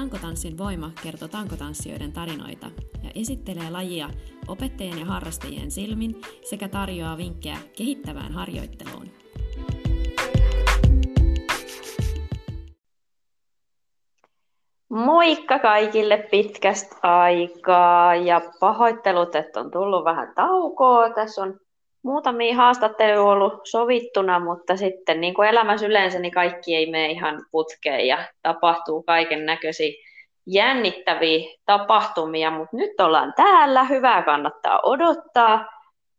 Tankotanssin 0.00 0.58
voima 0.58 0.90
kertoo 1.02 1.28
tankotanssijoiden 1.28 2.12
tarinoita 2.12 2.66
ja 3.02 3.10
esittelee 3.14 3.70
lajia 3.70 4.10
opettajien 4.48 4.98
ja 4.98 5.04
harrastajien 5.04 5.70
silmin 5.70 6.20
sekä 6.42 6.68
tarjoaa 6.68 7.16
vinkkejä 7.16 7.56
kehittävään 7.76 8.32
harjoitteluun. 8.32 9.10
Moikka 14.90 15.58
kaikille 15.58 16.28
pitkästä 16.30 16.96
aikaa 17.02 18.14
ja 18.14 18.40
pahoittelut, 18.60 19.34
että 19.34 19.60
on 19.60 19.70
tullut 19.70 20.04
vähän 20.04 20.32
taukoa. 20.34 21.10
Tässä 21.10 21.42
on 21.42 21.60
muutamia 22.02 22.56
haastatteluja 22.56 23.22
ollut 23.22 23.60
sovittuna, 23.64 24.38
mutta 24.38 24.76
sitten 24.76 25.20
niin 25.20 25.34
kuin 25.34 25.48
elämässä 25.48 25.86
yleensä, 25.86 26.18
niin 26.18 26.32
kaikki 26.32 26.76
ei 26.76 26.90
mene 26.90 27.10
ihan 27.10 27.46
putkeen 27.50 28.06
ja 28.06 28.18
tapahtuu 28.42 29.02
kaiken 29.02 29.46
näköisiä 29.46 29.92
jännittäviä 30.46 31.56
tapahtumia, 31.66 32.50
mutta 32.50 32.76
nyt 32.76 33.00
ollaan 33.00 33.32
täällä, 33.36 33.84
hyvää 33.84 34.22
kannattaa 34.22 34.80
odottaa. 34.82 35.66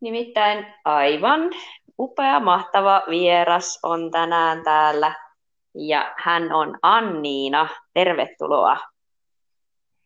Nimittäin 0.00 0.66
aivan 0.84 1.50
upea, 1.98 2.40
mahtava 2.40 3.02
vieras 3.10 3.78
on 3.82 4.10
tänään 4.10 4.62
täällä 4.64 5.14
ja 5.74 6.14
hän 6.18 6.52
on 6.52 6.78
Anniina. 6.82 7.68
Tervetuloa. 7.94 8.76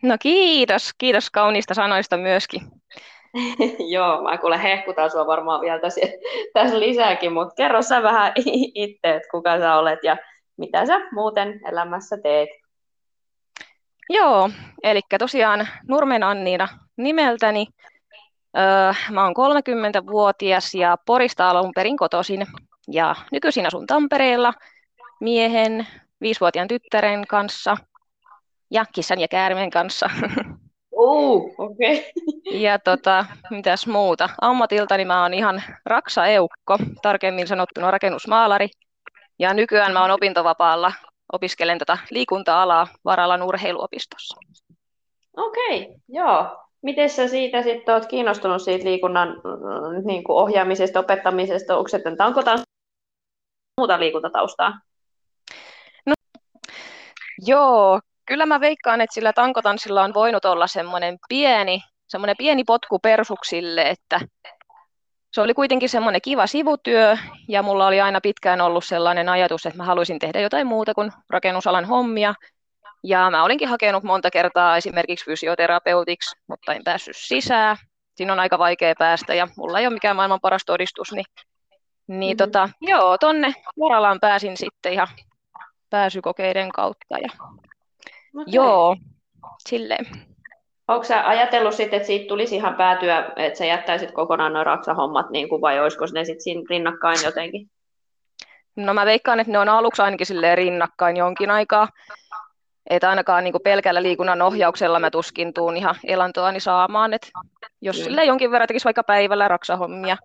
No 0.02 0.16
kiitos, 0.20 0.90
kiitos 0.98 1.30
kauniista 1.30 1.74
sanoista 1.74 2.16
myöskin. 2.16 2.62
Joo, 3.94 4.22
mä 4.22 4.38
kuule 4.38 4.62
hehkutan 4.62 5.10
sua 5.10 5.26
varmaan 5.26 5.60
vielä 5.60 5.80
tässä, 5.80 6.00
tässä 6.52 6.80
lisääkin, 6.80 7.32
mutta 7.32 7.54
kerro 7.54 7.82
sä 7.82 8.02
vähän 8.02 8.32
itse, 8.74 9.14
että 9.14 9.28
kuka 9.30 9.58
sä 9.58 9.76
olet 9.76 9.98
ja 10.02 10.16
mitä 10.56 10.86
sä 10.86 11.00
muuten 11.12 11.60
elämässä 11.68 12.16
teet. 12.22 12.48
Joo, 14.10 14.50
eli 14.82 15.00
tosiaan 15.18 15.68
Nurmen 15.88 16.22
Anniina 16.22 16.68
nimeltäni. 16.96 17.66
Öö, 18.58 18.92
mä 19.10 19.24
oon 19.24 19.34
30-vuotias 19.36 20.74
ja 20.74 20.96
Porista 21.06 21.50
alun 21.50 21.72
perin 21.74 21.96
kotoisin 21.96 22.46
ja 22.88 23.14
nykyisin 23.32 23.66
asun 23.66 23.86
Tampereella 23.86 24.52
miehen, 25.20 25.86
viisivuotiaan 26.20 26.68
tyttären 26.68 27.26
kanssa 27.26 27.76
ja 28.70 28.84
kissan 28.94 29.20
ja 29.20 29.28
käärmeen 29.28 29.70
kanssa. 29.70 30.10
Okei. 30.96 31.52
Okay. 31.58 32.60
Ja 32.60 32.78
tota, 32.78 33.24
mitäs 33.50 33.86
muuta? 33.86 34.28
Ammatiltani 34.40 35.04
mä 35.04 35.22
oon 35.22 35.34
ihan 35.34 35.62
Raksa 35.86 36.26
Eukko, 36.26 36.78
tarkemmin 37.02 37.46
sanottuna 37.46 37.90
rakennusmaalari. 37.90 38.68
Ja 39.38 39.54
nykyään 39.54 39.92
mä 39.92 40.02
oon 40.02 40.10
opintovapaalla, 40.10 40.92
opiskelen 41.32 41.78
tätä 41.78 41.98
liikunta-alaa 42.10 42.86
Varalan 43.04 43.42
urheiluopistossa. 43.42 44.36
Okei, 45.36 45.82
okay, 45.82 45.94
joo. 46.08 46.62
Miten 46.82 47.10
sä 47.10 47.28
siitä 47.28 47.62
sitten 47.62 47.94
oot 47.94 48.06
kiinnostunut 48.06 48.62
siitä 48.62 48.84
liikunnan 48.84 49.28
mm, 49.28 50.06
niin 50.06 50.24
kuin 50.24 50.36
ohjaamisesta, 50.36 51.00
opettamisesta? 51.00 51.76
Onko 51.76 51.88
se, 51.88 52.02
onko 52.26 52.42
muuta 53.80 54.00
liikuntataustaa? 54.00 54.80
No, 56.06 56.12
joo, 57.46 58.00
kyllä 58.26 58.46
mä 58.46 58.60
veikkaan, 58.60 59.00
että 59.00 59.14
sillä 59.14 59.32
tankotanssilla 59.32 60.02
on 60.02 60.14
voinut 60.14 60.44
olla 60.44 60.66
semmoinen 60.66 61.18
pieni, 61.28 61.80
semmoinen 62.08 62.36
pieni 62.36 62.64
potku 62.64 62.98
persuksille, 62.98 63.82
että 63.82 64.20
se 65.32 65.40
oli 65.40 65.54
kuitenkin 65.54 65.88
semmoinen 65.88 66.20
kiva 66.20 66.46
sivutyö 66.46 67.16
ja 67.48 67.62
mulla 67.62 67.86
oli 67.86 68.00
aina 68.00 68.20
pitkään 68.20 68.60
ollut 68.60 68.84
sellainen 68.84 69.28
ajatus, 69.28 69.66
että 69.66 69.76
mä 69.76 69.84
haluaisin 69.84 70.18
tehdä 70.18 70.40
jotain 70.40 70.66
muuta 70.66 70.94
kuin 70.94 71.12
rakennusalan 71.30 71.84
hommia. 71.84 72.34
Ja 73.04 73.30
mä 73.30 73.44
olinkin 73.44 73.68
hakenut 73.68 74.02
monta 74.02 74.30
kertaa 74.30 74.76
esimerkiksi 74.76 75.24
fysioterapeutiksi, 75.24 76.36
mutta 76.48 76.74
en 76.74 76.84
päässyt 76.84 77.16
sisään. 77.16 77.76
Siinä 78.14 78.32
on 78.32 78.40
aika 78.40 78.58
vaikea 78.58 78.94
päästä 78.98 79.34
ja 79.34 79.48
mulla 79.56 79.80
ei 79.80 79.86
ole 79.86 79.94
mikään 79.94 80.16
maailman 80.16 80.40
paras 80.40 80.62
todistus, 80.66 81.12
niin, 81.12 81.24
niin 82.06 82.36
mm-hmm. 82.36 82.36
tota, 82.36 82.68
joo, 82.80 83.18
tonne 83.18 83.54
Varalaan 83.80 84.18
pääsin 84.20 84.56
sitten 84.56 84.92
ihan 84.92 85.08
pääsykokeiden 85.90 86.72
kautta 86.72 87.18
ja 87.18 87.28
Okay. 88.36 88.44
Joo, 88.46 88.96
silleen. 89.68 90.06
Onko 90.88 91.04
sä 91.04 91.28
ajatellut 91.28 91.74
sitten, 91.74 91.96
että 91.96 92.06
siitä 92.06 92.28
tulisi 92.28 92.56
ihan 92.56 92.74
päätyä, 92.74 93.32
että 93.36 93.58
sä 93.58 93.64
jättäisit 93.64 94.12
kokonaan 94.12 94.52
nuo 94.52 94.64
raksahommat, 94.64 95.30
niin 95.30 95.48
kuin, 95.48 95.60
vai 95.60 95.80
olisiko 95.80 96.04
ne 96.12 96.24
sitten 96.24 96.42
siinä 96.42 96.62
rinnakkain 96.70 97.18
jotenkin? 97.24 97.70
No 98.76 98.94
mä 98.94 99.06
veikkaan, 99.06 99.40
että 99.40 99.52
ne 99.52 99.58
on 99.58 99.68
aluksi 99.68 100.02
ainakin 100.02 100.26
silleen 100.26 100.58
rinnakkain 100.58 101.16
jonkin 101.16 101.50
aikaa. 101.50 101.88
Että 102.90 103.10
ainakaan 103.10 103.44
niin 103.44 103.54
pelkällä 103.64 104.02
liikunnan 104.02 104.42
ohjauksella 104.42 104.98
mä 104.98 105.10
tuskin 105.10 105.54
tuun 105.54 105.76
ihan 105.76 105.94
elantoani 106.04 106.60
saamaan. 106.60 107.14
Et 107.14 107.30
jos 107.80 107.98
mm. 107.98 108.04
sille 108.04 108.24
jonkin 108.24 108.50
verran 108.50 108.68
tekisi 108.68 108.84
vaikka 108.84 109.02
päivällä 109.02 109.48
raksahommia 109.48 110.16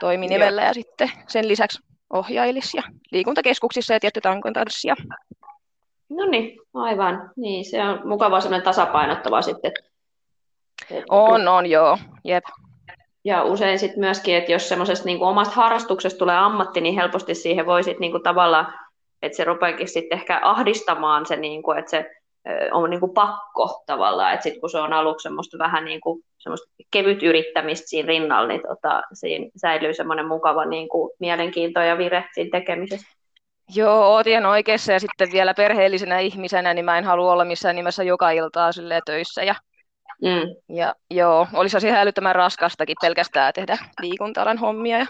toiminimellä 0.00 0.62
ja 0.62 0.74
sitten 0.74 1.10
sen 1.28 1.48
lisäksi 1.48 1.82
ohjailisi 2.12 2.76
ja 2.76 2.82
liikuntakeskuksissa 3.10 3.94
ja 3.94 4.00
tietty 4.00 4.20
tanssia. 4.54 4.96
No 6.08 6.26
niin, 6.26 6.58
aivan. 6.74 7.30
Niin, 7.36 7.64
se 7.64 7.82
on 7.82 8.08
mukava 8.08 8.40
semmoinen 8.40 8.64
tasapainottava 8.64 9.42
sitten. 9.42 9.72
On, 11.10 11.48
on, 11.48 11.66
joo. 11.66 11.98
Jep. 12.24 12.44
Ja 13.24 13.44
usein 13.44 13.78
sitten 13.78 14.00
myöskin, 14.00 14.36
että 14.36 14.52
jos 14.52 14.68
semmoisesta 14.68 15.04
niin 15.04 15.22
omasta 15.22 15.54
harrastuksesta 15.54 16.18
tulee 16.18 16.36
ammatti, 16.36 16.80
niin 16.80 16.94
helposti 16.94 17.34
siihen 17.34 17.66
voi 17.66 17.82
sitten 17.82 18.00
niin 18.00 18.22
tavallaan, 18.22 18.74
että 19.22 19.36
se 19.36 19.44
rupeakin 19.44 19.88
sitten 19.88 20.18
ehkä 20.18 20.40
ahdistamaan 20.42 21.26
se, 21.26 21.36
niin 21.36 21.62
kuin, 21.62 21.78
että 21.78 21.90
se 21.90 22.10
on 22.72 22.90
niin 22.90 23.00
kuin 23.00 23.14
pakko 23.14 23.82
tavallaan, 23.86 24.34
että 24.34 24.42
sitten 24.42 24.60
kun 24.60 24.70
se 24.70 24.78
on 24.78 24.92
aluksi 24.92 25.22
semmoista 25.22 25.58
vähän 25.58 25.84
niin 25.84 26.00
kuin 26.00 26.22
semmoista 26.38 26.72
kevyt 26.90 27.22
yrittämistä 27.22 27.88
siinä 27.88 28.06
rinnalla, 28.06 28.48
niin 28.48 28.62
tota, 28.68 29.02
siinä 29.12 29.50
säilyy 29.56 29.94
semmoinen 29.94 30.28
mukava 30.28 30.64
niin 30.64 30.88
kuin 30.88 31.10
mielenkiinto 31.18 31.80
ja 31.80 31.98
vire 31.98 32.24
siinä 32.34 32.58
tekemisessä. 32.58 33.06
Joo, 33.74 34.14
oot 34.14 34.26
ihan 34.26 34.46
oikeassa 34.46 34.92
ja 34.92 35.00
sitten 35.00 35.32
vielä 35.32 35.54
perheellisenä 35.54 36.18
ihmisenä, 36.18 36.74
niin 36.74 36.84
mä 36.84 36.98
en 36.98 37.04
halua 37.04 37.32
olla 37.32 37.44
missään 37.44 37.76
nimessä 37.76 38.02
joka 38.02 38.30
iltaa 38.30 38.70
töissä. 39.06 39.42
Ja, 39.42 39.54
mm. 40.22 40.76
ja 40.76 40.94
joo, 41.10 41.46
olisi 41.52 41.86
ihan 41.86 42.00
älyttömän 42.00 42.34
raskastakin 42.34 42.96
pelkästään 43.00 43.52
tehdä 43.52 43.78
liikuntalan 44.00 44.58
hommia. 44.58 44.98
Ja 44.98 45.06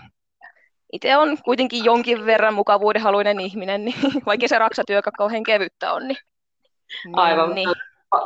itse 0.93 1.17
on 1.17 1.39
kuitenkin 1.45 1.85
jonkin 1.85 2.27
verran 2.27 2.55
mukavuudenhaluinen 2.55 3.41
ihminen, 3.41 3.85
niin 3.85 3.97
vaikka 4.27 4.49
se 4.49 4.59
raksatyökä 4.59 5.11
kauhean 5.19 5.43
kevyttä 5.43 5.93
on. 5.93 6.09
Niin, 6.09 6.19
Aivan. 7.13 7.55
Niin, 7.55 7.69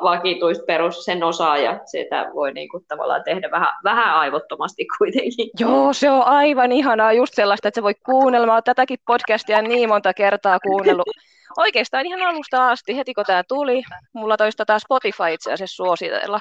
vakituista 0.03 0.65
perus 0.67 1.05
sen 1.05 1.25
osaa 1.25 1.59
ja 1.59 1.81
sitä 1.85 2.31
voi 2.35 2.53
niin 2.53 2.69
kuin 2.69 2.85
tavallaan 2.89 3.25
tehdä 3.25 3.51
vähän, 3.51 3.73
vähän 3.85 4.15
aivottomasti 4.15 4.87
kuitenkin. 4.99 5.51
Joo, 5.61 5.93
se 5.93 6.11
on 6.11 6.23
aivan 6.23 6.73
ihanaa 6.73 7.13
just 7.13 7.35
sellaista, 7.35 7.69
että 7.69 7.79
se 7.79 7.83
voi 7.83 7.95
kuunnella. 7.95 8.47
Mä 8.47 8.55
oon 8.55 8.63
tätäkin 8.65 8.99
podcastia 9.07 9.63
niin 9.63 9.89
monta 9.89 10.15
kertaa 10.15 10.61
kuunnellut. 10.61 11.09
Oikeastaan 11.59 12.07
ihan 12.07 12.23
alusta 12.23 12.71
asti, 12.71 12.97
heti 12.97 13.15
kun 13.15 13.25
tämä 13.25 13.43
tuli, 13.49 13.83
mulla 14.13 14.37
toista 14.37 14.65
taas 14.65 14.83
Spotify 14.83 15.33
itse 15.33 15.53
asiassa 15.53 15.77
suositella. 15.77 16.41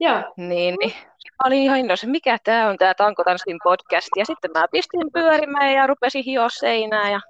Joo. 0.00 0.22
Niin, 0.36 0.76
niin. 0.80 0.92
Mä 1.24 1.46
olin 1.46 1.62
ihan 1.62 1.78
innoissa, 1.78 2.06
mikä 2.06 2.38
tämä 2.44 2.68
on 2.68 2.78
tämä 2.78 2.94
Tanko 2.94 3.24
Tanssin 3.24 3.58
podcast. 3.64 4.08
Ja 4.16 4.24
sitten 4.24 4.50
mä 4.54 4.66
pistin 4.72 5.12
pyörimään 5.12 5.72
ja 5.72 5.86
rupesin 5.86 6.24
hioa 6.24 6.48
seinää. 6.48 7.10
Ja... 7.10 7.20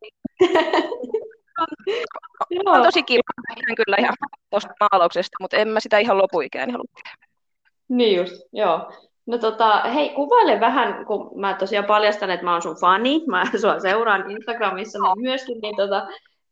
on 2.67 2.83
tosi 2.83 3.03
kiva. 3.03 3.23
kyllä 3.77 3.97
ihan 3.99 4.15
tuosta 4.51 4.75
maalauksesta, 4.81 5.37
mutta 5.41 5.57
en 5.57 5.69
mä 5.69 5.81
sitä 5.81 5.99
ihan 5.99 6.19
lopuikään 6.19 6.71
halua 6.71 6.85
tehdä. 6.95 7.27
Niin 7.89 8.17
just, 8.17 8.35
joo. 8.53 8.93
No 9.27 9.39
tota, 9.39 9.81
hei, 9.81 10.09
kuvaile 10.09 10.61
vähän, 10.61 11.07
kun 11.07 11.41
mä 11.41 11.55
tosiaan 11.55 11.87
paljastan, 11.87 12.31
että 12.31 12.45
mä 12.45 12.53
oon 12.53 12.63
sun 12.63 12.77
fani, 12.81 13.23
mä 13.27 13.45
sua 13.61 13.81
seuraan 13.81 14.31
Instagramissa 14.31 14.99
niin 14.99 15.23
myöskin, 15.23 15.61
niin 15.61 15.77
tota, 15.77 16.07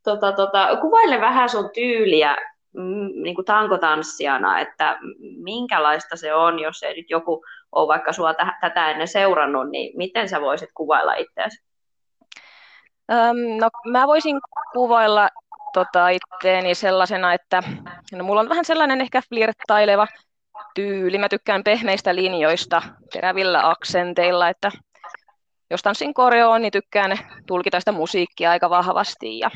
tota, 0.05 0.33
tota, 0.33 0.77
kuvaile 0.81 1.21
vähän 1.21 1.49
sun 1.49 1.71
tyyliä 1.75 2.37
mm, 2.73 3.23
niin 3.23 3.35
kuin 3.35 3.45
tankotanssijana, 3.45 4.61
että 4.61 4.99
minkälaista 5.37 6.17
se 6.17 6.35
on, 6.35 6.59
jos 6.59 6.83
ei 6.83 6.97
nyt 6.97 7.11
joku 7.11 7.45
ole 7.73 7.89
vaikka 7.89 8.13
sua 8.13 8.35
t- 8.35 8.61
tätä 8.61 8.91
ennen 8.91 9.09
seurannut, 9.09 9.71
niin 9.71 9.97
miten 9.97 10.29
sä 10.29 10.41
voisit 10.41 10.71
kuvailla 10.75 11.15
itseäsi? 11.15 11.65
Öm, 13.13 13.37
no, 13.61 13.69
mä 13.91 14.07
voisin 14.07 14.41
kuvailla 14.73 15.29
tota, 15.73 16.09
itteeni 16.09 16.75
sellaisena, 16.75 17.35
että 17.35 17.63
no, 18.13 18.25
mulla 18.25 18.41
on 18.41 18.49
vähän 18.49 18.65
sellainen 18.65 19.01
ehkä 19.01 19.23
flirttaileva 19.29 20.07
tyyli. 20.75 21.19
Mä 21.19 21.29
tykkään 21.29 21.65
pehmeistä 21.65 22.15
linjoista, 22.15 22.83
terävillä 23.13 23.71
aksenteilla, 23.71 24.49
että 24.49 24.71
jos 25.71 25.83
tanssin 25.83 26.15
koreoon, 26.15 26.63
niin 26.63 26.73
tykkään 26.73 27.19
tulkita 27.47 27.81
sitä 27.81 27.93
musiikkia 27.93 28.51
aika 28.51 28.71
vahvasti 28.71 29.39
ja, 29.39 29.51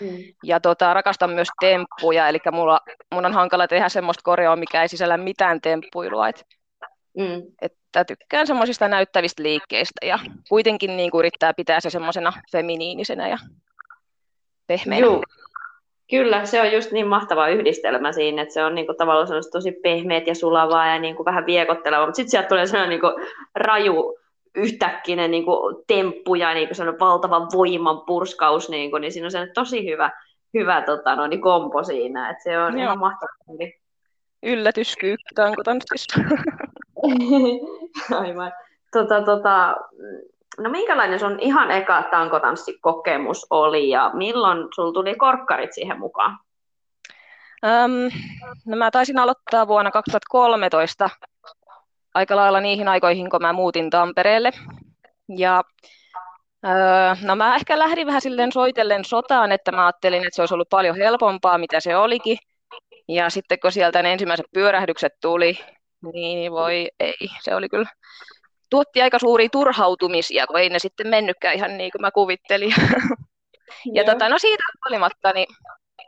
mm. 0.00 0.16
ja 0.42 0.60
tota, 0.60 0.94
rakastan 0.94 1.30
myös 1.30 1.48
temppuja, 1.60 2.28
eli 2.28 2.38
mulla, 2.52 2.80
mun 3.14 3.26
on 3.26 3.32
hankala 3.32 3.68
tehdä 3.68 3.88
semmoista 3.88 4.22
koreoa, 4.24 4.56
mikä 4.56 4.82
ei 4.82 4.88
sisällä 4.88 5.16
mitään 5.16 5.60
temppuilua. 5.60 6.28
Et, 6.28 6.44
mm. 7.18 7.42
että 7.62 8.04
tykkään 8.04 8.46
semmoisista 8.46 8.88
näyttävistä 8.88 9.42
liikkeistä 9.42 10.06
ja 10.06 10.18
kuitenkin 10.48 10.96
niin 10.96 11.10
kuin 11.10 11.18
yrittää 11.18 11.54
pitää 11.54 11.80
se 11.80 11.90
semmoisena 11.90 12.32
feminiinisenä 12.52 13.28
ja 13.28 13.38
pehmeänä. 14.66 15.06
Joo. 15.06 15.22
Kyllä, 16.10 16.44
se 16.44 16.60
on 16.60 16.72
just 16.72 16.92
niin 16.92 17.06
mahtava 17.06 17.48
yhdistelmä 17.48 18.12
siinä, 18.12 18.42
että 18.42 18.54
se 18.54 18.64
on 18.64 18.74
niinku 18.74 18.94
tavallaan 18.94 19.42
tosi 19.52 19.72
pehmeät 19.72 20.26
ja 20.26 20.34
sulavaa 20.34 20.86
ja 20.86 20.98
niinku 20.98 21.24
vähän 21.24 21.46
viekotteleva, 21.46 22.06
mutta 22.06 22.16
sitten 22.16 22.30
sieltä 22.30 22.48
tulee 22.48 22.66
sellainen 22.66 22.90
niinku 22.90 23.20
raju 23.54 24.18
yhtäkkinen 24.54 25.30
niinku 25.30 25.84
temppu 25.86 26.34
ja 26.34 26.54
niinku 26.54 26.74
sellainen 26.74 27.00
valtava 27.00 27.48
voiman 27.54 28.00
purskaus, 28.06 28.68
niinku, 28.68 28.98
niin 28.98 29.12
siinä 29.12 29.26
on 29.26 29.30
sellainen 29.30 29.54
tosi 29.54 29.86
hyvä, 29.86 30.10
hyvä 30.54 30.82
tota, 30.82 31.16
no, 31.16 31.26
niin 31.26 31.40
kompo 31.40 31.84
siinä, 31.84 32.30
että 32.30 32.42
se 32.42 32.58
on 32.58 32.72
Joo. 32.72 32.82
ihan 32.82 32.98
mahtava. 32.98 33.32
Yllätyskyykky 34.42 35.34
tankotanssissa. 35.34 36.20
Aivan. 38.20 38.52
Tota, 38.92 39.22
tota, 39.22 39.76
no 40.58 40.70
minkälainen 40.70 41.20
sun 41.20 41.38
ihan 41.40 41.70
eka 41.70 42.02
tankotanssikokemus 42.02 43.46
oli 43.50 43.88
ja 43.88 44.10
milloin 44.14 44.68
sul 44.74 44.92
tuli 44.92 45.14
korkkarit 45.14 45.72
siihen 45.72 45.98
mukaan? 45.98 46.38
Um, 47.64 48.20
no 48.66 48.76
mä 48.76 48.90
taisin 48.90 49.18
aloittaa 49.18 49.68
vuonna 49.68 49.90
2013 49.90 51.10
aika 52.14 52.36
lailla 52.36 52.60
niihin 52.60 52.88
aikoihin, 52.88 53.30
kun 53.30 53.42
mä 53.42 53.52
muutin 53.52 53.90
Tampereelle. 53.90 54.50
Ja 55.28 55.62
öö, 56.66 57.14
no 57.22 57.36
mä 57.36 57.56
ehkä 57.56 57.78
lähdin 57.78 58.06
vähän 58.06 58.20
silleen 58.20 58.52
soitellen 58.52 59.04
sotaan, 59.04 59.52
että 59.52 59.72
mä 59.72 59.86
ajattelin, 59.86 60.22
että 60.26 60.36
se 60.36 60.42
olisi 60.42 60.54
ollut 60.54 60.68
paljon 60.68 60.96
helpompaa, 60.96 61.58
mitä 61.58 61.80
se 61.80 61.96
olikin. 61.96 62.38
Ja 63.08 63.30
sitten 63.30 63.58
kun 63.60 63.72
sieltä 63.72 64.02
ne 64.02 64.12
ensimmäiset 64.12 64.46
pyörähdykset 64.54 65.12
tuli, 65.20 65.58
niin 66.12 66.52
voi 66.52 66.88
ei, 67.00 67.28
se 67.42 67.54
oli 67.54 67.68
kyllä, 67.68 67.90
tuotti 68.70 69.02
aika 69.02 69.18
suuria 69.18 69.48
turhautumisia, 69.52 70.46
kun 70.46 70.60
ei 70.60 70.68
ne 70.68 70.78
sitten 70.78 71.08
mennytkään 71.08 71.54
ihan 71.54 71.76
niin 71.78 71.90
kuin 71.92 72.02
mä 72.02 72.10
kuvittelin. 72.10 72.74
ja 73.96 74.04
tota, 74.04 74.28
no 74.28 74.38
siitä 74.38 74.62
huolimatta, 74.84 75.32
niin 75.32 75.46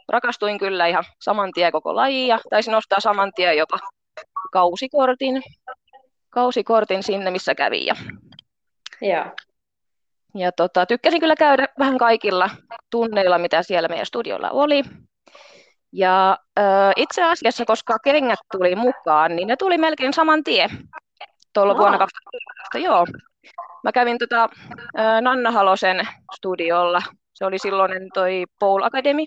rakastuin 0.09 0.59
kyllä 0.59 0.87
ihan 0.87 1.05
saman 1.21 1.51
tien 1.55 1.73
koko 1.73 1.97
lajiin 1.97 2.29
ja 2.29 2.39
taisin 2.51 2.75
ostaa 2.75 3.01
saman 3.01 3.33
tien 3.37 3.57
jopa 3.57 3.79
kausikortin, 4.53 5.43
kausikortin 6.31 7.03
sinne, 7.03 7.31
missä 7.31 7.55
kävin. 7.55 7.87
Ja, 7.87 7.95
ja. 9.01 9.33
ja 10.35 10.53
tota, 10.53 10.87
tykkäsin 10.87 11.21
kyllä 11.21 11.37
käydä 11.37 11.69
vähän 11.79 11.99
kaikilla 11.99 12.51
tunneilla, 12.91 13.39
mitä 13.39 13.63
siellä 13.63 13.89
meidän 13.89 14.07
studiolla 14.07 14.51
oli. 14.51 14.83
Ja 15.97 16.39
itse 16.97 17.23
asiassa, 17.23 17.65
koska 17.65 17.99
kengät 17.99 18.39
tuli 18.53 18.75
mukaan, 18.75 19.37
niin 19.37 19.49
ne 19.49 19.57
tuli 19.57 19.79
melkein 19.79 20.13
saman 20.13 20.45
tien 20.45 20.71
tuolla 21.53 21.73
oh. 21.73 21.79
vuonna 21.79 21.99
2000. 21.99 22.79
Joo. 22.79 23.07
Mä 23.85 23.93
kävin 23.93 24.19
tota, 24.19 24.49
Nanna 25.21 25.51
Halosen 25.51 26.09
studiolla. 26.37 27.03
Se 27.35 27.45
oli 27.45 27.59
silloin 27.59 27.93
toi 28.15 28.45
Paul 28.59 28.83
Academy. 28.83 29.25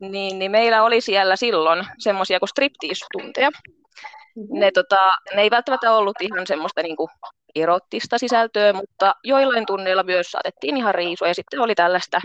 Niin, 0.00 0.38
niin 0.38 0.50
meillä 0.50 0.82
oli 0.82 1.00
siellä 1.00 1.36
silloin 1.36 1.86
semmoisia 1.98 2.38
kuin 2.38 2.48
striptease-tunteja. 2.48 3.50
Mm-hmm. 3.50 4.60
Ne, 4.60 4.70
tota, 4.70 5.10
ne 5.34 5.42
ei 5.42 5.50
välttämättä 5.50 5.92
ollut 5.92 6.16
ihan 6.20 6.46
semmoista 6.46 6.82
niin 6.82 6.96
kuin 6.96 7.08
erottista 7.54 8.18
sisältöä, 8.18 8.72
mutta 8.72 9.14
joillain 9.24 9.66
tunneilla 9.66 10.02
myös 10.02 10.30
saatettiin 10.30 10.76
ihan 10.76 10.94
riisua 10.94 11.28
ja 11.28 11.34
sitten 11.34 11.60
oli 11.60 11.74
tällaista 11.74 12.20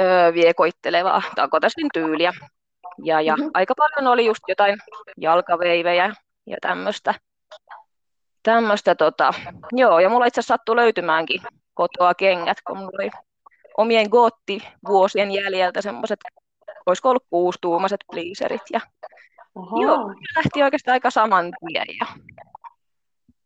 öö, 0.00 0.34
viekoittelevaa 0.34 1.22
takotasvin 1.36 1.88
tyyliä. 1.94 2.32
Ja, 3.04 3.20
ja 3.20 3.36
mm-hmm. 3.36 3.50
aika 3.54 3.74
paljon 3.74 4.12
oli 4.12 4.26
just 4.26 4.42
jotain 4.48 4.78
jalkaveivejä 5.16 6.14
ja 6.46 6.56
tämmöistä. 6.60 7.14
Tämmöistä 8.42 8.94
tota, 8.94 9.34
joo, 9.72 9.98
ja 9.98 10.08
mulla 10.08 10.26
itse 10.26 10.40
asiassa 10.40 10.54
sattui 10.54 10.76
löytymäänkin 10.76 11.42
kotoa 11.74 12.14
kengät, 12.14 12.56
kun 12.66 12.78
mulla 12.78 12.90
oli 13.02 13.10
omien 13.76 14.08
gootti-vuosien 14.10 15.30
jäljeltä 15.30 15.82
semmoiset, 15.82 16.20
olisiko 16.86 17.08
ollut 17.08 17.26
kuustuumaiset 17.30 18.00
pleaserit. 18.12 18.62
Ja, 18.72 18.80
joo, 19.82 20.14
lähti 20.36 20.62
oikeastaan 20.62 20.92
aika 20.92 21.10
saman 21.10 21.52
tien. 21.66 21.86
Ja... 22.00 22.06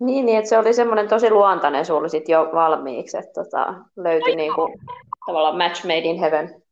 Niin, 0.00 0.26
niin, 0.26 0.38
että 0.38 0.48
se 0.48 0.58
oli 0.58 0.74
semmoinen 0.74 1.08
tosi 1.08 1.30
luontainen 1.30 1.86
sulla 1.86 2.08
sit 2.08 2.28
jo 2.28 2.50
valmiiksi, 2.54 3.18
että 3.18 3.32
tota, 3.32 3.74
löytyi 3.96 4.32
no, 4.32 4.36
niinku, 4.36 4.74
tavallaan 5.26 5.58
match 5.58 5.84
made 5.84 5.98
in 5.98 6.18
heaven. 6.18 6.62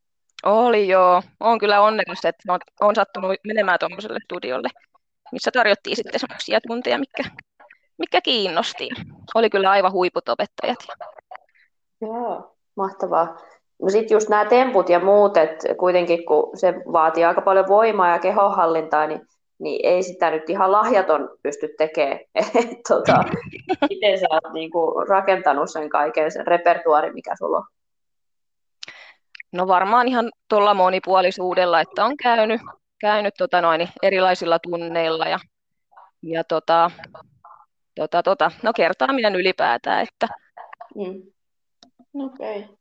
Oli 0.45 0.89
joo. 0.89 1.23
Olen 1.41 1.59
kyllä 1.59 1.81
onnekas, 1.81 2.25
että 2.25 2.59
olen 2.81 2.95
sattunut 2.95 3.37
menemään 3.47 3.79
tuommoiselle 3.79 4.19
studiolle, 4.25 4.69
missä 5.33 5.51
tarjottiin 5.51 5.97
sitten 5.97 6.21
semmoisia 6.21 6.61
tunteja, 6.67 6.99
mikä, 6.99 7.31
mikä 7.99 8.21
kiinnosti. 8.21 8.89
Oli 9.35 9.51
kyllä 9.51 9.71
aivan 9.71 9.93
huiput 9.93 10.29
opettajat. 10.29 10.79
Joo, 12.01 12.57
mahtavaa. 12.77 13.37
No 13.83 13.91
sitten 13.91 14.15
just 14.15 14.29
nämä 14.29 14.45
temput 14.45 14.89
ja 14.89 15.01
muut, 15.01 15.37
että 15.37 15.75
kuitenkin 15.75 16.27
kun 16.27 16.51
se 16.59 16.75
vaatii 16.93 17.25
aika 17.25 17.41
paljon 17.41 17.69
voimaa 17.69 18.11
ja 18.11 18.19
kehohallintaa, 18.19 19.07
niin, 19.07 19.21
niin 19.59 19.87
ei 19.87 20.03
sitä 20.03 20.31
nyt 20.31 20.51
ihan 20.51 20.73
lahjaton 20.73 21.39
pysty 21.43 21.75
tekemään. 21.79 22.19
tota, 22.89 23.25
miten 23.91 24.19
sä 24.21 24.27
oot 24.31 24.53
niinku 24.53 24.91
rakentanut 25.09 25.71
sen 25.71 25.89
kaiken, 25.89 26.31
sen 26.31 26.47
repertuaari, 26.47 27.13
mikä 27.13 27.35
sulla 27.39 27.57
on? 27.57 27.65
No 29.53 29.67
varmaan 29.67 30.09
ihan 30.09 30.31
tuolla 30.49 30.75
monipuolisuudella, 30.75 31.81
että 31.81 32.05
on 32.05 32.17
käynyt, 32.17 32.61
käynyt 33.01 33.35
tota 33.39 33.61
noin, 33.61 33.89
erilaisilla 34.03 34.59
tunneilla 34.59 35.27
ja, 35.27 35.39
ja 36.23 36.45
tota, 36.45 36.91
tota, 37.95 38.23
tota, 38.23 38.51
no 38.63 38.73
kertaaminen 38.73 39.37
ylipäätään. 39.37 40.03
Että... 40.03 40.29
Mm. 40.95 41.23
Okei, 42.25 42.59
okay. 42.59 42.77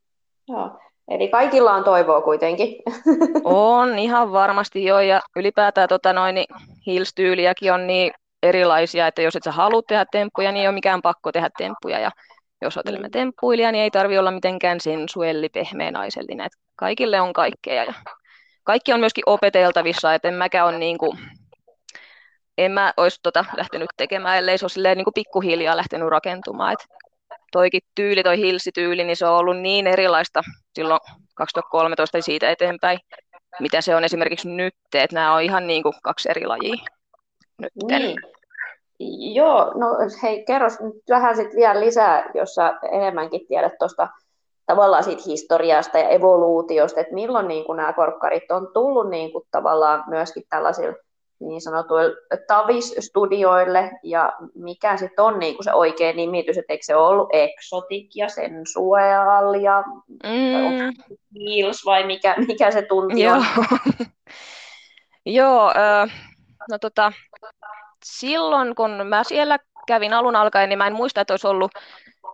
Joo. 0.48 0.78
Eli 1.08 1.28
kaikilla 1.28 1.72
on 1.72 1.84
toivoa 1.84 2.20
kuitenkin. 2.20 2.76
On 3.44 3.98
ihan 3.98 4.32
varmasti 4.32 4.84
jo 4.84 5.00
ja 5.00 5.20
ylipäätään 5.36 5.88
tota 5.88 6.12
noin, 6.12 6.34
niin 6.34 6.46
on 7.72 7.86
niin 7.86 8.12
erilaisia, 8.42 9.06
että 9.06 9.22
jos 9.22 9.36
et 9.36 9.42
sä 9.42 9.52
halua 9.52 9.82
tehdä 9.88 10.04
temppuja, 10.12 10.52
niin 10.52 10.60
ei 10.60 10.68
ole 10.68 10.74
mikään 10.74 11.02
pakko 11.02 11.32
tehdä 11.32 11.50
temppuja. 11.58 11.98
Ja 11.98 12.10
jos 12.62 12.76
otelemme 12.76 13.08
mm. 13.08 13.12
temppuilija, 13.12 13.72
niin 13.72 13.82
ei 13.82 13.90
tarvi 13.90 14.18
olla 14.18 14.30
mitenkään 14.30 14.80
sensuelli, 14.80 15.48
pehmeä 15.48 15.90
naisellinen. 15.90 16.46
Että 16.46 16.58
kaikille 16.76 17.20
on 17.20 17.32
kaikkea. 17.32 17.84
Ja 17.84 17.94
kaikki 18.64 18.92
on 18.92 19.00
myöskin 19.00 19.24
opeteltavissa, 19.26 20.14
että 20.14 20.28
en 20.28 20.34
mäkään 20.34 20.66
ole 20.66 20.78
niin 20.78 20.98
kuin, 20.98 21.18
en 22.58 22.72
mä 22.72 22.92
olisi 22.96 23.20
tota 23.22 23.44
lähtenyt 23.56 23.88
tekemään, 23.96 24.38
ellei 24.38 24.58
se 24.58 24.66
ole 24.66 24.94
niin 24.94 25.04
kuin 25.04 25.14
pikkuhiljaa 25.14 25.76
lähtenyt 25.76 26.08
rakentumaan. 26.08 26.72
Et 26.72 26.88
toikin 27.54 27.80
tyyli, 27.94 28.22
toi 28.22 28.38
hilsityyli, 28.38 29.04
niin 29.04 29.16
se 29.16 29.26
on 29.26 29.36
ollut 29.36 29.58
niin 29.58 29.86
erilaista 29.86 30.42
silloin 30.74 31.00
2013 31.34 32.20
siitä 32.20 32.50
eteenpäin, 32.50 32.98
mitä 33.60 33.80
se 33.80 33.96
on 33.96 34.04
esimerkiksi 34.04 34.48
nyt, 34.48 34.74
että 34.94 35.14
nämä 35.14 35.34
on 35.34 35.42
ihan 35.42 35.66
niin 35.66 35.82
kuin 35.82 35.94
kaksi 36.02 36.30
eri 36.30 36.46
lajia. 36.46 36.74
Niin. 37.88 38.18
Joo, 39.34 39.72
no 39.74 39.86
hei, 40.22 40.44
kerro 40.44 40.68
nyt 40.68 41.02
vähän 41.08 41.36
sit 41.36 41.54
vielä 41.56 41.80
lisää, 41.80 42.30
jos 42.34 42.54
sä 42.54 42.78
enemmänkin 42.92 43.46
tiedät 43.48 43.72
tuosta 43.78 44.08
tavallaan 44.66 45.04
siitä 45.04 45.22
historiasta 45.26 45.98
ja 45.98 46.08
evoluutiosta, 46.08 47.00
että 47.00 47.14
milloin 47.14 47.48
niin 47.48 47.64
kuin 47.64 47.76
nämä 47.76 47.92
korkkarit 47.92 48.50
on 48.50 48.68
tullut 48.74 49.10
niin 49.10 49.32
kuin 49.32 49.44
tavallaan 49.50 50.04
myöskin 50.06 50.42
tällaisille 50.50 50.96
niin 51.40 51.60
sanotuille 51.60 52.16
tavis-studioille, 52.46 53.90
ja 54.02 54.32
mikä 54.54 54.96
sitten 54.96 55.24
on 55.24 55.38
niin 55.38 55.54
kuin 55.54 55.64
se 55.64 55.72
oikea 55.72 56.12
nimitys, 56.12 56.58
että 56.58 56.72
eikö 56.72 56.84
se 56.84 56.96
ollut 56.96 57.28
Exotic 57.32 58.10
ja 58.14 58.28
Sensual 58.28 59.54
ja 59.54 59.84
mm. 60.08 60.92
Heels 61.48 61.84
vai 61.84 62.06
mikä, 62.06 62.34
mikä 62.48 62.70
se 62.70 62.82
tunti 62.82 63.22
Joo. 63.22 63.36
on? 63.36 63.44
Joo, 65.26 65.68
äh, 66.02 66.34
no 66.70 66.78
tota, 66.78 67.12
silloin 68.04 68.74
kun 68.74 68.90
mä 69.06 69.24
siellä 69.24 69.58
kävin 69.86 70.12
alun 70.12 70.36
alkaen, 70.36 70.68
niin 70.68 70.78
mä 70.78 70.86
en 70.86 70.94
muista, 70.94 71.20
että 71.20 71.32
olisi 71.32 71.46
ollut 71.46 71.72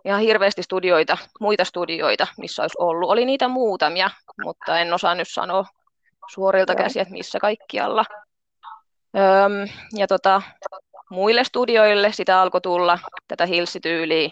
ihan 0.05 0.21
hirveästi 0.21 0.63
studioita, 0.63 1.17
muita 1.39 1.65
studioita, 1.65 2.27
missä 2.37 2.61
olisi 2.61 2.77
ollut. 2.79 3.09
Oli 3.09 3.25
niitä 3.25 3.47
muutamia, 3.47 4.09
mutta 4.43 4.79
en 4.79 4.93
osaa 4.93 5.15
nyt 5.15 5.27
sanoa 5.31 5.65
suorilta 6.33 6.75
käsiä, 6.75 7.01
että 7.01 7.13
missä 7.13 7.39
kaikkialla. 7.39 8.05
Öm, 9.17 9.67
ja 9.97 10.07
tota, 10.07 10.41
muille 11.09 11.43
studioille 11.43 12.11
sitä 12.11 12.41
alkoi 12.41 12.61
tulla 12.61 12.99
tätä 13.27 13.45
hilsityyliä 13.45 14.29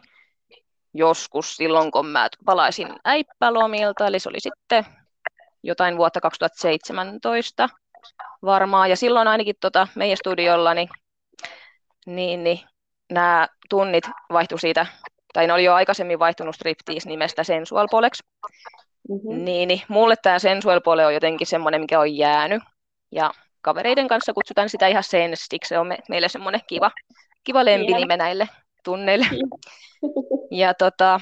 joskus 0.93 1.55
silloin, 1.55 1.91
kun 1.91 2.07
mä 2.07 2.29
palaisin 2.45 2.87
äippälomilta, 3.05 4.07
eli 4.07 4.19
se 4.19 4.29
oli 4.29 4.39
sitten 4.39 4.85
jotain 5.63 5.97
vuotta 5.97 6.21
2017 6.21 7.69
varmaan, 8.43 8.89
ja 8.89 8.95
silloin 8.95 9.27
ainakin 9.27 9.55
tota 9.61 9.87
meidän 9.95 10.17
studiolla 10.17 10.73
niin, 10.73 10.89
niin, 12.05 12.43
niin 12.43 12.59
nämä 13.11 13.47
tunnit 13.69 14.03
vaihtui 14.33 14.59
siitä 14.59 14.85
tai 15.33 15.47
ne 15.47 15.53
oli 15.53 15.63
jo 15.63 15.73
aikaisemmin 15.73 16.19
vaihtunut 16.19 16.55
striptease-nimestä 16.55 17.43
Sensual 17.43 17.87
Polex. 17.91 18.19
Mm-hmm. 19.09 19.45
Niin, 19.45 19.67
niin 19.67 19.81
mulle 19.87 20.15
tämä 20.23 20.39
Sensual 20.39 20.81
Pole 20.81 21.05
on 21.05 21.13
jotenkin 21.13 21.47
semmoinen, 21.47 21.81
mikä 21.81 21.99
on 21.99 22.15
jäänyt. 22.15 22.63
Ja 23.11 23.31
kavereiden 23.61 24.07
kanssa 24.07 24.33
kutsutaan 24.33 24.69
sitä 24.69 24.87
ihan 24.87 25.03
Senstik, 25.03 25.65
se 25.65 25.79
on 25.79 25.87
me, 25.87 25.97
meille 26.09 26.29
semmoinen 26.29 26.61
kiva, 26.67 26.91
kiva 27.43 27.65
lempinime 27.65 28.17
näille 28.17 28.49
tunneille. 28.83 29.25
ja 30.51 30.73
tota, 30.73 31.19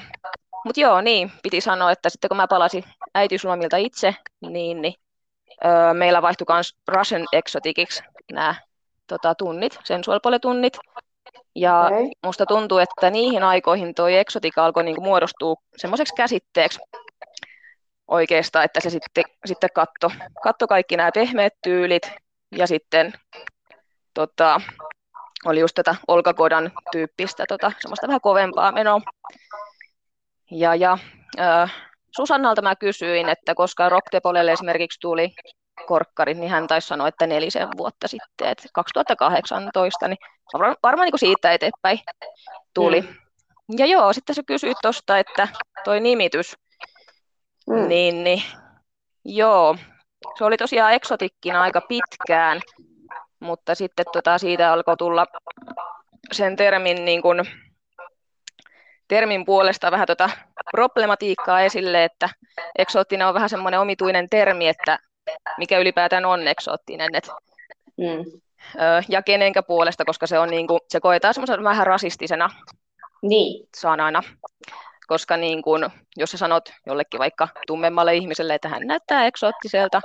mutta 0.64 0.80
joo, 0.80 1.00
niin, 1.00 1.32
piti 1.42 1.60
sanoa, 1.60 1.92
että 1.92 2.08
sitten 2.08 2.28
kun 2.28 2.36
mä 2.36 2.46
palasin 2.48 2.84
äitiyslomilta 3.14 3.76
itse, 3.76 4.14
niin, 4.40 4.82
niin 4.82 4.94
öö, 5.64 5.94
meillä 5.94 6.22
vaihtui 6.22 6.46
myös 6.54 6.76
Russian 6.88 7.26
Exoticiksi 7.32 8.02
nämä 8.32 8.54
tota, 9.06 9.34
tunnit, 9.34 9.78
sensualpole-tunnit. 9.84 10.78
Ja 11.54 11.80
okay. 11.86 12.10
musta 12.26 12.46
tuntuu, 12.46 12.78
että 12.78 13.10
niihin 13.10 13.42
aikoihin 13.42 13.94
tuo 13.94 14.08
eksotika 14.08 14.64
alkoi 14.64 14.84
niinku 14.84 15.00
muodostua 15.00 15.54
semmoiseksi 15.76 16.14
käsitteeksi 16.14 16.78
oikeastaan, 18.08 18.64
että 18.64 18.80
se 18.80 18.90
sitten, 18.90 19.24
sitten 19.44 19.70
katto, 19.74 20.10
katto 20.42 20.66
kaikki 20.66 20.96
nämä 20.96 21.10
pehmeät 21.14 21.52
tyylit 21.62 22.02
ja 22.52 22.66
sitten 22.66 23.12
tota, 24.14 24.60
oli 25.44 25.60
just 25.60 25.74
tätä 25.74 25.94
olkakodan 26.08 26.72
tyyppistä, 26.92 27.44
tota, 27.48 27.72
semmoista 27.80 28.06
vähän 28.06 28.20
kovempaa 28.20 28.72
menoa. 28.72 29.00
Ja, 30.50 30.74
ja 30.74 30.98
äh, 31.40 31.74
Susannalta 32.16 32.62
mä 32.62 32.76
kysyin, 32.76 33.28
että 33.28 33.54
koska 33.54 33.88
Rocktepolelle 33.88 34.52
esimerkiksi 34.52 35.00
tuli 35.00 35.34
korkkarit, 35.86 36.38
niin 36.38 36.50
hän 36.50 36.66
taisi 36.66 36.88
sanoa, 36.88 37.08
että 37.08 37.26
nelisen 37.26 37.68
vuotta 37.76 38.08
sitten, 38.08 38.48
että 38.48 38.68
2018, 38.74 40.08
niin 40.08 40.18
varmaan 40.82 41.06
niin 41.06 41.12
kuin 41.12 41.20
siitä 41.20 41.52
eteenpäin 41.52 42.00
tuli. 42.74 43.00
Mm. 43.00 43.08
Ja 43.78 43.86
joo, 43.86 44.12
sitten 44.12 44.34
sä 44.34 44.42
kysyit 44.46 44.76
tuosta, 44.82 45.18
että 45.18 45.48
toi 45.84 46.00
nimitys, 46.00 46.56
mm. 47.70 47.88
niin, 47.88 48.24
niin 48.24 48.42
joo, 49.24 49.76
se 50.38 50.44
oli 50.44 50.56
tosiaan 50.56 50.92
eksotikkina 50.92 51.62
aika 51.62 51.80
pitkään, 51.80 52.60
mutta 53.40 53.74
sitten 53.74 54.06
tota, 54.12 54.38
siitä 54.38 54.72
alkoi 54.72 54.96
tulla 54.96 55.26
sen 56.32 56.56
termin, 56.56 57.04
niin 57.04 57.22
kuin, 57.22 57.44
termin 59.08 59.44
puolesta 59.44 59.90
vähän 59.90 60.06
tota 60.06 60.30
problematiikkaa 60.70 61.60
esille, 61.60 62.04
että 62.04 62.28
eksoottinen 62.78 63.26
on 63.26 63.34
vähän 63.34 63.48
semmoinen 63.48 63.80
omituinen 63.80 64.28
termi, 64.30 64.68
että 64.68 64.98
mikä 65.58 65.78
ylipäätään 65.78 66.24
on 66.24 66.48
eksoottinen. 66.48 67.14
Et, 67.14 67.28
mm. 67.96 68.40
ja 69.08 69.22
kenenkä 69.22 69.62
puolesta, 69.62 70.04
koska 70.04 70.26
se, 70.26 70.38
on 70.38 70.50
niin 70.50 70.66
kuin, 70.66 70.80
se 70.88 71.00
koetaan 71.00 71.34
semmoisena 71.34 71.64
vähän 71.64 71.86
rasistisena 71.86 72.50
niin. 73.22 73.68
sanana. 73.76 74.22
Koska 75.08 75.36
niin 75.36 75.62
kuin, 75.62 75.86
jos 76.16 76.30
sä 76.30 76.38
sanot 76.38 76.68
jollekin 76.86 77.20
vaikka 77.20 77.48
tummemmalle 77.66 78.16
ihmiselle, 78.16 78.54
että 78.54 78.68
hän 78.68 78.86
näyttää 78.86 79.26
eksoottiselta, 79.26 80.00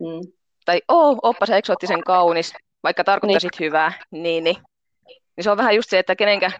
mm. 0.00 0.32
tai 0.64 0.80
oo, 0.88 1.18
oppa 1.22 1.46
se 1.46 1.56
eksoottisen 1.56 2.04
kaunis, 2.04 2.52
vaikka 2.82 3.04
tarkoittaisit 3.04 3.52
niin. 3.58 3.66
hyvää, 3.66 3.92
niin, 4.10 4.44
niin, 4.44 4.56
niin 5.36 5.44
se 5.44 5.50
on 5.50 5.56
vähän 5.56 5.76
just 5.76 5.90
se, 5.90 5.98
että 5.98 6.16
kenenkä, 6.16 6.50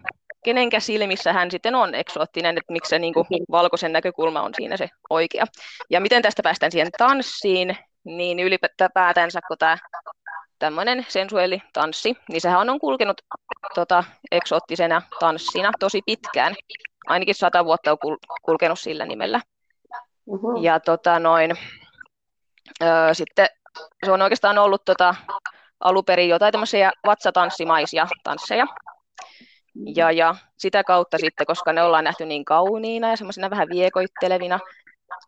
kenenkä 0.45 0.81
silmissä 0.81 1.33
hän 1.33 1.51
sitten 1.51 1.75
on 1.75 1.95
eksoottinen, 1.95 2.59
että 2.59 2.73
miksi 2.73 2.91
se 2.91 2.99
niin 2.99 3.15
kuin, 3.15 3.27
valkoisen 3.51 3.93
näkökulma 3.93 4.43
on 4.43 4.55
siinä 4.57 4.77
se 4.77 4.89
oikea. 5.11 5.45
Ja 5.91 6.01
miten 6.01 6.23
tästä 6.23 6.43
päästään 6.43 6.73
siihen 6.73 6.89
tanssiin, 6.99 7.77
niin 8.05 8.41
ylipäätänsä 8.41 9.41
kun 9.49 9.59
tämä 9.59 9.79
tämmöinen 10.59 11.07
sensuelli 11.09 11.63
tanssi, 11.73 12.17
niin 12.29 12.41
sehän 12.41 12.71
on 12.71 12.79
kulkenut 12.79 13.21
tota, 13.75 14.05
eksoottisena 14.31 15.03
tanssina 15.21 15.71
tosi 15.81 16.03
pitkään. 16.07 16.55
Ainakin 17.07 17.35
sata 17.35 17.65
vuotta 17.65 17.93
on 17.93 18.19
kulkenut 18.43 18.79
sillä 18.79 19.07
nimellä. 19.07 19.41
Uh-huh. 20.27 20.63
Ja 20.63 20.81
tota, 20.81 21.19
noin, 21.19 21.55
ö, 22.83 22.87
sitten 23.13 23.47
se 24.05 24.11
on 24.13 24.23
oikeastaan 24.23 24.59
ollut 24.59 24.85
tota, 24.85 25.15
aluperin 25.81 26.29
jotain 26.29 26.53
tämmöisiä 26.53 26.93
vatsatanssimaisia 27.07 28.07
tansseja. 28.23 28.67
Ja, 29.97 30.11
ja 30.13 30.35
sitä 30.59 30.85
kautta 30.85 31.19
sitten, 31.19 31.47
koska 31.47 31.73
ne 31.73 31.83
ollaan 31.83 32.05
nähty 32.05 32.27
niin 32.27 32.45
kauniina 32.45 33.11
ja 33.11 33.17
semmoisina 33.17 33.51
vähän 33.51 33.69
viekoittelevina, 33.69 34.61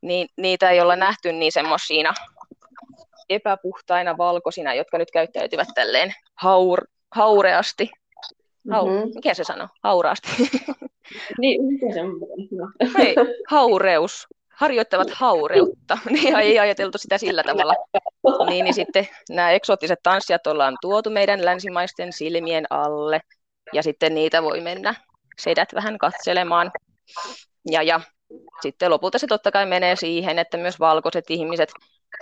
niin 0.02 0.28
niitä 0.36 0.70
ei 0.70 0.80
olla 0.80 0.96
nähty 0.96 1.32
niin 1.32 1.52
semmoisina 1.52 2.14
epäpuhtaina 3.28 4.18
valkoisina, 4.18 4.74
jotka 4.74 4.98
nyt 4.98 5.10
käyttäytyvät 5.10 5.68
tälleen 5.74 6.14
haur, 6.34 6.80
haureasti. 7.14 7.90
Hau, 8.70 8.86
mm-hmm. 8.86 9.10
Mikä 9.14 9.34
se 9.34 9.44
sanoo? 9.44 9.68
Hauraasti. 9.82 10.28
niin, 11.40 11.64
mikä 11.64 11.94
se 11.94 12.00
on? 12.02 12.12
Hei, 12.98 13.14
haureus. 13.48 14.26
Harjoittavat 14.56 15.10
haureutta. 15.10 15.98
Niin 16.10 16.36
ei 16.36 16.58
ajateltu 16.58 16.98
sitä 16.98 17.18
sillä 17.18 17.42
tavalla. 17.42 17.74
Niin, 18.48 18.64
niin 18.64 18.74
sitten 18.74 19.08
nämä 19.30 19.50
eksoottiset 19.50 19.98
tanssijat 20.02 20.46
ollaan 20.46 20.76
tuotu 20.80 21.10
meidän 21.10 21.44
länsimaisten 21.44 22.12
silmien 22.12 22.64
alle. 22.70 23.20
Ja 23.72 23.82
sitten 23.82 24.14
niitä 24.14 24.42
voi 24.42 24.60
mennä 24.60 24.94
sedät 25.40 25.68
vähän 25.74 25.98
katselemaan. 25.98 26.72
Ja, 27.70 27.82
ja 27.82 28.00
sitten 28.62 28.90
lopulta 28.90 29.18
se 29.18 29.26
totta 29.26 29.50
kai 29.50 29.66
menee 29.66 29.96
siihen, 29.96 30.38
että 30.38 30.56
myös 30.56 30.80
valkoiset 30.80 31.24
ihmiset 31.30 31.72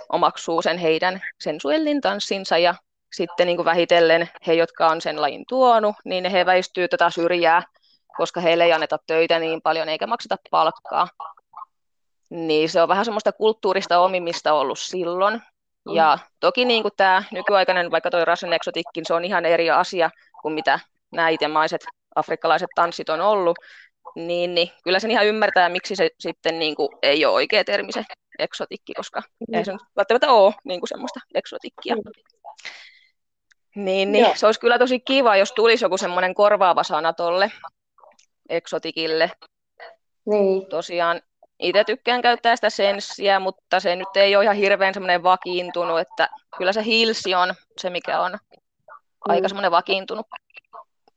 omaksuu 0.09 0.61
sen 0.61 0.77
heidän 0.77 1.21
sensuellin 1.39 2.01
tanssinsa 2.01 2.57
ja 2.57 2.75
sitten 3.13 3.47
niin 3.47 3.57
kuin 3.57 3.65
vähitellen 3.65 4.29
he, 4.47 4.53
jotka 4.53 4.87
on 4.87 5.01
sen 5.01 5.21
lajin 5.21 5.43
tuonut, 5.47 5.95
niin 6.05 6.25
he 6.25 6.45
väistyy 6.45 6.87
tätä 6.87 7.09
syrjää, 7.09 7.63
koska 8.17 8.41
heille 8.41 8.63
ei 8.63 8.73
anneta 8.73 8.97
töitä 9.07 9.39
niin 9.39 9.61
paljon 9.61 9.89
eikä 9.89 10.07
makseta 10.07 10.35
palkkaa. 10.51 11.07
Niin 12.29 12.69
se 12.69 12.81
on 12.81 12.87
vähän 12.87 13.05
semmoista 13.05 13.31
kulttuurista 13.31 13.99
omimista 13.99 14.53
ollut 14.53 14.79
silloin. 14.79 15.41
Ja 15.93 16.17
toki 16.39 16.65
niin 16.65 16.81
kuin 16.81 16.91
tämä 16.97 17.23
nykyaikainen, 17.31 17.91
vaikka 17.91 18.09
toi 18.09 18.25
Russian 18.25 18.53
Exotickin, 18.53 19.05
se 19.05 19.13
on 19.13 19.25
ihan 19.25 19.45
eri 19.45 19.69
asia 19.69 20.09
kuin 20.41 20.53
mitä 20.53 20.79
nämä 21.11 21.29
itemaiset 21.29 21.85
afrikkalaiset 22.15 22.69
tanssit 22.75 23.09
on 23.09 23.21
ollut, 23.21 23.57
niin, 24.15 24.55
niin 24.55 24.71
kyllä 24.83 24.99
sen 24.99 25.11
ihan 25.11 25.25
ymmärtää, 25.25 25.69
miksi 25.69 25.95
se 25.95 26.09
sitten 26.19 26.59
niin 26.59 26.75
kuin 26.75 26.89
ei 27.01 27.25
ole 27.25 27.33
oikea 27.33 27.63
termi 27.63 27.91
se 27.91 28.03
eksotikki, 28.39 28.93
koska 28.93 29.21
mm. 29.47 29.53
ei 29.53 29.65
se 29.65 29.71
nyt 29.71 29.81
välttämättä 29.95 30.31
ole 30.31 30.53
niin 30.63 30.79
kuin 30.81 30.89
semmoista 30.89 31.19
eksotikkia. 31.35 31.95
Mm. 31.95 32.01
Niin, 33.75 34.11
niin 34.11 34.37
se 34.37 34.45
olisi 34.45 34.59
kyllä 34.59 34.79
tosi 34.79 34.99
kiva, 34.99 35.35
jos 35.35 35.51
tulisi 35.51 35.85
joku 35.85 35.97
semmoinen 35.97 36.33
korvaava 36.33 36.83
sana 36.83 37.13
tolle 37.13 37.51
eksotikille. 38.49 39.31
Niin. 40.25 40.65
Tosiaan 40.69 41.21
itse 41.59 41.83
tykkään 41.83 42.21
käyttää 42.21 42.55
sitä 42.55 42.69
senssiä, 42.69 43.39
mutta 43.39 43.79
se 43.79 43.95
nyt 43.95 44.15
ei 44.15 44.35
ole 44.35 44.43
ihan 44.43 44.55
hirveän 44.55 44.93
semmoinen 44.93 45.23
vakiintunut, 45.23 45.99
että 45.99 46.29
kyllä 46.57 46.73
se 46.73 46.83
hilsi 46.85 47.35
on 47.35 47.53
se, 47.77 47.89
mikä 47.89 48.21
on 48.21 48.31
mm. 48.31 48.37
aika 49.19 49.47
semmoinen 49.47 49.71
vakiintunut 49.71 50.27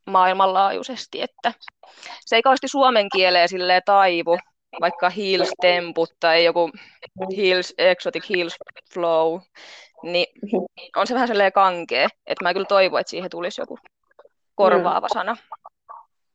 maailmanlaajuisesti, 0.06 1.22
että 1.22 1.54
se 2.20 2.36
ei 2.36 2.42
kauheasti 2.42 2.68
suomen 2.68 3.06
kieleen 3.12 3.48
silleen 3.48 3.82
taivu, 3.84 4.38
vaikka 4.80 5.10
Heels 5.10 5.50
Temput 5.60 6.10
tai 6.20 6.44
joku 6.44 6.70
Heels, 7.36 7.74
Exotic 7.78 8.30
Heels 8.30 8.56
Flow, 8.94 9.40
niin 10.02 10.26
on 10.96 11.06
se 11.06 11.14
vähän 11.14 11.28
sellainen 11.28 11.52
kankea, 11.52 12.08
että 12.26 12.44
mä 12.44 12.52
kyllä 12.52 12.66
toivon, 12.66 13.00
että 13.00 13.10
siihen 13.10 13.30
tulisi 13.30 13.60
joku 13.60 13.78
korvaava 14.54 15.06
mm. 15.06 15.14
sana. 15.14 15.36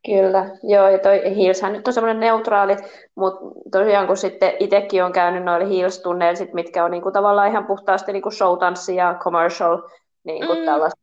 Kyllä, 0.06 0.50
joo, 0.64 0.90
ja 0.90 1.00
toi 1.00 1.22
Heelshän 1.38 1.74
nyt 1.74 1.88
on 1.88 1.94
semmoinen 1.94 2.20
neutraali, 2.20 2.76
mutta 3.16 3.40
tosiaan 3.72 4.08
kun 4.08 4.18
sitten 4.18 4.54
itsekin 4.60 5.04
on 5.04 5.12
käynyt 5.12 5.44
noilla 5.44 5.68
Heels-tunneilla, 5.68 6.54
mitkä 6.54 6.86
on 6.86 6.92
niinku 6.92 7.12
tavallaan 7.12 7.50
ihan 7.50 7.66
puhtaasti 7.66 8.14
niinku 8.14 8.32
show-tanssi 8.32 8.96
ja 8.96 9.16
commercial, 9.20 9.82
niinku 10.24 10.56
mm. 10.56 10.66
tällaista 10.66 11.02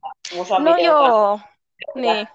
No 0.59 0.77
joo, 0.77 1.41
niin. 1.95 2.29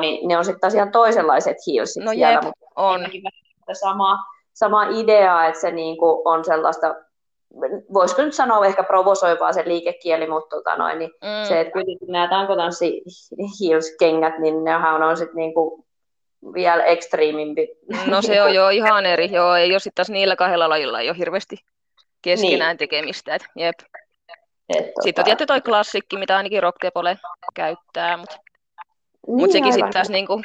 niin 0.00 0.28
ne 0.28 0.38
on 0.38 0.44
sitten 0.44 0.60
taas 0.60 0.74
ihan 0.74 0.92
toisenlaiset 0.92 1.56
Heelsit 1.66 2.04
no 2.04 2.10
siellä, 2.10 2.42
mutta 2.42 2.66
on 2.76 3.00
sama, 3.72 4.18
sama 4.54 4.86
idea, 4.88 5.46
että 5.46 5.60
se 5.60 5.70
niinku 5.70 6.22
on 6.24 6.44
sellaista, 6.44 6.94
voisiko 7.94 8.22
nyt 8.22 8.34
sanoa 8.34 8.66
ehkä 8.66 8.82
provosoivaa 8.82 9.52
se 9.52 9.62
liikekieli, 9.66 10.26
mutta 10.26 10.56
tota 10.56 10.76
noin, 10.76 10.98
niin 10.98 11.10
mm. 11.10 11.48
se, 11.48 11.60
että 11.60 11.72
kuitenkin 11.72 12.12
nämä 12.12 12.28
tankotanssi 12.28 13.02
heels-kengät, 13.60 14.38
niin 14.38 14.64
nehän 14.64 15.02
on 15.02 15.16
sitten 15.16 15.36
niinku 15.36 15.86
vielä 16.54 16.84
ekstriimimpi. 16.84 17.68
No 18.06 18.22
se 18.22 18.42
on 18.42 18.54
jo 18.54 18.68
ihan 18.68 19.06
eri, 19.06 19.32
joo, 19.32 19.54
ei 19.54 19.70
ole 19.70 19.78
sitten 19.78 19.94
taas 19.94 20.10
niillä 20.10 20.36
kahdella 20.36 20.68
lajilla 20.68 20.98
ole 20.98 21.18
hirveästi 21.18 21.56
keskenään 22.22 22.70
niin. 22.70 22.78
tekemistä, 22.78 23.34
et, 23.34 23.46
jep. 23.56 23.74
Et, 24.68 24.84
tota... 24.86 25.02
Sitten 25.02 25.22
on 25.22 25.24
tietty 25.24 25.46
toi 25.46 25.60
klassikki, 25.60 26.16
mitä 26.16 26.36
ainakin 26.36 26.62
Rocktepole 26.62 27.18
käyttää, 27.54 28.16
mutta 28.16 28.36
niin, 29.26 29.36
mut 29.36 29.52
sekin 29.52 29.72
sitten 29.72 29.92
taas 29.92 30.08
niinku, 30.08 30.42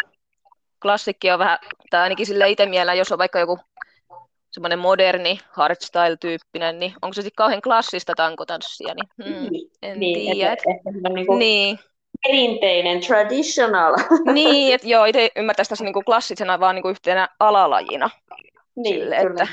klassikki 0.81 1.31
on 1.31 1.39
vähän, 1.39 1.57
tai 1.89 2.01
ainakin 2.01 2.25
sille 2.25 2.49
itse 2.49 2.65
mielellä, 2.65 2.93
jos 2.93 3.11
on 3.11 3.17
vaikka 3.17 3.39
joku 3.39 3.59
semmoinen 4.53 4.79
moderni 4.79 5.39
hardstyle-tyyppinen, 5.51 6.79
niin 6.79 6.93
onko 7.01 7.13
se 7.13 7.21
sitten 7.21 7.35
kauhean 7.35 7.61
klassista 7.61 8.13
tankotanssia, 8.15 8.93
niin 8.93 9.35
hmm, 9.35 9.49
en 9.81 9.99
niin, 9.99 10.35
tiedä. 10.35 10.53
Että, 10.53 10.63
että 10.71 11.09
niin 11.09 11.27
kuin 11.27 11.39
niin. 11.39 11.79
Perinteinen, 12.27 13.01
traditional. 13.01 13.93
niin, 14.33 14.75
että 14.75 14.87
joo, 14.87 15.05
itse 15.05 15.31
ymmärtäisi 15.35 15.69
tässä 15.69 15.83
niin 15.83 15.93
kuin 15.93 16.05
klassisena 16.05 16.59
vaan 16.59 16.75
niin 16.75 16.81
kuin 16.83 16.91
yhtenä 16.91 17.29
alalajina. 17.39 18.09
Niin, 18.75 18.99
Sille, 18.99 19.15
että... 19.15 19.47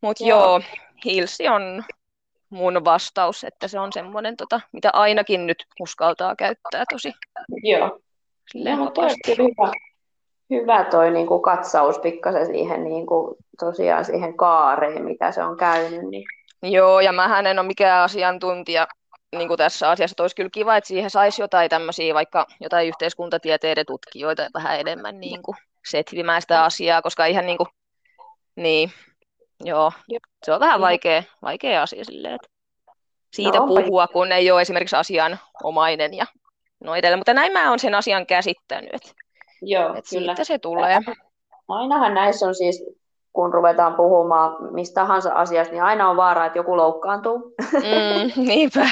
Mutta 0.00 0.24
joo. 0.24 0.40
joo, 0.40 0.60
Hilsi 1.04 1.48
on 1.48 1.84
mun 2.50 2.84
vastaus, 2.84 3.44
että 3.44 3.68
se 3.68 3.80
on 3.80 3.92
semmoinen, 3.92 4.36
tota, 4.36 4.60
mitä 4.72 4.90
ainakin 4.92 5.46
nyt 5.46 5.64
uskaltaa 5.80 6.36
käyttää 6.36 6.84
tosi 6.90 7.12
Joo. 7.62 8.00
No, 8.54 8.76
mutta 8.76 9.02
hyvä, 9.28 9.72
hyvä 10.50 10.84
toi 10.84 11.10
niin 11.10 11.26
kuin 11.26 11.42
katsaus 11.42 11.98
pikkasen 11.98 12.46
siihen 12.46 12.84
niin 12.84 13.06
kuin, 13.06 13.36
tosiaan 13.60 14.04
siihen 14.04 14.36
kaareen, 14.36 15.04
mitä 15.04 15.32
se 15.32 15.42
on 15.42 15.56
käynyt. 15.56 16.02
Niin 16.02 16.24
Joo, 16.62 17.00
ja 17.00 17.12
mähän 17.12 17.46
en 17.46 17.58
ole 17.58 17.66
mikään 17.66 18.04
asiantuntija 18.04 18.86
niin 19.36 19.48
kuin 19.48 19.58
tässä 19.58 19.90
asiassa. 19.90 20.12
Että 20.12 20.22
olisi 20.22 20.36
kyllä 20.36 20.50
kiva, 20.52 20.76
että 20.76 20.88
siihen 20.88 21.10
saisi 21.10 21.42
jotain 21.42 21.70
tämmöisiä, 21.70 22.14
vaikka 22.14 22.46
jotain 22.60 22.88
yhteiskuntatieteiden 22.88 23.86
tutkijoita 23.86 24.48
vähän 24.54 24.80
enemmän 24.80 25.20
niin 25.20 25.42
kuin 25.42 25.56
setvimään 25.86 26.42
sitä 26.42 26.64
asiaa, 26.64 27.02
koska 27.02 27.26
ihan 27.26 27.46
niin 27.46 27.58
kuin, 27.58 27.68
niin, 28.56 28.92
joo, 29.64 29.92
se 30.44 30.52
on 30.52 30.60
vähän 30.60 30.80
vaikea, 30.80 31.22
vaikea 31.42 31.82
asia 31.82 32.04
silleen, 32.04 32.34
että 32.34 32.48
siitä 33.32 33.58
no, 33.58 33.66
puhua, 33.66 34.06
kun 34.08 34.32
ei 34.32 34.50
ole 34.50 34.62
esimerkiksi 34.62 34.96
asianomainen 34.96 36.14
ja 36.14 36.26
no 36.84 36.94
edelleen. 36.94 37.18
Mutta 37.18 37.34
näin 37.34 37.52
mä 37.52 37.70
oon 37.70 37.78
sen 37.78 37.94
asian 37.94 38.26
käsittänyt, 38.26 38.94
että, 38.94 39.10
Joo, 39.62 39.94
että 39.94 40.10
kyllä. 40.10 40.34
siitä 40.34 40.44
se 40.44 40.58
tulee. 40.58 40.98
Ainahan 41.68 42.14
näissä 42.14 42.46
on 42.46 42.54
siis, 42.54 42.84
kun 43.32 43.54
ruvetaan 43.54 43.94
puhumaan 43.94 44.74
mistä 44.74 44.94
tahansa 44.94 45.32
asiasta, 45.32 45.72
niin 45.72 45.82
aina 45.82 46.10
on 46.10 46.16
vaara, 46.16 46.46
että 46.46 46.58
joku 46.58 46.76
loukkaantuu. 46.76 47.54
Mm, 47.72 48.42
niinpä. 48.48 48.88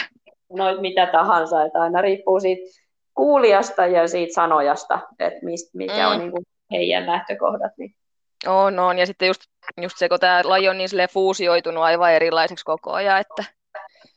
Noit 0.52 0.80
mitä 0.80 1.06
tahansa, 1.06 1.64
että 1.64 1.80
aina 1.80 2.00
riippuu 2.00 2.40
siitä 2.40 2.80
kuulijasta 3.14 3.86
ja 3.86 4.08
siitä 4.08 4.34
sanojasta, 4.34 4.98
että 5.18 5.38
mist, 5.42 5.74
mikä 5.74 6.06
mm. 6.06 6.12
on 6.12 6.18
niin 6.18 6.30
kuin 6.30 6.42
heidän 6.72 7.06
lähtökohdat. 7.06 7.72
Niin. 7.78 7.94
On, 8.46 8.78
on. 8.78 8.98
Ja 8.98 9.06
sitten 9.06 9.28
just, 9.28 9.40
just 9.80 9.98
se, 9.98 10.08
kun 10.08 10.20
tämä 10.20 10.40
laji 10.44 10.68
on 10.68 10.78
niin 10.78 10.90
fuusioitunut 11.12 11.82
aivan 11.82 12.12
erilaiseksi 12.12 12.64
koko 12.64 12.92
ajan, 12.92 13.20
että 13.20 13.44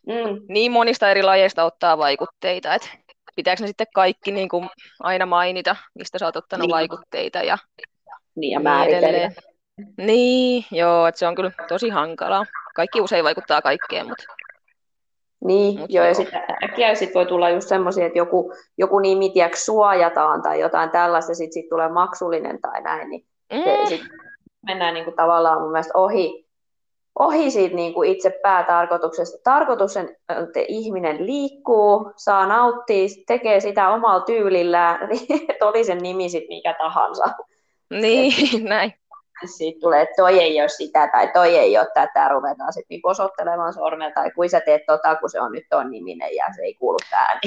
mm. 0.08 0.41
niin 0.48 0.72
monista 0.72 1.12
eri 1.12 1.24
lajeista 1.24 1.63
ottaa 1.63 1.98
vaikutteita, 1.98 2.74
että 2.74 2.89
pitääkö 3.35 3.63
ne 3.63 3.67
sitten 3.67 3.88
kaikki 3.95 4.31
niin 4.31 4.50
kuin 4.50 4.69
aina 5.00 5.25
mainita, 5.25 5.75
mistä 5.95 6.19
sä 6.19 6.25
oot 6.25 6.35
ottanut 6.35 6.67
niin. 6.67 6.75
vaikutteita 6.75 7.39
ja 7.39 7.57
niin, 8.35 8.51
ja 8.51 8.59
määritellä. 8.59 9.31
Niin, 9.97 10.65
joo, 10.71 11.07
että 11.07 11.19
se 11.19 11.27
on 11.27 11.35
kyllä 11.35 11.51
tosi 11.67 11.89
hankalaa. 11.89 12.45
Kaikki 12.75 13.01
usein 13.01 13.23
vaikuttaa 13.23 13.61
kaikkeen, 13.61 14.07
mutta... 14.07 14.23
Niin, 15.43 15.79
Mut 15.79 15.91
joo, 15.91 16.03
joo, 16.03 16.07
ja 16.07 16.13
sitten 16.13 16.41
äkkiä 16.63 16.95
sit 16.95 17.13
voi 17.15 17.25
tulla 17.25 17.50
just 17.50 17.67
semmoisia, 17.67 18.05
että 18.05 18.17
joku, 18.17 18.53
joku 18.77 19.00
nimi 19.00 19.29
tiedätkö, 19.29 19.57
suojataan 19.57 20.41
tai 20.41 20.59
jotain 20.59 20.89
tällaista, 20.89 21.33
sitten 21.33 21.53
sit 21.53 21.69
tulee 21.69 21.89
maksullinen 21.89 22.61
tai 22.61 22.81
näin, 22.81 23.09
niin 23.09 23.25
mm. 23.53 23.88
sit 23.88 24.01
mennään 24.65 24.93
niin 24.93 25.03
kuin 25.05 25.15
tavallaan 25.15 25.61
mun 25.61 25.71
mielestä 25.71 25.97
ohi, 25.97 26.47
ohi 27.19 27.51
siitä 27.51 27.75
niin 27.75 27.93
kuin 27.93 28.09
itse 28.09 28.39
päätarkoituksesta. 28.43 29.37
Tarkoitus 29.43 29.97
on, 29.97 30.09
että 30.29 30.59
ihminen 30.67 31.25
liikkuu, 31.25 32.11
saa 32.15 32.47
nauttia, 32.47 33.07
tekee 33.27 33.59
sitä 33.59 33.89
omalla 33.89 34.25
tyylillään, 34.25 35.09
että 35.49 35.67
oli 35.67 35.83
sen 35.83 35.97
nimi 35.97 36.29
sitten 36.29 36.55
mikä 36.55 36.75
tahansa. 36.77 37.23
Niin, 37.89 38.33
näin. 38.69 39.00
Siitä 39.45 39.79
tulee, 39.79 40.01
että 40.01 40.15
toi 40.17 40.39
ei 40.39 40.62
ole 40.62 40.69
sitä 40.69 41.10
tai 41.12 41.27
toi 41.27 41.57
ei 41.57 41.77
ole 41.77 41.88
tätä, 41.93 42.27
ruvetaan 42.27 42.74
sitten 42.74 42.88
niinku 42.89 43.07
osoittelemaan 43.07 43.74
sormella, 43.74 44.13
tai 44.13 44.31
kuin 44.31 44.50
sä 44.50 44.62
teet 44.62 44.81
tota, 44.88 45.15
kun 45.15 45.29
se 45.29 45.41
on 45.41 45.51
nyt 45.51 45.63
ton 45.69 45.91
niminen 45.91 46.36
ja 46.36 46.45
se 46.55 46.62
ei 46.62 46.74
kuulu 46.74 46.98
tähän. 47.10 47.39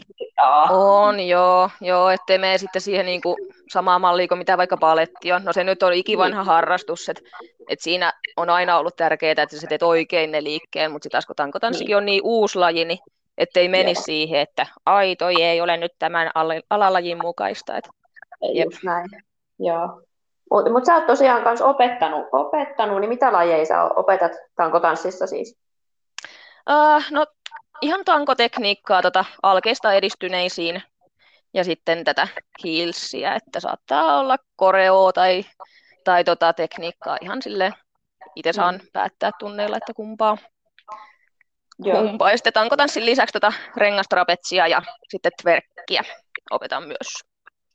On, 0.70 1.20
joo, 1.20 1.70
joo 1.80 2.10
ettei 2.10 2.38
mene 2.38 2.58
sitten 2.58 2.82
siihen 2.82 3.06
niinku 3.06 3.36
samaan 3.68 4.00
malliin 4.00 4.28
kuin 4.28 4.38
mitä 4.38 4.58
vaikka 4.58 4.76
paletti 4.76 5.32
on. 5.32 5.44
No 5.44 5.52
se 5.52 5.64
nyt 5.64 5.82
on 5.82 5.92
ikivanha 5.92 6.40
niin. 6.40 6.46
harrastus, 6.46 7.08
että 7.08 7.22
et 7.68 7.80
siinä 7.80 8.12
on 8.36 8.50
aina 8.50 8.78
ollut 8.78 8.96
tärkeää, 8.96 9.34
että 9.42 9.58
sä 9.60 9.66
teet 9.66 9.82
oikein 9.82 10.32
ne 10.32 10.42
liikkeen, 10.42 10.92
mutta 10.92 11.04
sitten 11.04 11.22
kun 11.26 11.36
tankotanssikin 11.36 11.86
niin. 11.86 11.96
on 11.96 12.06
niin 12.06 12.20
uusi 12.24 12.58
laji, 12.58 12.84
niin 12.84 12.98
ettei 13.38 13.68
menisi 13.68 14.00
Joo. 14.00 14.04
siihen, 14.04 14.40
että 14.40 14.66
ai 14.86 15.16
toi 15.16 15.42
ei 15.42 15.60
ole 15.60 15.76
nyt 15.76 15.92
tämän 15.98 16.30
alalajin 16.70 17.18
mukaista. 17.22 17.76
Et, 17.76 17.88
ei 18.42 18.56
jep. 18.56 18.64
just 18.70 18.82
näin, 18.82 19.08
joo. 19.58 20.02
Mutta 20.50 20.70
mut 20.70 20.84
sä 20.84 20.94
oot 20.94 21.06
tosiaan 21.06 21.42
myös 21.42 21.62
opettanut, 21.62 22.26
opettanut, 22.32 23.00
niin 23.00 23.08
mitä 23.08 23.32
lajeja 23.32 23.66
sä 23.66 23.84
opetat 23.84 24.32
tankotanssissa 24.56 25.26
siis? 25.26 25.58
Uh, 26.70 27.02
no 27.10 27.26
ihan 27.82 28.04
tankotekniikkaa 28.04 29.02
tota, 29.02 29.24
alkeista 29.42 29.92
edistyneisiin 29.92 30.82
ja 31.54 31.64
sitten 31.64 32.04
tätä 32.04 32.28
heelsia, 32.64 33.34
että 33.34 33.60
saattaa 33.60 34.20
olla 34.20 34.36
koreo 34.56 35.12
tai, 35.12 35.44
tai 36.04 36.24
tota, 36.24 36.52
tekniikkaa 36.52 37.18
ihan 37.20 37.42
sille 37.42 37.72
itse 38.36 38.52
saan 38.52 38.74
mm. 38.74 38.88
päättää 38.92 39.30
tunneilla, 39.38 39.76
että 39.76 39.94
kumpaa. 39.94 40.38
Joo. 41.78 42.02
kumpaa. 42.02 42.30
Ja 42.30 42.36
sitten 42.36 42.52
tankotanssin 42.52 43.06
lisäksi 43.06 43.32
tätä 43.32 43.52
rengastrapetsia 43.76 44.66
ja 44.66 44.82
sitten 45.08 45.32
tverkkiä 45.42 46.02
opetan 46.50 46.82
myös. 46.82 47.24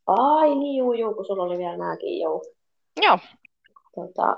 Ai 0.08 0.56
niin, 0.56 0.78
juu, 0.78 0.93
juu, 0.93 1.13
kun 1.13 1.26
sulla 1.26 1.43
oli 1.43 1.58
vielä 1.58 1.78
nämäkin, 1.78 2.20
joo. 2.20 2.41
Joo. 3.02 3.20
Tota, 3.96 4.36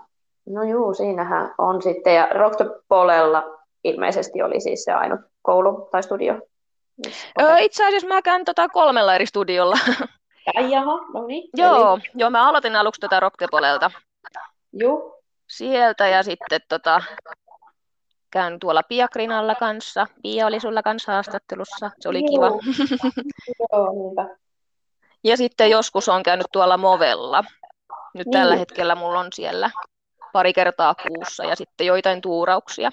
no 0.50 0.64
juu, 0.64 0.94
siinähän 0.94 1.56
on 1.58 1.82
sitten. 1.82 2.16
Ja 2.16 2.28
Roktopolella 2.32 3.44
ilmeisesti 3.84 4.42
oli 4.42 4.62
siis 4.62 4.84
se 4.84 4.92
ainut 4.92 5.20
koulu 5.42 5.90
tai 5.92 6.04
studio. 6.04 6.40
Öö, 7.42 7.58
itse 7.58 7.88
asiassa 7.88 8.08
mä 8.08 8.22
käyn 8.22 8.46
tota 8.46 8.70
kolmella 8.70 9.16
eri 9.16 9.26
studiolla. 9.26 9.76
Ai 10.56 10.72
jaha, 10.72 10.98
no 11.14 11.26
niin. 11.28 11.50
Joo, 11.58 11.94
eli... 11.94 12.12
joo, 12.16 12.30
mä 12.30 12.50
aloitin 12.50 12.76
aluksi 12.76 13.02
tätä 13.02 13.10
tota 13.10 13.20
Roktopolelta. 13.20 13.92
Joo. 14.74 15.20
Sieltä 15.50 16.08
ja 16.08 16.24
sitten 16.24 16.62
tota, 16.70 17.02
käyn 18.32 18.60
tuolla 18.60 18.84
Piakrinalla 18.84 19.56
kanssa. 19.56 20.08
Pia 20.22 20.48
oli 20.48 20.60
sulla 20.60 20.84
kanssa 20.84 21.12
haastattelussa, 21.12 21.92
se 22.00 22.10
oli 22.10 22.24
kiva. 22.24 22.48
Joo, 23.74 23.92
niinpä. 23.92 24.38
Ja 25.24 25.38
sitten 25.38 25.70
joskus 25.70 26.10
on 26.10 26.24
käynyt 26.24 26.48
tuolla 26.52 26.78
Movella. 26.78 27.44
Nyt 28.14 28.28
niin. 28.28 28.32
tällä 28.32 28.56
hetkellä 28.56 28.96
mulla 28.96 29.20
on 29.20 29.28
siellä 29.34 29.72
pari 30.34 30.54
kertaa 30.54 30.96
kuussa 30.96 31.44
ja 31.44 31.56
sitten 31.56 31.88
joitain 31.88 32.22
tuurauksia. 32.22 32.90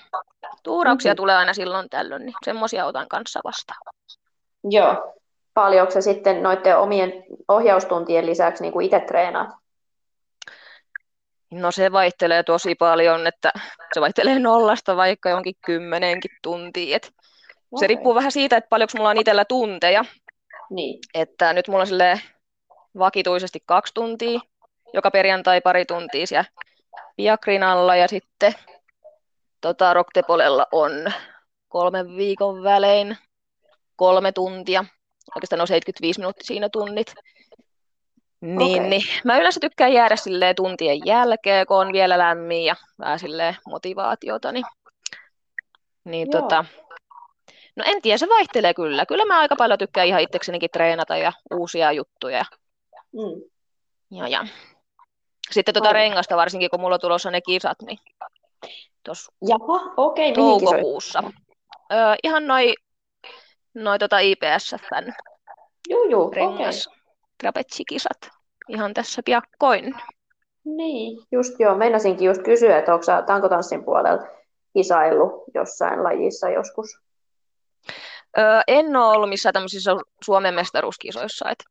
Tuurauksia 0.63 1.11
mm-hmm. 1.13 1.17
tulee 1.17 1.37
aina 1.37 1.55
silloin 1.55 1.91
tällöin, 1.91 2.27
niin 2.27 2.35
semmoisia 2.45 2.87
otan 2.87 3.09
kanssa 3.09 3.41
vastaan. 3.45 3.79
Joo. 4.65 5.15
Paljonko 5.55 5.91
se 5.91 6.01
sitten 6.01 6.43
noiden 6.43 6.79
omien 6.79 7.25
ohjaustuntien 7.49 8.27
lisäksi 8.27 8.63
niin 8.63 8.73
kuin 8.73 8.87
itse 8.87 9.01
treenaat? 9.01 9.49
No 11.51 11.71
se 11.71 11.93
vaihtelee 11.93 12.43
tosi 12.43 12.75
paljon, 12.75 13.27
että 13.27 13.53
se 13.95 14.01
vaihtelee 14.01 14.39
nollasta 14.39 14.97
vaikka 14.97 15.31
jonkin 15.31 15.55
kymmenenkin 15.67 16.31
tuntia. 16.43 16.97
Et 16.97 17.07
okay. 17.07 17.81
Se 17.81 17.87
riippuu 17.87 18.15
vähän 18.15 18.33
siitä, 18.33 18.57
että 18.57 18.69
paljonko 18.69 18.93
mulla 18.97 19.11
on 19.11 19.19
itsellä 19.19 19.45
tunteja. 19.45 20.05
Niin. 20.71 20.99
Että 21.15 21.53
nyt 21.53 21.69
mulla 21.69 21.83
on 21.83 22.19
vakituisesti 22.99 23.59
kaksi 23.67 23.95
tuntia 23.95 24.41
joka 24.92 25.11
perjantai 25.11 25.61
pari 25.61 25.85
tuntia 25.85 26.27
siellä 26.27 26.51
Piakrinalla 27.16 27.96
ja 27.96 28.09
sitten 28.09 28.53
tota, 29.61 29.94
Roktepolella 29.94 30.66
on 30.72 31.12
kolmen 31.68 32.16
viikon 32.16 32.62
välein 32.62 33.16
kolme 33.96 34.33
tuntia. 34.33 34.85
Oikeastaan 35.35 35.61
on 35.61 35.66
75 35.66 36.20
minuuttia 36.20 36.46
siinä 36.46 36.68
tunnit. 36.68 37.14
Niin, 38.40 38.79
okay. 38.79 38.88
niin, 38.88 39.03
mä 39.24 39.38
yleensä 39.38 39.61
tykkään 39.61 39.92
jäädä 39.92 40.16
silleen 40.16 40.55
tuntien 40.55 41.07
jälkeen, 41.07 41.66
kun 41.66 41.77
on 41.77 41.92
vielä 41.92 42.18
lämmin 42.18 42.64
ja 42.64 42.77
vähän 42.98 43.18
silleen 43.18 43.57
motivaatiota. 43.66 44.53
Niin, 44.53 44.64
niin 46.05 46.31
tota, 46.31 46.64
no 47.77 47.85
en 47.87 48.03
tiedä, 48.03 48.18
se 48.18 48.29
vaihtelee 48.29 48.74
kyllä. 48.74 49.07
Kyllä 49.07 49.24
mä 49.24 49.38
aika 49.38 49.57
paljon 49.57 49.79
tykkään 49.79 50.07
ihan 50.07 50.20
itseksenikin 50.22 50.70
treenata 50.70 51.16
ja 51.16 51.33
uusia 51.55 51.92
juttuja. 51.92 52.44
Mm. 53.12 53.42
Ja, 54.11 54.29
ja. 54.29 54.46
Sitten 55.51 55.75
tuota 55.75 55.93
rengasta, 55.93 56.37
varsinkin 56.37 56.71
kun 56.71 56.81
mulla 56.81 56.95
on 56.95 57.01
tulossa 57.01 57.31
ne 57.31 57.41
kisat, 57.41 57.83
niin 57.83 57.99
tuossa 59.05 59.33
okay, 59.97 60.33
toukokuussa. 60.33 61.23
Öö, 61.93 62.15
ihan 62.23 62.47
noin 62.47 62.75
noi 63.75 63.99
tota 63.99 64.19
IPSFn 64.19 65.13
joo, 65.89 66.05
joo, 66.05 66.31
rengas 66.31 66.87
okay. 66.87 66.99
trapetsikisat 67.39 68.31
ihan 68.69 68.95
tässä 68.95 69.23
piakkoin. 69.25 69.95
Niin, 70.65 71.19
just 71.33 71.61
joo. 71.61 71.75
Meinasinkin 71.75 72.27
just 72.27 72.43
kysyä, 72.43 72.79
että 72.79 72.95
onko 72.95 73.05
tankotanssin 73.27 73.85
puolella 73.85 74.27
kisaillut 74.73 75.45
jossain 75.55 76.05
lajissa 76.05 76.49
joskus? 76.51 76.89
Öö, 78.39 78.61
en 78.67 78.97
ole 78.97 79.17
ollut 79.17 79.29
missään 79.29 79.53
tämmöisissä 79.53 79.91
Suomen 80.25 80.55
mestaruuskisoissa. 80.55 81.51
Et 81.51 81.65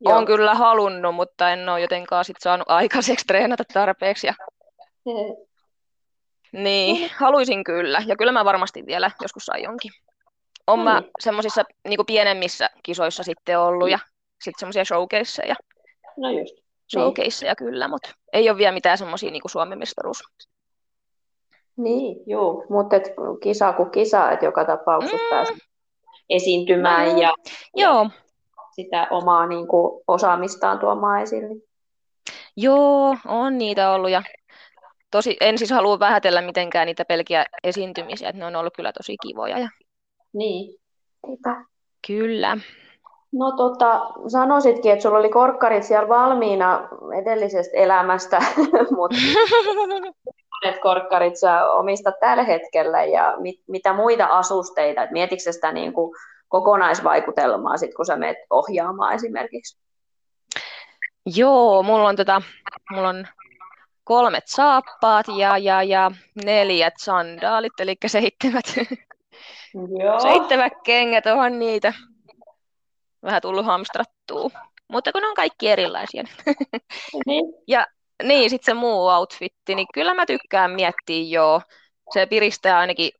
Joo. 0.00 0.16
On 0.16 0.26
kyllä 0.26 0.54
halunnut, 0.54 1.14
mutta 1.14 1.50
en 1.50 1.68
ole 1.68 1.80
jotenkaan 1.80 2.24
sit 2.24 2.36
saanut 2.40 2.70
aikaiseksi 2.70 3.26
treenata 3.26 3.64
tarpeeksi. 3.72 4.26
Ja... 4.26 4.34
niin, 6.52 7.10
haluaisin 7.16 7.64
kyllä. 7.64 8.02
Ja 8.06 8.16
kyllä 8.16 8.32
mä 8.32 8.44
varmasti 8.44 8.86
vielä 8.86 9.10
joskus 9.22 9.50
jonkin. 9.62 9.90
Olen 10.66 10.84
mä 10.84 11.00
niin. 11.00 11.10
semmoisissa 11.20 11.64
niin 11.88 12.06
pienemmissä 12.06 12.70
kisoissa 12.82 13.22
sitten 13.22 13.58
ollut 13.58 13.90
ja 13.90 13.98
sitten 14.42 14.60
semmoisia 14.60 14.84
showcaseja. 14.84 15.54
No 16.16 16.30
just. 16.30 16.54
Niin. 16.54 16.64
Showcaseja 16.92 17.50
niin. 17.52 17.56
kyllä, 17.56 17.88
mutta 17.88 18.08
ei 18.32 18.50
ole 18.50 18.58
vielä 18.58 18.72
mitään 18.72 18.98
semmoisia 18.98 19.30
niin 19.30 19.42
Suomen 19.46 19.78
mestaruus. 19.78 20.22
Niin, 21.76 22.16
joo, 22.26 22.64
mutta 22.68 22.96
kisa 23.42 23.72
kuin 23.72 23.90
kisa, 23.90 24.30
että 24.30 24.44
joka 24.44 24.64
tapauksessa 24.64 25.16
mm. 25.16 25.30
pääsee 25.30 25.56
esiintymään. 26.28 27.12
No, 27.12 27.20
ja, 27.20 27.34
joo. 27.74 28.02
Ja 28.04 28.10
sitä 28.76 29.06
omaa 29.10 29.46
niin 29.46 29.66
kuin, 29.66 30.02
osaamistaan 30.08 30.78
tuomaan 30.78 31.22
esille. 31.22 31.62
Joo, 32.56 33.16
on 33.26 33.58
niitä 33.58 33.90
ollut 33.90 34.10
ja 34.10 34.22
tosi, 35.10 35.36
en 35.40 35.58
siis 35.58 35.70
halua 35.70 35.98
vähätellä 35.98 36.42
mitenkään 36.42 36.86
niitä 36.86 37.04
pelkiä 37.04 37.44
esiintymisiä, 37.64 38.28
että 38.28 38.38
ne 38.38 38.46
on 38.46 38.56
ollut 38.56 38.76
kyllä 38.76 38.92
tosi 38.92 39.16
kivoja. 39.22 39.58
Ja... 39.58 39.68
Niin, 40.32 40.78
Eipä. 41.28 41.64
Kyllä. 42.06 42.58
No 43.32 43.52
tota, 43.56 44.06
sanoisitkin, 44.28 44.92
että 44.92 45.02
sulla 45.02 45.18
oli 45.18 45.28
korkkarit 45.28 45.82
siellä 45.82 46.08
valmiina 46.08 46.88
edellisestä 47.20 47.76
elämästä, 47.76 48.38
mutta 48.96 49.16
monet 50.50 50.80
korkkarit 50.80 51.36
sä 51.36 51.70
omistat 51.70 52.14
tällä 52.20 52.42
hetkellä 52.42 53.04
ja 53.04 53.34
mit, 53.38 53.60
mitä 53.68 53.92
muita 53.92 54.26
asusteita, 54.26 55.02
et 55.02 55.10
mietitkö 55.10 55.52
sitä 55.52 55.72
niin 55.72 55.92
kuin 55.92 56.16
kokonaisvaikutelmaa 56.48 57.76
sit, 57.76 57.94
kun 57.94 58.06
sä 58.06 58.16
menet 58.16 58.36
ohjaamaan 58.50 59.14
esimerkiksi? 59.14 59.78
Joo, 61.36 61.82
mulla 61.82 62.08
on, 62.08 62.16
tota, 62.16 62.42
mulla 62.90 63.08
on 63.08 63.26
kolmet 64.04 64.44
saappaat 64.46 65.26
ja, 65.36 65.58
ja, 65.58 65.82
ja 65.82 66.10
neljät 66.44 66.94
sandaalit, 66.98 67.80
eli 67.80 67.96
seitsemät, 68.06 68.64
Joo. 69.98 70.20
seitsemät 70.20 70.72
kengät, 70.84 71.26
onhan 71.26 71.58
niitä 71.58 71.92
vähän 73.22 73.42
tullut 73.42 73.66
hamstrattua. 73.66 74.50
Mutta 74.88 75.12
kun 75.12 75.22
ne 75.22 75.28
on 75.28 75.34
kaikki 75.34 75.68
erilaisia. 75.68 76.24
Niin. 77.26 77.44
ja 77.68 77.86
niin, 78.22 78.50
sitten 78.50 78.74
se 78.74 78.80
muu 78.80 79.08
outfitti, 79.08 79.74
niin 79.74 79.86
kyllä 79.94 80.14
mä 80.14 80.26
tykkään 80.26 80.70
miettiä 80.70 81.38
joo. 81.38 81.62
Se 82.12 82.26
piristää 82.26 82.78
ainakin 82.78 83.10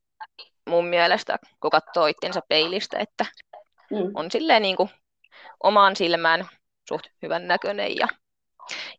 mun 0.67 0.87
mielestä, 0.87 1.39
kun 1.61 1.71
katsoo 1.71 2.07
itsensä 2.07 2.41
peilistä, 2.49 2.99
että 2.99 3.27
Mm. 3.91 4.11
on 4.15 4.31
silleen 4.31 4.63
niin 4.63 4.77
kuin 4.77 4.89
omaan 5.63 5.97
silmään 5.97 6.49
suht 6.89 7.07
hyvän 7.23 7.49
näköinen. 7.49 7.97
Ja, 7.97 8.09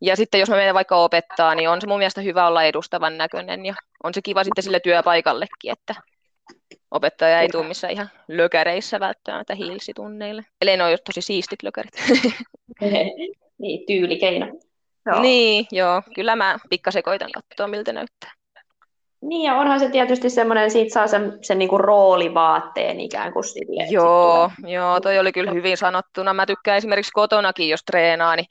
ja 0.02 0.16
sitten 0.16 0.40
jos 0.40 0.50
mä 0.50 0.56
menen 0.56 0.76
vaikka 0.76 0.96
opettaa, 0.96 1.56
niin 1.56 1.70
on 1.70 1.82
se 1.82 1.88
mun 1.88 1.98
mielestä 1.98 2.22
hyvä 2.22 2.48
olla 2.48 2.64
edustavan 2.64 3.18
näköinen 3.18 3.66
ja 3.66 3.76
on 4.04 4.14
se 4.14 4.22
kiva 4.22 4.44
sitten 4.44 4.64
sille 4.64 4.80
työpaikallekin, 4.80 5.72
että 5.72 5.96
opettaja 6.92 7.42
ei 7.42 7.50
tule 7.50 7.68
missään 7.68 7.94
ihan 7.94 8.10
lökäreissä 8.28 9.00
välttämättä 9.00 9.56
hiilsitunneille. 9.56 10.46
Eli 10.62 10.78
ne 10.78 10.84
on 10.84 10.92
just 10.92 11.04
tosi 11.04 11.22
siistit 11.22 11.64
lökärit. 11.64 11.94
niin, 13.60 13.86
tyylikeino. 13.88 14.46
Joo. 15.06 15.22
niin, 15.22 15.66
joo. 15.72 16.02
Kyllä 16.16 16.36
mä 16.36 16.58
pikkasen 16.70 17.04
koitan 17.04 17.32
katsoa, 17.32 17.68
miltä 17.68 17.94
näyttää. 17.94 18.32
Niin, 19.22 19.44
ja 19.44 19.56
onhan 19.56 19.80
se 19.80 19.90
tietysti 19.90 20.30
semmoinen, 20.30 20.72
siitä 20.72 20.94
saa 20.94 21.08
sen, 21.08 21.38
sen 21.42 21.60
niinku 21.60 21.78
roolivaatteen 21.78 23.00
ikään 23.00 23.34
kuin 23.34 23.44
sille. 23.44 23.84
Joo, 23.90 24.52
sit 24.56 24.70
joo, 24.70 25.00
toi 25.00 25.20
oli 25.20 25.32
kyllä 25.32 25.52
hyvin 25.52 25.78
sanottuna. 25.78 26.34
Mä 26.34 26.46
tykkään 26.46 26.78
esimerkiksi 26.78 27.12
kotonakin, 27.14 27.70
jos 27.70 27.84
treenaa, 27.84 28.36
niin 28.36 28.46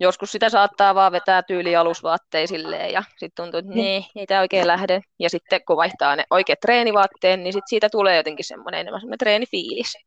joskus 0.00 0.32
sitä 0.32 0.48
saattaa 0.48 0.94
vaan 0.94 1.12
vetää 1.12 1.42
tyyli 1.42 1.76
alusvaatteisille 1.76 2.90
ja 2.90 3.02
sitten 3.16 3.44
tuntuu, 3.44 3.58
että 3.58 3.74
nee, 3.74 4.02
ei 4.16 4.26
tämä 4.26 4.40
oikein 4.40 4.66
lähde. 4.66 5.00
Ja 5.18 5.30
sitten 5.30 5.60
kun 5.66 5.76
vaihtaa 5.76 6.16
ne 6.16 6.24
oikeat 6.30 6.60
treenivaatteen, 6.60 7.44
niin 7.44 7.52
sit 7.52 7.64
siitä 7.66 7.88
tulee 7.90 8.16
jotenkin 8.16 8.44
semmoinen 8.44 8.80
enemmän 8.80 9.00
semmoinen 9.00 9.18
treenifiilis. 9.18 9.98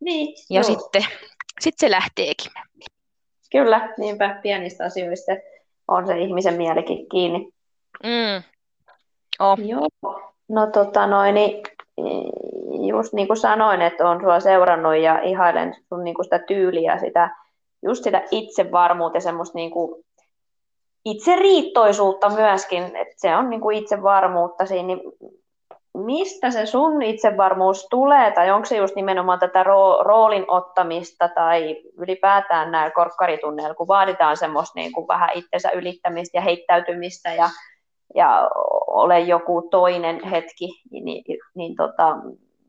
Niin, 0.00 0.34
Ja 0.50 0.60
joo. 0.60 0.62
sitten 0.62 1.06
sit 1.60 1.74
se 1.78 1.90
lähteekin. 1.90 2.52
Kyllä, 3.50 3.94
niinpä 3.98 4.40
pienistä 4.42 4.84
asioista 4.84 5.32
on 5.88 6.06
se 6.06 6.18
ihmisen 6.18 6.54
mielikin 6.54 7.08
kiinni. 7.08 7.48
Mm. 8.04 8.42
Oh. 9.40 9.58
Joo. 9.58 9.88
No 10.48 10.66
tota 10.66 11.06
noin, 11.06 11.34
niin 11.34 11.62
just 12.88 13.12
niin 13.12 13.26
kuin 13.26 13.36
sanoin, 13.36 13.82
että 13.82 14.08
olen 14.08 14.20
sua 14.20 14.40
seurannut 14.40 14.96
ja 14.96 15.20
ihailen 15.20 15.74
sun 15.88 16.04
niin 16.04 16.14
kuin 16.14 16.24
sitä 16.24 16.38
tyyliä, 16.38 16.98
sitä, 16.98 17.30
just 17.82 18.04
sitä 18.04 18.22
itsevarmuutta 18.30 19.16
ja 19.16 19.20
semmoista 19.20 19.58
niin 19.58 19.70
kuin 19.70 20.04
itseriittoisuutta 21.04 22.28
myöskin, 22.28 22.82
että 22.82 23.14
se 23.16 23.36
on 23.36 23.50
niin 23.50 23.60
kuin 23.60 23.76
itsevarmuutta 23.76 24.66
siinä, 24.66 24.86
niin 24.86 25.00
mistä 25.94 26.50
se 26.50 26.66
sun 26.66 27.02
itsevarmuus 27.02 27.86
tulee, 27.90 28.30
tai 28.30 28.50
onko 28.50 28.66
se 28.66 28.76
just 28.76 28.94
nimenomaan 28.94 29.38
tätä 29.38 29.62
roo- 29.62 30.02
roolin 30.02 30.44
ottamista, 30.48 31.28
tai 31.28 31.76
ylipäätään 31.98 32.70
näillä 32.72 32.90
korkkaritunneilla, 32.90 33.74
kun 33.74 33.88
vaaditaan 33.88 34.36
semmoista 34.36 34.78
niin 34.78 34.92
kuin 34.92 35.08
vähän 35.08 35.30
itsensä 35.34 35.70
ylittämistä 35.70 36.38
ja 36.38 36.42
heittäytymistä, 36.42 37.32
ja, 37.32 37.48
ja 38.14 38.48
ole 38.86 39.20
joku 39.20 39.68
toinen 39.70 40.24
hetki, 40.24 40.82
niin, 40.90 41.04
niin, 41.04 41.24
niin 41.54 41.76
tota, 41.76 42.16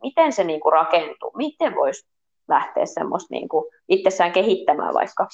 miten 0.04 0.34
se 0.34 0.44
niin 0.44 0.60
kuin 0.60 0.74
rakentuu? 0.74 1.32
Miten 1.36 1.76
voisi 1.76 2.08
lähteä 2.48 2.86
semmoista 2.86 3.28
niin 3.32 3.50
kuin 3.50 3.66
itsessään 3.90 4.32
kehittämään 4.32 4.94
vaikka? 4.94 5.28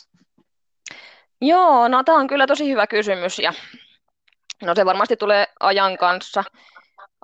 Joo, 1.42 1.88
no 1.88 2.04
tämä 2.04 2.18
on 2.18 2.28
kyllä 2.28 2.48
tosi 2.48 2.70
hyvä 2.72 2.88
kysymys 2.88 3.40
ja 3.40 3.54
no 4.64 4.76
se 4.76 4.86
varmasti 4.86 5.18
tulee 5.18 5.46
ajan 5.60 5.98
kanssa, 5.98 6.44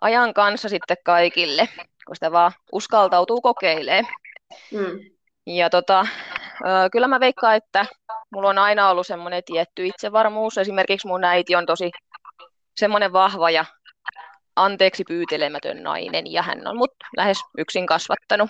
ajan 0.02 0.34
kanssa 0.34 0.70
sitten 0.70 0.98
kaikille, 1.06 1.70
kun 2.08 2.15
sitä 2.15 2.32
vaan 2.32 2.52
uskaltautuu 2.72 3.41
kokeilemaan. 3.41 4.13
Mm. 4.72 5.00
Ja 5.46 5.70
tota, 5.70 6.08
kyllä 6.91 7.08
mä 7.08 7.20
veikkaan, 7.20 7.56
että 7.56 7.86
mulla 8.34 8.50
on 8.50 8.58
aina 8.58 8.89
ollut 8.89 9.08
semmoinen 9.08 9.44
tietty 9.46 9.88
itsevarmuus. 9.88 10.58
Esimerkiksi 10.58 11.08
mun 11.08 11.24
äiti 11.24 11.56
on 11.56 11.65
tosi 11.65 11.91
semmoinen 12.75 13.13
vahva 13.13 13.49
ja 13.49 13.65
anteeksi 14.55 15.03
pyytelemätön 15.03 15.84
nainen 15.84 16.31
ja 16.31 16.41
hän 16.41 16.67
on 16.67 16.77
mut 16.77 16.93
lähes 17.17 17.38
yksin 17.57 17.86
kasvattanut. 17.86 18.49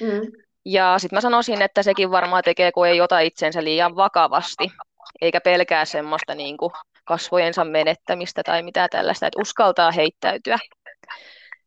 Mm. 0.00 0.32
Ja 0.64 0.98
sitten 0.98 1.16
mä 1.16 1.20
sanoisin, 1.20 1.62
että 1.62 1.82
sekin 1.82 2.10
varmaan 2.10 2.42
tekee, 2.44 2.72
kun 2.72 2.88
ei 2.88 3.00
ota 3.00 3.20
itsensä 3.20 3.64
liian 3.64 3.96
vakavasti, 3.96 4.72
eikä 5.20 5.40
pelkää 5.40 5.84
semmoista 5.84 6.34
niin 6.34 6.56
kuin 6.56 6.72
kasvojensa 7.04 7.64
menettämistä 7.64 8.42
tai 8.42 8.62
mitä 8.62 8.88
tällaista, 8.88 9.26
että 9.26 9.40
uskaltaa 9.40 9.90
heittäytyä 9.90 10.58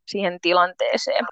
siihen 0.06 0.40
tilanteeseen. 0.42 1.26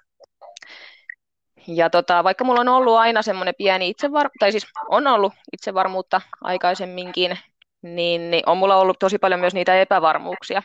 Ja 1.68 1.90
tota, 1.90 2.24
vaikka 2.24 2.44
mulla 2.44 2.60
on 2.60 2.68
ollut 2.68 2.96
aina 2.96 3.22
semmoinen 3.22 3.54
pieni 3.58 3.88
itsevar... 3.88 4.30
tai 4.38 4.52
siis 4.52 4.66
on 4.88 5.06
ollut 5.06 5.32
itsevarmuutta 5.52 6.20
aikaisemminkin, 6.40 7.38
niin, 7.82 8.30
niin 8.30 8.42
on 8.46 8.56
mulla 8.58 8.76
ollut 8.76 8.98
tosi 8.98 9.18
paljon 9.18 9.40
myös 9.40 9.54
niitä 9.54 9.80
epävarmuuksia. 9.80 10.62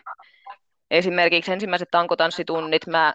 Esimerkiksi 0.92 1.52
ensimmäiset 1.52 1.90
tankotanssitunnit 1.92 2.88
mä 2.88 3.14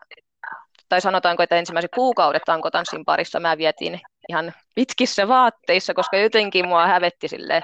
tai 0.88 1.00
sanotaanko, 1.00 1.42
että 1.42 1.56
ensimmäiset 1.56 1.90
kuukaudet 1.94 2.42
tankotanssin 2.46 3.04
parissa 3.04 3.40
mä 3.40 3.58
vietin 3.58 4.00
ihan 4.28 4.52
pitkissä 4.74 5.28
vaatteissa, 5.28 5.94
koska 5.94 6.16
jotenkin 6.16 6.68
mua 6.68 6.86
hävetti 6.86 7.28
sille 7.28 7.62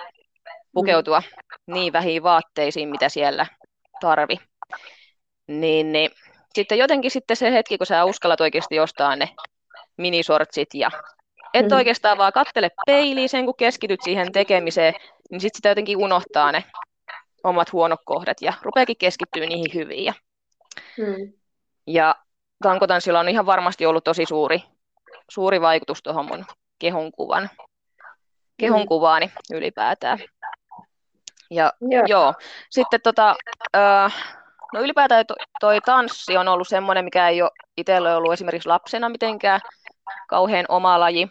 pukeutua 0.72 1.22
niin 1.66 1.92
vähiin 1.92 2.22
vaatteisiin, 2.22 2.88
mitä 2.88 3.08
siellä 3.08 3.46
tarvi. 4.00 4.36
Niin, 5.46 5.92
niin. 5.92 6.10
Sitten 6.54 6.78
jotenkin 6.78 7.10
sitten 7.10 7.36
se 7.36 7.52
hetki, 7.52 7.78
kun 7.78 7.86
sä 7.86 8.04
uskallat 8.04 8.40
oikeasti 8.40 8.80
ostaa 8.80 9.16
ne 9.16 9.28
minisortsit 9.96 10.68
ja 10.74 10.90
et 11.54 11.66
Mhm. 11.66 11.74
oikeastaan 11.74 12.18
vaan 12.18 12.32
kattele 12.32 12.70
peiliin 12.86 13.28
sen, 13.28 13.44
kun 13.44 13.56
keskityt 13.56 14.00
siihen 14.02 14.32
tekemiseen, 14.32 14.94
niin 15.30 15.40
sitten 15.40 15.58
sitä 15.58 15.68
jotenkin 15.68 15.98
unohtaa 15.98 16.52
ne 16.52 16.64
omat 17.44 17.72
huonot 17.72 18.00
kohdat 18.04 18.36
ja 18.40 18.52
rupeakin 18.62 18.96
keskittyä 18.96 19.46
niihin 19.46 19.74
hyviin. 19.74 20.04
Ja, 20.04 20.12
Mm. 20.98 21.32
ja 21.86 22.14
tankotanssilla 22.62 23.20
on 23.20 23.28
ihan 23.28 23.46
varmasti 23.46 23.86
ollut 23.86 24.04
tosi 24.04 24.24
suuri, 24.26 24.62
suuri 25.30 25.60
vaikutus 25.60 26.02
tuohon 26.02 26.26
mun 26.26 26.44
kehonkuvan, 26.78 27.50
kehonkuvaani 28.60 29.30
ylipäätään. 29.52 30.18
Ja 31.50 31.72
Joo. 31.80 32.02
joo, 32.06 32.34
sitten 32.70 33.00
tota, 33.02 33.36
öö, 33.76 34.08
no 34.72 34.80
ylipäätään 34.80 35.26
to- 35.26 35.34
toi 35.60 35.80
tanssi 35.80 36.36
on 36.36 36.48
ollut 36.48 36.68
semmoinen, 36.68 37.04
mikä 37.04 37.28
ei 37.28 37.42
ole 37.42 37.50
itsellä 37.76 38.16
ollut 38.16 38.32
esimerkiksi 38.32 38.68
lapsena 38.68 39.08
mitenkään 39.08 39.60
kauhean 40.28 40.64
oma 40.68 41.00
laji. 41.00 41.28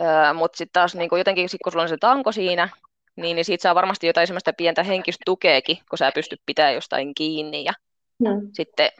Öö, 0.00 0.32
Mutta 0.32 0.56
sitten 0.56 0.72
taas 0.72 0.94
niin 0.94 1.08
jotenkin, 1.18 1.48
sit 1.48 1.60
kun 1.64 1.72
sulla 1.72 1.82
on 1.82 1.88
se 1.88 1.96
tanko 1.96 2.32
siinä, 2.32 2.68
niin, 3.16 3.34
niin 3.34 3.44
siitä 3.44 3.62
saa 3.62 3.74
varmasti 3.74 4.06
jotain 4.06 4.26
semmoista 4.26 4.52
pientä 4.52 4.82
henkistä 4.82 5.22
tukeekin, 5.26 5.78
kun 5.90 5.98
sä 5.98 6.12
pystyt 6.14 6.40
pitämään 6.46 6.74
jostain 6.74 7.14
kiinni. 7.14 7.64
Ja 7.64 7.72
Mm. 8.18 8.48
sitten 8.52 8.90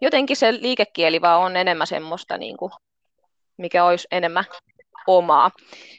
jotenkin 0.00 0.36
se 0.36 0.52
liikekieli 0.52 1.20
vaan 1.20 1.40
on 1.40 1.56
enemmän 1.56 1.86
semmoista, 1.86 2.38
niin 2.38 2.56
kuin, 2.56 2.72
mikä 3.56 3.84
olisi 3.84 4.08
enemmän 4.10 4.44
omaa. 5.06 5.50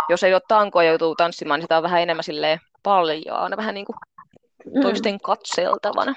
Jos 0.10 0.24
ei 0.24 0.34
ole 0.34 0.42
tankoa 0.48 0.84
ja 0.84 0.90
joutuu 0.90 1.16
tanssimaan, 1.16 1.58
niin 1.60 1.64
sitä 1.64 1.78
on 1.78 1.84
vähän 1.84 2.02
enemmän 2.02 2.24
silleen 2.24 2.60
paljon, 2.84 3.38
aina 3.38 3.58
vähän 3.58 3.74
niin 3.76 3.86
kuin 3.86 3.96
Mm. 4.66 4.82
toisten 4.82 5.20
katseltavana. 5.20 6.16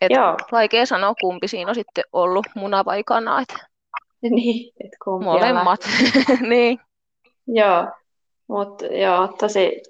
Et 0.00 0.10
Joo, 0.10 0.36
vaikea 0.52 0.86
sanoa, 0.86 1.14
kumpi 1.20 1.48
siinä 1.48 1.68
on 1.68 1.74
sitten 1.74 2.04
ollut 2.12 2.46
muna 2.54 2.84
vai 2.84 3.04
kana, 3.04 3.40
et 3.40 3.54
niin, 4.30 4.72
et 4.84 4.90
kumpi 5.04 5.24
molemmat. 5.24 5.80
niin. 6.50 6.80
Joo, 7.46 7.86
mutta 8.48 8.86
joo, 8.86 9.28
tosi, 9.28 9.82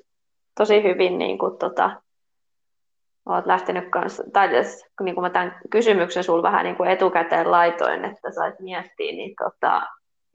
tosi 0.58 0.82
hyvin 0.82 1.18
niin 1.18 1.38
kuin, 1.38 1.58
tota, 1.58 1.90
olet 3.26 3.46
lähtenyt 3.46 3.90
kanssa, 3.90 4.22
tai 4.32 4.48
niin 5.02 5.14
kuin 5.14 5.22
mä 5.22 5.30
tämän 5.30 5.60
kysymyksen 5.70 6.24
sulla 6.24 6.42
vähän 6.42 6.64
niin 6.64 6.76
kuin 6.76 6.90
etukäteen 6.90 7.50
laitoin, 7.50 8.04
että 8.04 8.30
sait 8.30 8.60
miettiä, 8.60 9.12
niin 9.12 9.34
tota, 9.44 9.82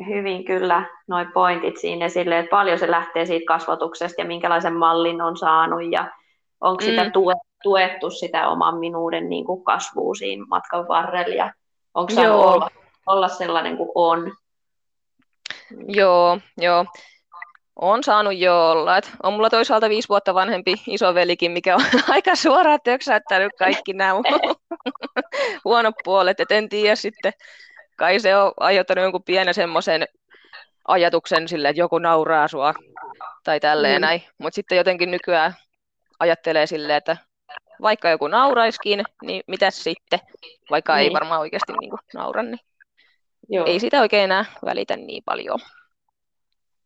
hyvin 0.08 0.46
kyllä 0.46 0.84
noi 1.08 1.26
pointit 1.34 1.78
siinä 1.78 2.06
esille, 2.06 2.40
että 2.40 2.50
paljon 2.50 2.80
se 2.80 2.92
lähtee 2.92 3.26
siitä 3.26 3.46
kasvatuksesta 3.48 4.22
ja 4.22 4.28
minkälaisen 4.28 4.76
mallin 4.76 5.22
on 5.22 5.38
saanut 5.38 5.92
ja, 5.92 6.12
onko 6.62 6.84
mm. 6.84 6.86
sitä 6.86 7.12
tuettu 7.64 8.10
sitä 8.10 8.50
oman 8.50 8.78
minuuden 8.78 9.30
niin 9.30 9.46
kuin 9.46 9.64
kasvua 9.64 10.16
siinä 10.16 10.46
matkan 10.50 10.88
varrella 10.88 11.36
ja 11.36 11.54
onko 11.94 12.14
saanut 12.14 12.46
olla, 12.46 12.70
olla 13.08 13.28
sellainen 13.28 13.78
kuin 13.78 13.90
on. 13.96 14.34
Joo, 15.88 16.40
joo. 16.58 16.86
On 17.76 18.04
saanut 18.04 18.38
jo 18.38 18.70
olla. 18.72 18.98
Et 18.98 19.12
on 19.24 19.34
mulla 19.34 19.50
toisaalta 19.50 19.90
viisi 19.90 20.10
vuotta 20.10 20.34
vanhempi 20.34 20.74
isovelikin, 20.88 21.52
mikä 21.52 21.76
on 21.76 21.82
aika 22.16 22.36
suoraan 22.36 22.80
töksäyttänyt 22.84 23.52
kaikki 23.60 23.94
nämä 23.94 24.14
huonot 25.66 25.96
puolet. 26.04 26.40
Et 26.40 26.52
en 26.52 26.70
tiedä 26.70 26.96
sitten, 26.96 27.34
kai 27.98 28.20
se 28.20 28.38
on 28.38 28.52
aiheuttanut 28.60 29.04
jonkun 29.04 29.24
pienen 29.24 29.54
semmoisen 29.54 30.08
ajatuksen 30.88 31.48
sille, 31.48 31.70
että 31.70 31.82
joku 31.82 32.00
nauraa 32.00 32.48
sua 32.48 32.74
tai 33.44 33.60
tälleen 33.60 34.02
mm. 34.02 34.06
näin. 34.06 34.24
Mutta 34.38 34.56
sitten 34.56 34.78
jotenkin 34.78 35.12
nykyään 35.12 35.54
ajattelee 36.20 36.68
silleen, 36.68 36.98
että 36.98 37.18
vaikka 37.82 38.10
joku 38.10 38.28
nauraiskin, 38.28 39.04
niin 39.22 39.44
mitä 39.48 39.72
sitten, 39.72 40.20
vaikka 40.70 40.96
niin. 40.96 41.04
ei 41.04 41.14
varmaan 41.14 41.42
oikeasti 41.42 41.74
niin 41.80 41.90
kuin 41.90 42.00
naura, 42.14 42.44
niin 42.44 42.60
Joo. 43.50 43.66
ei 43.66 43.80
sitä 43.80 44.02
oikein 44.02 44.24
enää 44.24 44.46
välitä 44.66 44.96
niin 44.98 45.24
paljon. 45.26 45.60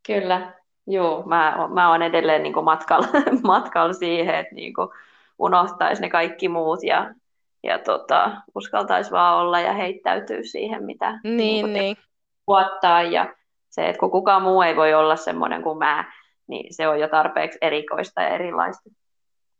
Kyllä, 0.06 0.52
Joo, 0.86 1.22
mä, 1.26 1.68
mä 1.74 1.90
oon 1.90 2.02
edelleen 2.02 2.42
niin 2.42 2.64
matkalla, 2.64 3.06
matkalla 3.42 3.92
siihen, 3.92 4.34
että 4.34 4.54
niin 4.54 4.74
unohtaisi 5.38 6.02
ne 6.02 6.10
kaikki 6.10 6.48
muut 6.48 6.82
ja, 6.82 7.14
ja 7.62 7.78
tota, 7.78 8.30
uskaltaisi 8.54 9.10
vaan 9.10 9.36
olla 9.36 9.60
ja 9.60 9.72
heittäytyy 9.72 10.44
siihen, 10.44 10.84
mitä 10.84 11.20
niin, 11.24 11.36
niin, 11.36 11.72
niin. 11.72 11.96
tuottaa. 12.46 13.02
Ja 13.02 13.34
se, 13.70 13.88
että 13.88 14.00
kun 14.00 14.10
kukaan 14.10 14.42
muu 14.42 14.62
ei 14.62 14.76
voi 14.76 14.94
olla 14.94 15.16
semmoinen 15.16 15.62
kuin 15.62 15.78
mä, 15.78 16.12
niin 16.46 16.74
se 16.74 16.88
on 16.88 17.00
jo 17.00 17.08
tarpeeksi 17.08 17.58
erikoista 17.60 18.22
ja 18.22 18.28
erilaista. 18.28 18.90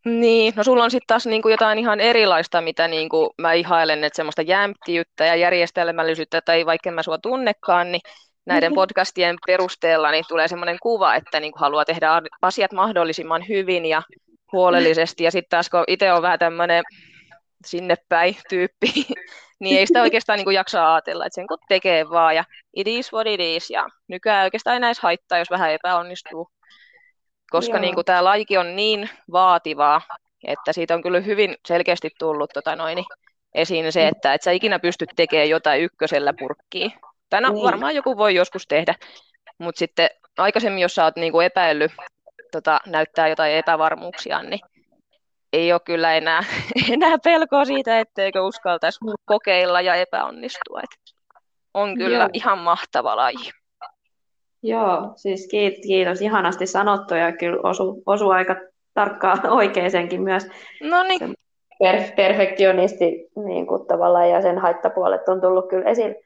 Niin, 0.05 0.53
no 0.57 0.65
sulla 0.65 0.85
on 0.85 0.91
sitten 0.91 1.07
taas 1.07 1.27
niinku 1.27 1.49
jotain 1.49 1.79
ihan 1.79 2.01
erilaista, 2.01 2.61
mitä 2.61 2.89
niinku 2.89 3.35
mä 3.39 3.53
ihailen, 3.53 4.05
että 4.05 4.17
semmoista 4.17 4.43
jämptiyttä 4.43 5.27
ja 5.27 5.37
järjestelmällisyyttä, 5.37 6.41
tai 6.41 6.67
vaikka 6.67 6.91
mä 6.91 7.03
sua 7.03 7.19
tunnekaan, 7.19 7.93
niin 7.93 8.01
näiden 8.47 8.75
podcastien 8.75 9.37
perusteella 9.47 10.11
niin 10.11 10.25
tulee 10.29 10.49
semmoinen 10.49 10.79
kuva, 10.83 11.15
että 11.15 11.41
niin 11.41 11.53
kuin 11.53 11.61
haluaa 11.61 11.85
tehdä 11.85 12.09
asiat 12.43 12.73
mahdollisimman 12.73 13.49
hyvin 13.49 13.87
ja 13.87 14.03
huolellisesti. 14.53 15.25
Ja 15.25 15.31
sitten 15.31 15.51
taas 15.51 15.71
kun 15.71 15.85
itse 15.89 16.13
on 16.13 16.23
vähän 16.23 16.39
tämmöinen 16.39 16.83
sinne 17.67 17.97
päin 18.09 18.37
tyyppi, 18.49 18.93
niin 19.61 19.79
ei 19.79 19.87
sitä 19.87 20.03
oikeastaan 20.03 20.37
niin 20.37 20.45
kuin 20.45 20.55
jaksa 20.55 20.95
ajatella, 20.95 21.27
että 21.27 21.35
sen 21.35 21.47
kun 21.47 21.59
tekee 21.69 22.11
vaan 22.11 22.37
ja 22.37 22.45
it 22.77 22.89
is 22.89 23.13
what 23.13 23.27
it 23.27 23.41
is. 23.41 23.71
Ja 23.71 23.87
nykyään 24.09 24.45
oikeastaan 24.45 24.75
ei 24.75 24.81
näissä 24.81 25.03
haittaa, 25.03 25.39
jos 25.39 25.51
vähän 25.51 25.73
epäonnistuu. 25.73 26.49
Koska 27.53 27.79
niin 27.79 27.95
kuin 27.95 28.05
tämä 28.05 28.25
laiki 28.25 28.59
on 28.59 28.77
niin 28.77 29.11
vaativaa, 29.33 30.01
että 30.45 30.73
siitä 30.73 30.95
on 30.95 31.03
kyllä 31.03 31.21
hyvin 31.21 31.57
selkeästi 31.67 32.11
tullut 32.19 32.51
tota 32.55 32.77
noin, 32.77 33.05
esiin 33.55 33.93
se, 33.93 34.09
että 34.09 34.35
et 34.35 34.43
sä 34.43 34.51
ikinä 34.51 34.79
pystyt 34.79 35.11
tekemään 35.17 35.49
jotain 35.49 35.83
ykkösellä 35.83 36.33
purkkiin 36.39 36.93
tai 37.31 37.41
no 37.41 37.53
niin. 37.53 37.65
varmaan 37.65 37.95
joku 37.95 38.17
voi 38.17 38.35
joskus 38.35 38.67
tehdä, 38.67 38.95
mutta 39.59 39.79
sitten 39.79 40.11
aikaisemmin, 40.39 40.83
jos 40.83 40.95
sä 40.95 41.05
oot 41.05 41.17
niinku 41.17 41.41
epäillyt, 41.41 41.93
tota, 42.53 42.81
näyttää 42.87 43.29
jotain 43.29 43.55
epävarmuuksia, 43.55 44.43
niin 44.43 44.61
ei 45.53 45.73
ole 45.73 45.81
kyllä 45.85 46.15
enää, 46.15 46.45
enää 46.93 47.19
pelkoa 47.25 47.65
siitä, 47.65 48.01
etteikö 48.01 48.43
uskaltaisi 48.43 48.99
kokeilla 49.25 49.81
ja 49.81 49.95
epäonnistua. 49.95 50.81
Et 50.83 51.15
on 51.75 51.99
kyllä 51.99 52.19
Joo. 52.19 52.29
ihan 52.33 52.59
mahtava 52.59 53.17
laji. 53.17 53.51
Joo, 54.63 55.13
siis 55.17 55.49
kiitos, 55.51 55.81
kiitos. 55.87 56.21
Ihanasti 56.21 56.67
sanottu 56.67 57.15
ja 57.15 57.33
kyllä 57.33 57.61
osu, 57.63 58.03
osu 58.07 58.29
aika 58.31 58.57
tarkkaan 58.95 59.51
oikeisenkin 59.61 60.23
myös. 60.23 60.47
No 60.83 61.03
niin. 61.03 61.35
Per, 61.79 62.03
perfektionisti 62.17 63.31
niin 63.45 63.67
kuin 63.67 63.87
tavallaan 63.87 64.31
ja 64.31 64.43
sen 64.43 64.59
haittapuolet 64.59 65.29
on 65.29 65.41
tullut 65.41 65.69
kyllä 65.69 65.91
esille. 65.91 66.17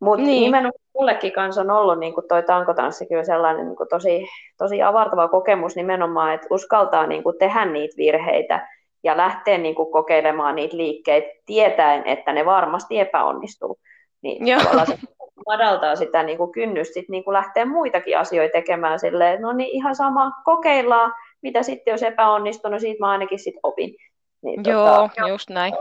Mutta 0.00 0.26
niin. 0.26 0.42
nimenomaan 0.42 0.84
mullekin 0.94 1.32
kanssa 1.32 1.60
on 1.60 1.70
ollut 1.70 1.98
niin 1.98 2.14
kuin 2.14 2.28
toi 2.28 2.42
tankotanssi 2.42 3.06
kyllä 3.06 3.24
sellainen 3.24 3.66
niin 3.66 3.76
kuin 3.76 3.88
tosi, 3.88 4.26
tosi 4.58 4.82
avartava 4.82 5.28
kokemus 5.28 5.76
nimenomaan, 5.76 6.34
että 6.34 6.46
uskaltaa 6.50 7.06
niin 7.06 7.22
kuin 7.22 7.38
tehdä 7.38 7.64
niitä 7.64 7.94
virheitä 7.96 8.68
ja 9.04 9.16
lähteä 9.16 9.58
niin 9.58 9.74
kuin 9.74 9.92
kokeilemaan 9.92 10.54
niitä 10.54 10.76
liikkeitä 10.76 11.28
tietäen, 11.46 12.06
että 12.06 12.32
ne 12.32 12.44
varmasti 12.44 12.98
epäonnistuu. 12.98 13.78
Niin 14.22 14.46
se 14.86 14.98
madaltaa 15.46 15.96
sitä 15.96 16.22
niin 16.22 16.38
kuin 16.38 16.52
kynnystä 16.52 16.94
sit 16.94 17.08
niin 17.08 17.24
kuin 17.24 17.32
lähteä 17.32 17.64
muitakin 17.64 18.18
asioita 18.18 18.52
tekemään 18.52 18.98
silleen, 18.98 19.42
no 19.42 19.52
niin 19.52 19.70
ihan 19.70 19.94
sama, 19.94 20.32
kokeillaan, 20.44 21.12
mitä 21.42 21.62
sitten 21.62 21.92
jos 21.92 22.02
epäonnistunut, 22.02 22.80
siitä 22.80 23.00
mä 23.00 23.10
ainakin 23.10 23.38
sitten 23.38 23.60
opin. 23.62 23.96
Niin, 24.42 24.60
Joo, 24.66 24.86
tota, 24.86 25.28
just 25.28 25.50
näin 25.50 25.74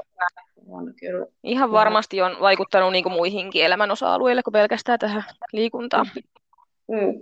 on 0.70 0.94
kyllä. 1.00 1.26
Ihan 1.44 1.72
varmasti 1.72 2.22
on 2.22 2.38
vaikuttanut 2.42 2.92
niin 2.92 3.04
kuin 3.04 3.14
muihinkin 3.14 3.66
elämän 3.66 3.92
osa-alueille 3.92 4.44
kuin 4.44 4.52
pelkästään 4.52 5.00
tähän 5.00 5.24
liikuntaan. 5.54 6.06
Mm. 6.88 7.22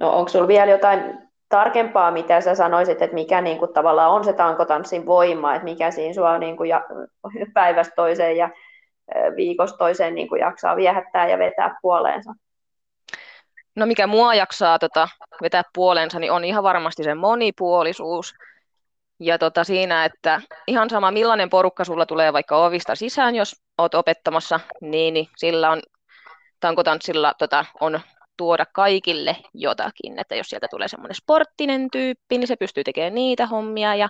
No 0.00 0.10
onko 0.10 0.28
sinulla 0.28 0.48
vielä 0.48 0.70
jotain 0.70 1.18
tarkempaa, 1.48 2.10
mitä 2.10 2.40
sä 2.40 2.54
sanoisit, 2.54 3.02
että 3.02 3.14
mikä 3.14 3.40
niin 3.40 3.58
kuin, 3.58 3.72
tavallaan 3.72 4.12
on 4.12 4.24
se 4.24 4.32
tankotanssin 4.32 5.06
voima, 5.06 5.54
että 5.54 5.64
mikä 5.64 5.90
siinä 5.90 6.14
sua 6.14 6.38
niin 6.38 6.56
kuin, 6.56 6.68
ja, 6.68 6.84
päivästä 7.54 7.94
toiseen 7.96 8.36
ja 8.36 8.50
viikosta 9.36 9.78
toiseen 9.78 10.14
niin 10.14 10.28
kuin, 10.28 10.40
jaksaa 10.40 10.76
viehättää 10.76 11.28
ja 11.28 11.38
vetää 11.38 11.76
puoleensa? 11.82 12.32
No 13.76 13.86
mikä 13.86 14.06
mua 14.06 14.34
jaksaa 14.34 14.78
tota, 14.78 15.08
vetää 15.42 15.62
puoleensa, 15.74 16.18
niin 16.18 16.32
on 16.32 16.44
ihan 16.44 16.62
varmasti 16.62 17.04
se 17.04 17.14
monipuolisuus 17.14 18.34
ja 19.20 19.38
tota 19.38 19.64
siinä, 19.64 20.04
että 20.04 20.40
ihan 20.66 20.90
sama 20.90 21.10
millainen 21.10 21.50
porukka 21.50 21.84
sulla 21.84 22.06
tulee 22.06 22.32
vaikka 22.32 22.64
ovista 22.66 22.94
sisään, 22.94 23.34
jos 23.34 23.62
oot 23.78 23.94
opettamassa, 23.94 24.60
niin, 24.80 25.14
niin 25.14 25.28
sillä 25.36 25.70
on 25.70 25.82
tankotanssilla 26.60 27.34
tota, 27.38 27.64
on 27.80 28.00
tuoda 28.36 28.66
kaikille 28.72 29.36
jotakin. 29.54 30.18
Että 30.18 30.34
jos 30.34 30.48
sieltä 30.48 30.68
tulee 30.70 30.88
semmoinen 30.88 31.14
sporttinen 31.14 31.90
tyyppi, 31.90 32.38
niin 32.38 32.48
se 32.48 32.56
pystyy 32.56 32.84
tekemään 32.84 33.14
niitä 33.14 33.46
hommia 33.46 33.94
ja 33.94 34.08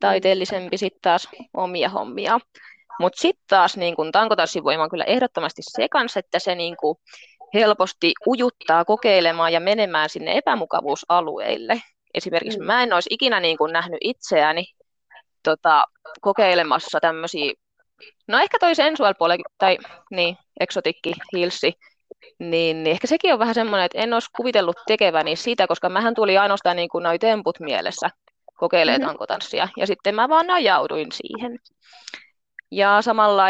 taiteellisempi 0.00 0.78
sitten 0.78 1.02
taas 1.02 1.28
omia 1.54 1.88
hommia. 1.88 2.40
Mutta 3.02 3.20
sitten 3.20 3.44
taas 3.48 3.76
niin 3.76 3.96
kun 3.96 4.12
tankotanssin 4.12 4.64
voima 4.64 4.82
on 4.82 4.90
kyllä 4.90 5.04
ehdottomasti 5.04 5.62
se 5.64 5.88
kanssa, 5.88 6.20
että 6.20 6.38
se 6.38 6.54
niin 6.54 6.76
kun 6.76 6.96
helposti 7.54 8.12
ujuttaa 8.26 8.84
kokeilemaan 8.84 9.52
ja 9.52 9.60
menemään 9.60 10.08
sinne 10.08 10.36
epämukavuusalueille. 10.36 11.82
Esimerkiksi 12.14 12.58
mm. 12.58 12.64
mä 12.64 12.82
en 12.82 12.92
olisi 12.92 13.10
ikinä 13.12 13.40
niin 13.40 13.58
kuin 13.58 13.72
nähnyt 13.72 13.98
itseäni 14.00 14.64
tota, 15.44 15.84
kokeilemassa 16.20 17.00
tämmöisiä, 17.00 17.52
no 18.28 18.38
ehkä 18.38 18.58
toi 18.58 18.74
sensual 18.74 19.14
tai 19.58 19.78
niin, 20.10 20.36
exotikki, 20.60 21.12
hilsi, 21.32 21.72
niin, 22.38 22.82
niin 22.82 22.92
ehkä 22.92 23.06
sekin 23.06 23.32
on 23.32 23.38
vähän 23.38 23.54
semmoinen, 23.54 23.86
että 23.86 23.98
en 23.98 24.12
olisi 24.12 24.28
kuvitellut 24.36 24.76
tekeväni 24.86 25.36
sitä, 25.36 25.66
koska 25.66 25.88
mähän 25.88 26.14
tuli 26.14 26.38
ainoastaan 26.38 26.76
niin 26.76 26.88
kuin 26.88 27.02
noi 27.02 27.18
temput 27.18 27.60
mielessä 27.60 28.10
kokeilee 28.54 28.98
mm-hmm. 28.98 29.06
tankotanssia, 29.06 29.68
ja 29.76 29.86
sitten 29.86 30.14
mä 30.14 30.28
vaan 30.28 30.46
najauduin 30.46 31.12
siihen. 31.12 31.58
Ja 32.72 33.02
samalla 33.02 33.44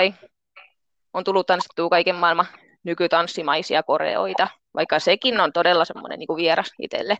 on 1.12 1.24
tullut 1.24 1.46
tanssittua 1.46 1.88
kaiken 1.88 2.14
maailman 2.14 2.46
nykytanssimaisia 2.84 3.82
koreoita, 3.82 4.48
vaikka 4.74 4.98
sekin 4.98 5.40
on 5.40 5.52
todella 5.52 5.84
semmoinen 5.84 6.18
niin 6.18 6.26
kuin 6.26 6.36
vieras 6.36 6.72
itselle. 6.78 7.16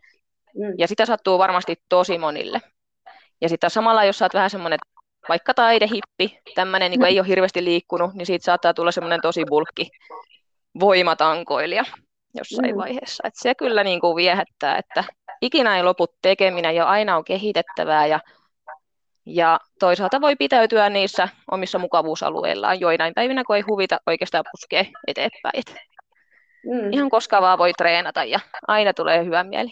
Mm. 0.54 0.74
Ja 0.78 0.88
sitä 0.88 1.06
sattuu 1.06 1.38
varmasti 1.38 1.76
tosi 1.88 2.18
monille. 2.18 2.60
Ja 3.40 3.48
sitten 3.48 3.70
samalla, 3.70 4.04
jos 4.04 4.18
sä 4.18 4.24
oot 4.24 4.34
vähän 4.34 4.50
semmoinen 4.50 4.78
vaikka 5.28 5.54
taidehippi, 5.54 6.38
tämmöinen 6.54 6.90
niin 6.90 7.04
ei 7.04 7.20
ole 7.20 7.28
hirveästi 7.28 7.64
liikkunut, 7.64 8.14
niin 8.14 8.26
siitä 8.26 8.44
saattaa 8.44 8.74
tulla 8.74 8.92
semmoinen 8.92 9.20
tosi 9.20 9.44
bulkki 9.48 9.90
voimatankoilija 10.80 11.84
jossain 12.34 12.74
mm. 12.74 12.78
vaiheessa. 12.78 13.22
Et 13.26 13.34
se 13.36 13.54
kyllä 13.54 13.84
niin 13.84 14.00
kuin 14.00 14.16
viehättää, 14.16 14.78
että 14.78 15.04
ikinä 15.42 15.76
ei 15.76 15.82
lopu 15.82 16.06
tekeminen 16.22 16.74
ja 16.74 16.84
aina 16.84 17.16
on 17.16 17.24
kehitettävää 17.24 18.06
ja, 18.06 18.20
ja 19.26 19.58
toisaalta 19.80 20.20
voi 20.20 20.37
pitäytyä 20.37 20.90
niissä 20.90 21.28
omissa 21.50 21.78
mukavuusalueillaan 21.78 22.80
joinain 22.80 23.14
päivinä, 23.14 23.44
kun 23.44 23.56
ei 23.56 23.62
huvita 23.62 23.98
oikeastaan 24.06 24.44
puskea 24.52 24.85
eteenpäin. 25.06 25.62
Mm. 26.66 26.92
Ihan 26.92 27.11
koska 27.11 27.42
vaan 27.42 27.58
voi 27.58 27.72
treenata 27.78 28.24
ja 28.24 28.38
aina 28.68 28.92
tulee 28.92 29.24
hyvä 29.24 29.44
mieli. 29.44 29.70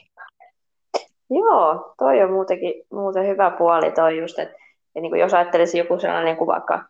Joo, 1.30 1.94
toi 1.98 2.22
on 2.22 2.32
muutenkin, 2.32 2.74
muuten 2.92 3.26
hyvä 3.26 3.50
puoli 3.50 3.90
toi 3.90 4.18
just, 4.18 4.38
että 4.38 4.60
ja 4.94 5.00
niin 5.00 5.10
kuin 5.10 5.20
jos 5.20 5.34
ajattelisi 5.34 5.78
joku 5.78 5.98
sellainen 5.98 6.24
niin 6.24 6.36
kuin 6.36 6.48
vaikka 6.48 6.84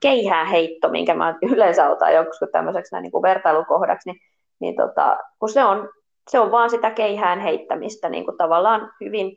heitto, 0.50 0.88
minkä 0.88 1.14
mä 1.14 1.34
yleensä 1.52 1.90
otan 1.90 2.14
joskus 2.14 2.48
tämmöiseksi 2.52 2.94
näin 2.94 3.02
niin 3.02 3.12
kuin 3.12 3.22
vertailukohdaksi, 3.22 4.10
niin, 4.10 4.20
niin 4.60 4.76
tota, 4.76 5.18
kun 5.38 5.48
se 5.48 5.64
on, 5.64 5.88
se 6.30 6.38
on 6.38 6.50
vaan 6.50 6.70
sitä 6.70 6.90
keihään 6.90 7.40
heittämistä, 7.40 8.08
niin 8.08 8.24
kuin 8.24 8.36
tavallaan 8.36 8.92
hyvin 9.00 9.36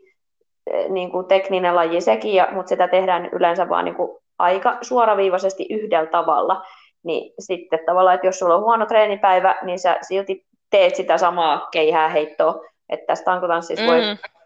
niin 0.90 1.12
kuin 1.12 1.26
tekninen 1.26 1.76
laji 1.76 2.02
sekin, 2.02 2.34
ja, 2.34 2.48
mutta 2.52 2.70
sitä 2.70 2.88
tehdään 2.88 3.30
yleensä 3.32 3.70
vaan 3.70 3.86
niin 3.86 3.96
kuin 3.96 4.18
aika 4.40 4.78
suoraviivaisesti 4.82 5.68
yhdellä 5.70 6.10
tavalla, 6.10 6.66
niin 7.04 7.34
sitten 7.40 7.80
tavallaan, 7.86 8.16
että 8.16 8.28
jos 8.28 8.40
sulla 8.40 8.56
on 8.56 8.64
huono 8.64 8.86
treenipäivä, 8.86 9.56
niin 9.62 9.80
sä 9.80 9.98
silti 10.02 10.46
teet 10.70 10.96
sitä 10.96 11.18
samaa 11.18 11.68
keihää 11.72 12.10
heittoa, 12.10 12.62
että 12.90 13.06
tästä 13.06 13.26
tankotanssissa 13.26 13.86
mm. 13.86 13.92
voi 13.92 14.02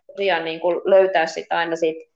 tosiaan 0.08 0.46
niin 0.46 0.60
kuin 0.60 0.82
löytää 0.86 1.26
sit 1.26 1.46
aina 1.50 1.76
siitä 1.76 2.12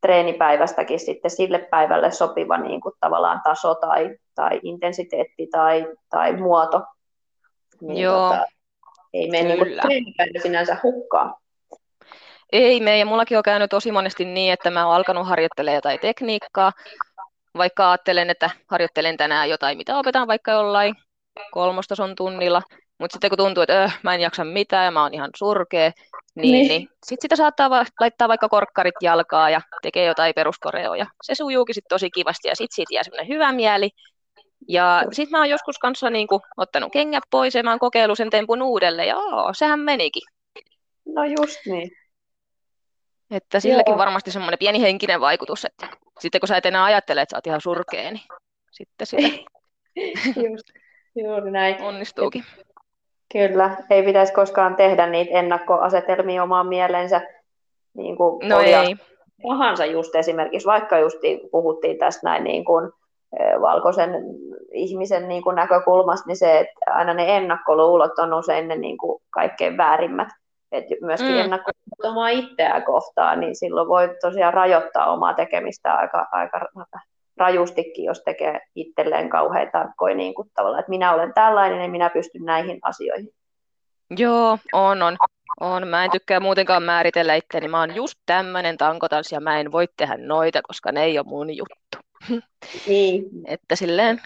treenipäivästäkin 0.00 1.00
sitten 1.00 1.30
sille 1.30 1.58
päivälle 1.58 2.10
sopiva 2.10 2.58
niin 2.58 2.80
kuin 2.80 2.94
tavallaan 3.00 3.40
taso 3.44 3.74
tai, 3.74 4.16
tai 4.34 4.60
intensiteetti 4.62 5.46
tai, 5.46 5.86
tai 6.10 6.32
muoto. 6.32 6.82
Niin 7.80 8.02
Joo, 8.02 8.28
tota, 8.28 8.44
ei 9.12 9.30
mene 9.30 9.48
niin 9.48 9.58
kuin 9.58 9.80
treenipäivä 9.80 10.38
sinänsä 10.42 10.76
hukkaan. 10.82 11.34
Ei 12.52 12.80
me, 12.80 12.98
ja 12.98 13.06
mullakin 13.06 13.36
on 13.36 13.42
käynyt 13.42 13.70
tosi 13.70 13.92
monesti 13.92 14.24
niin, 14.24 14.52
että 14.52 14.70
mä 14.70 14.86
oon 14.86 14.96
alkanut 14.96 15.28
harjoittelemaan 15.28 15.74
jotain 15.74 16.00
tekniikkaa, 16.00 16.72
vaikka 17.56 17.90
ajattelen, 17.90 18.30
että 18.30 18.50
harjoittelen 18.70 19.16
tänään 19.16 19.50
jotain, 19.50 19.78
mitä 19.78 19.98
opetan 19.98 20.28
vaikka 20.28 20.50
jollain 20.50 20.94
kolmostason 21.50 22.14
tunnilla, 22.16 22.62
mutta 22.98 23.14
sitten 23.14 23.30
kun 23.30 23.38
tuntuu, 23.38 23.62
että 23.62 23.84
öh, 23.84 23.98
mä 24.02 24.14
en 24.14 24.20
jaksa 24.20 24.44
mitään 24.44 24.84
ja 24.84 24.90
mä 24.90 25.02
oon 25.02 25.14
ihan 25.14 25.30
surkea, 25.36 25.92
niin, 26.34 26.52
niin. 26.52 26.68
niin 26.68 26.88
sitten 27.06 27.22
sitä 27.22 27.36
saattaa 27.36 27.70
va- 27.70 27.84
laittaa 28.00 28.28
vaikka 28.28 28.48
korkkarit 28.48 28.94
jalkaa 29.02 29.50
ja 29.50 29.60
tekee 29.82 30.06
jotain 30.06 30.32
peruskoreoja. 30.36 31.06
Se 31.22 31.34
sujuukin 31.34 31.74
sitten 31.74 31.88
tosi 31.88 32.10
kivasti 32.10 32.48
ja 32.48 32.56
sitten 32.56 32.74
siitä 32.74 32.94
jää 32.94 33.02
semmoinen 33.02 33.28
hyvä 33.28 33.52
mieli. 33.52 33.90
Ja 34.68 35.04
sitten 35.12 35.30
mä 35.30 35.38
oon 35.38 35.50
joskus 35.50 35.78
kanssa 35.78 36.10
niinku 36.10 36.40
ottanut 36.56 36.92
kengät 36.92 37.24
pois 37.30 37.54
ja 37.54 37.62
mä 37.62 37.70
oon 37.70 37.78
kokeillut 37.78 38.18
sen 38.18 38.30
tempun 38.30 38.62
uudelleen 38.62 39.08
ja 39.08 39.16
oo, 39.16 39.54
sehän 39.54 39.80
menikin. 39.80 40.22
No 41.14 41.24
just 41.24 41.58
niin. 41.66 42.01
Että 43.32 43.60
silläkin 43.60 43.92
Joo. 43.92 43.98
varmasti 43.98 44.30
semmoinen 44.30 44.58
pieni 44.58 44.82
henkinen 44.82 45.20
vaikutus, 45.20 45.64
että 45.64 45.86
sitten 46.18 46.40
kun 46.40 46.48
sä 46.48 46.56
et 46.56 46.66
enää 46.66 46.84
ajattele, 46.84 47.20
että 47.20 47.30
sä 47.30 47.36
oot 47.36 47.46
ihan 47.46 47.60
surkea, 47.60 48.10
niin 48.10 48.22
sitten 48.70 49.06
sitä 49.06 49.28
just, 50.50 50.66
juuri 51.16 51.50
näin. 51.50 51.82
onnistuukin. 51.82 52.44
Kyllä, 53.32 53.76
ei 53.90 54.02
pitäisi 54.02 54.32
koskaan 54.32 54.76
tehdä 54.76 55.06
niitä 55.06 55.38
ennakkoasetelmia 55.38 56.42
omaan 56.42 56.66
mieleensä. 56.66 57.20
Niin 57.94 58.16
kuin 58.16 58.48
no 58.48 58.60
ei. 58.60 58.96
Tahansa 59.48 59.84
just 59.84 60.14
esimerkiksi, 60.14 60.66
vaikka 60.66 60.98
just 60.98 61.18
puhuttiin 61.50 61.98
tästä 61.98 62.20
näin 62.24 62.44
niin 62.44 62.64
kuin 62.64 62.92
valkoisen 63.60 64.10
ihmisen 64.72 65.28
niin 65.28 65.42
kuin 65.42 65.56
näkökulmasta, 65.56 66.26
niin 66.26 66.36
se, 66.36 66.58
että 66.58 66.72
aina 66.86 67.14
ne 67.14 67.36
ennakkoluulot 67.36 68.18
on 68.18 68.34
usein 68.34 68.68
ne 68.68 68.76
niin 68.76 68.98
kuin 68.98 69.22
kaikkein 69.30 69.76
väärimmät. 69.76 70.28
Et 70.72 70.84
myöskin 71.00 71.32
mm. 71.32 71.40
ennakkoluulot 71.40 72.12
omaa 72.12 72.28
itseä 72.28 72.80
kohtaan, 72.80 73.40
niin 73.40 73.56
silloin 73.56 73.88
voi 73.88 74.16
tosiaan 74.20 74.54
rajoittaa 74.54 75.12
omaa 75.12 75.34
tekemistä 75.34 75.94
aika, 75.94 76.28
aika 76.32 76.68
rajustikin, 77.36 78.04
jos 78.04 78.22
tekee 78.24 78.60
itselleen 78.74 79.28
kauhean 79.28 79.70
tarkkoja 79.72 80.14
niin 80.14 80.34
kuin 80.34 80.48
tavallaan, 80.54 80.80
että 80.80 80.90
minä 80.90 81.14
olen 81.14 81.34
tällainen 81.34 81.82
ja 81.82 81.88
minä 81.88 82.10
pystyn 82.10 82.44
näihin 82.44 82.78
asioihin. 82.82 83.28
Joo, 84.18 84.58
on, 84.72 85.02
on. 85.02 85.16
on. 85.60 85.88
Mä 85.88 86.04
en 86.04 86.10
tykkää 86.10 86.40
muutenkaan 86.40 86.82
määritellä 86.82 87.34
itseäni. 87.34 87.68
Mä 87.68 87.80
oon 87.80 87.94
just 87.94 88.18
tämmöinen 88.26 88.76
tankotanssi 88.76 89.34
ja 89.34 89.40
mä 89.40 89.60
en 89.60 89.72
voi 89.72 89.86
tehdä 89.96 90.16
noita, 90.16 90.62
koska 90.62 90.92
ne 90.92 91.04
ei 91.04 91.18
ole 91.18 91.26
mun 91.26 91.56
juttu. 91.56 91.98
Niin. 92.86 93.24
että 93.46 93.76
silleen 93.76 94.20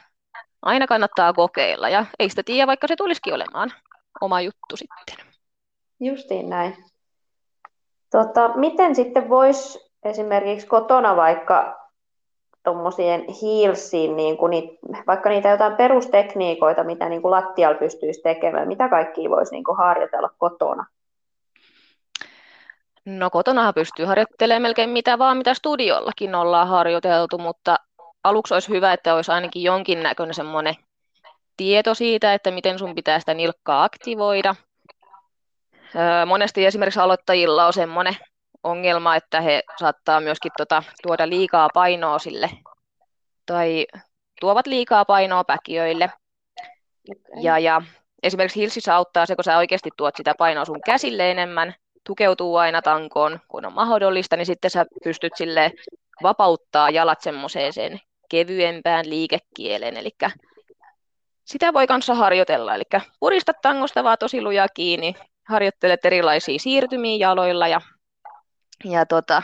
aina 0.62 0.86
kannattaa 0.86 1.32
kokeilla 1.32 1.88
ja 1.88 2.06
ei 2.18 2.28
sitä 2.28 2.42
tiedä, 2.42 2.66
vaikka 2.66 2.88
se 2.88 2.96
tulisikin 2.96 3.34
olemaan 3.34 3.72
oma 4.20 4.40
juttu 4.40 4.76
sitten. 4.76 5.26
Justiin 6.00 6.50
näin. 6.50 6.76
Tota, 8.10 8.48
miten 8.54 8.94
sitten 8.94 9.28
voisi 9.28 9.90
esimerkiksi 10.04 10.66
kotona 10.66 11.16
vaikka 11.16 11.76
tuommoisien 12.64 13.24
heelsiin, 13.42 14.16
niin 14.16 14.36
kuin 14.36 14.50
niitä, 14.50 14.78
vaikka 15.06 15.28
niitä 15.28 15.48
jotain 15.48 15.76
perustekniikoita, 15.76 16.84
mitä 16.84 17.08
niin 17.08 17.22
kuin 17.22 17.30
lattialla 17.30 17.78
pystyisi 17.78 18.22
tekemään, 18.22 18.68
mitä 18.68 18.88
kaikki 18.88 19.30
voisi 19.30 19.52
niin 19.52 19.64
kuin 19.64 19.76
harjoitella 19.76 20.30
kotona? 20.38 20.86
No 23.04 23.30
kotona 23.30 23.72
pystyy 23.72 24.06
harjoittelemaan 24.06 24.62
melkein 24.62 24.90
mitä 24.90 25.18
vaan, 25.18 25.36
mitä 25.36 25.54
studiollakin 25.54 26.34
ollaan 26.34 26.68
harjoiteltu, 26.68 27.38
mutta 27.38 27.76
aluksi 28.24 28.54
olisi 28.54 28.68
hyvä, 28.68 28.92
että 28.92 29.14
olisi 29.14 29.32
ainakin 29.32 29.62
jonkinnäköinen 29.62 30.34
semmoinen 30.34 30.74
tieto 31.56 31.94
siitä, 31.94 32.34
että 32.34 32.50
miten 32.50 32.78
sun 32.78 32.94
pitää 32.94 33.20
sitä 33.20 33.34
nilkkaa 33.34 33.84
aktivoida. 33.84 34.54
Monesti 36.26 36.66
esimerkiksi 36.66 37.00
aloittajilla 37.00 37.66
on 37.66 37.72
semmoinen 37.72 38.16
ongelma, 38.62 39.16
että 39.16 39.40
he 39.40 39.62
saattaa 39.80 40.20
myöskin 40.20 40.52
tuota, 40.56 40.82
tuoda 41.02 41.28
liikaa 41.28 41.68
painoa 41.74 42.18
sille 42.18 42.50
tai 43.46 43.86
tuovat 44.40 44.66
liikaa 44.66 45.04
painoa 45.04 45.44
päkiöille. 45.44 46.04
Okay. 46.04 47.42
Ja, 47.42 47.58
ja 47.58 47.82
esimerkiksi 48.22 48.60
hilsissä 48.60 48.96
auttaa 48.96 49.26
se, 49.26 49.34
kun 49.34 49.44
sä 49.44 49.58
oikeasti 49.58 49.90
tuot 49.96 50.16
sitä 50.16 50.34
painoa 50.38 50.64
sun 50.64 50.80
käsille 50.86 51.30
enemmän, 51.30 51.74
tukeutuu 52.04 52.56
aina 52.56 52.82
tankoon, 52.82 53.40
kun 53.48 53.66
on 53.66 53.72
mahdollista, 53.72 54.36
niin 54.36 54.46
sitten 54.46 54.70
sä 54.70 54.86
pystyt 55.04 55.32
sille 55.36 55.72
vapauttaa 56.22 56.90
jalat 56.90 57.20
semmoiseen 57.20 58.00
kevyempään 58.28 59.10
liikekieleen. 59.10 59.96
Eli 59.96 60.10
sitä 61.44 61.72
voi 61.72 61.86
kanssa 61.86 62.14
harjoitella. 62.14 62.74
Eli 62.74 62.84
purista 63.20 63.52
tangosta 63.62 64.04
vaan 64.04 64.18
tosi 64.20 64.42
lujaa 64.42 64.68
kiinni, 64.74 65.14
harjoittelet 65.48 66.04
erilaisia 66.04 66.58
siirtymiä 66.58 67.16
jaloilla 67.16 67.68
ja 67.68 67.80
ja 68.84 69.06
tota, 69.06 69.42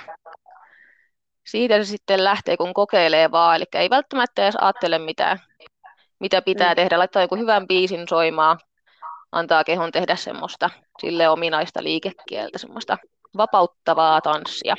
siitä 1.47 1.79
se 1.79 1.85
sitten 1.85 2.25
lähtee, 2.25 2.57
kun 2.57 2.75
kokeilee 2.75 3.31
vaan. 3.31 3.57
Eli 3.57 3.65
ei 3.75 3.91
välttämättä 3.91 4.43
edes 4.43 4.57
ajattele 4.57 4.99
mitään, 4.99 5.39
mitä 6.21 6.43
pitää 6.43 6.73
mm. 6.73 6.77
tehdä. 6.77 6.99
Laittaa 6.99 7.23
joku 7.23 7.37
hyvän 7.37 7.67
biisin 7.67 8.09
soimaan, 8.09 8.59
antaa 9.33 9.65
kehon 9.65 9.93
tehdä 9.93 10.17
semmoista 10.17 10.71
sille 11.01 11.29
ominaista 11.29 11.83
liikekieltä, 11.83 12.59
semmoista 12.59 12.99
vapauttavaa 13.37 14.21
tanssia. 14.21 14.77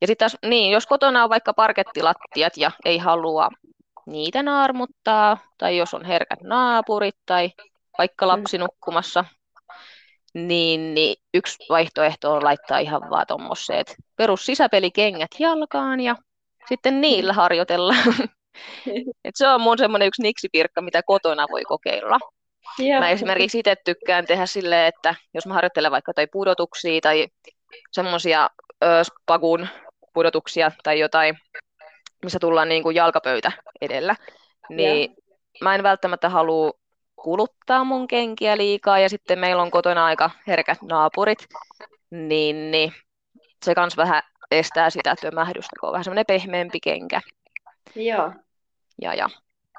Ja 0.00 0.06
sitten 0.06 0.30
niin, 0.46 0.72
jos 0.72 0.86
kotona 0.86 1.24
on 1.24 1.30
vaikka 1.30 1.54
parkettilattiat 1.54 2.56
ja 2.56 2.70
ei 2.84 2.98
halua 2.98 3.48
niitä 4.06 4.42
naarmuttaa, 4.42 5.38
tai 5.58 5.76
jos 5.76 5.94
on 5.94 6.04
herkät 6.04 6.42
naapurit, 6.42 7.16
tai 7.26 7.50
vaikka 7.98 8.26
lapsi 8.26 8.58
nukkumassa 8.58 9.24
niin, 10.36 10.94
niin 10.94 11.16
yksi 11.34 11.56
vaihtoehto 11.68 12.32
on 12.32 12.44
laittaa 12.44 12.78
ihan 12.78 13.10
vaan 13.10 13.26
tuommoiset 13.26 13.94
perus 14.16 14.46
sisäpelikengät 14.46 15.30
jalkaan 15.38 16.00
ja 16.00 16.16
sitten 16.68 17.00
niillä 17.00 17.32
harjoitella. 17.32 17.94
Et 19.24 19.34
se 19.34 19.48
on 19.48 19.60
mun 19.60 19.78
semmoinen 19.78 20.08
yksi 20.08 20.22
niksipirkka, 20.22 20.80
mitä 20.80 21.02
kotona 21.02 21.46
voi 21.50 21.62
kokeilla. 21.62 22.18
Ja. 22.78 23.00
Mä 23.00 23.10
esimerkiksi 23.10 23.58
itse 23.58 23.76
tykkään 23.84 24.26
tehdä 24.26 24.46
silleen, 24.46 24.86
että 24.86 25.14
jos 25.34 25.46
mä 25.46 25.54
harjoittelen 25.54 25.90
vaikka 25.90 26.12
tai 26.14 26.26
pudotuksia 26.32 27.00
tai 27.00 27.26
semmoisia 27.92 28.50
spagun 29.02 29.68
pudotuksia 30.14 30.72
tai 30.82 30.98
jotain, 30.98 31.38
missä 32.24 32.38
tullaan 32.38 32.68
niin 32.68 32.82
kuin 32.82 32.96
jalkapöytä 32.96 33.52
edellä, 33.80 34.16
niin 34.68 35.10
ja. 35.10 35.16
mä 35.60 35.74
en 35.74 35.82
välttämättä 35.82 36.28
halua 36.28 36.72
kuluttaa 37.16 37.84
mun 37.84 38.08
kenkiä 38.08 38.56
liikaa 38.56 38.98
ja 38.98 39.08
sitten 39.08 39.38
meillä 39.38 39.62
on 39.62 39.70
kotona 39.70 40.04
aika 40.04 40.30
herkät 40.46 40.82
naapurit, 40.82 41.46
niin, 42.10 42.70
niin 42.70 42.92
se 43.64 43.74
kans 43.74 43.96
vähän 43.96 44.22
estää 44.50 44.90
sitä 44.90 45.14
tömähdystä, 45.20 45.76
kun 45.80 45.88
on 45.88 45.92
vähän 45.92 46.04
semmoinen 46.04 46.26
pehmeämpi 46.26 46.80
kenkä. 46.80 47.20
Joo. 47.94 48.32
Ja, 49.02 49.14
ja 49.14 49.28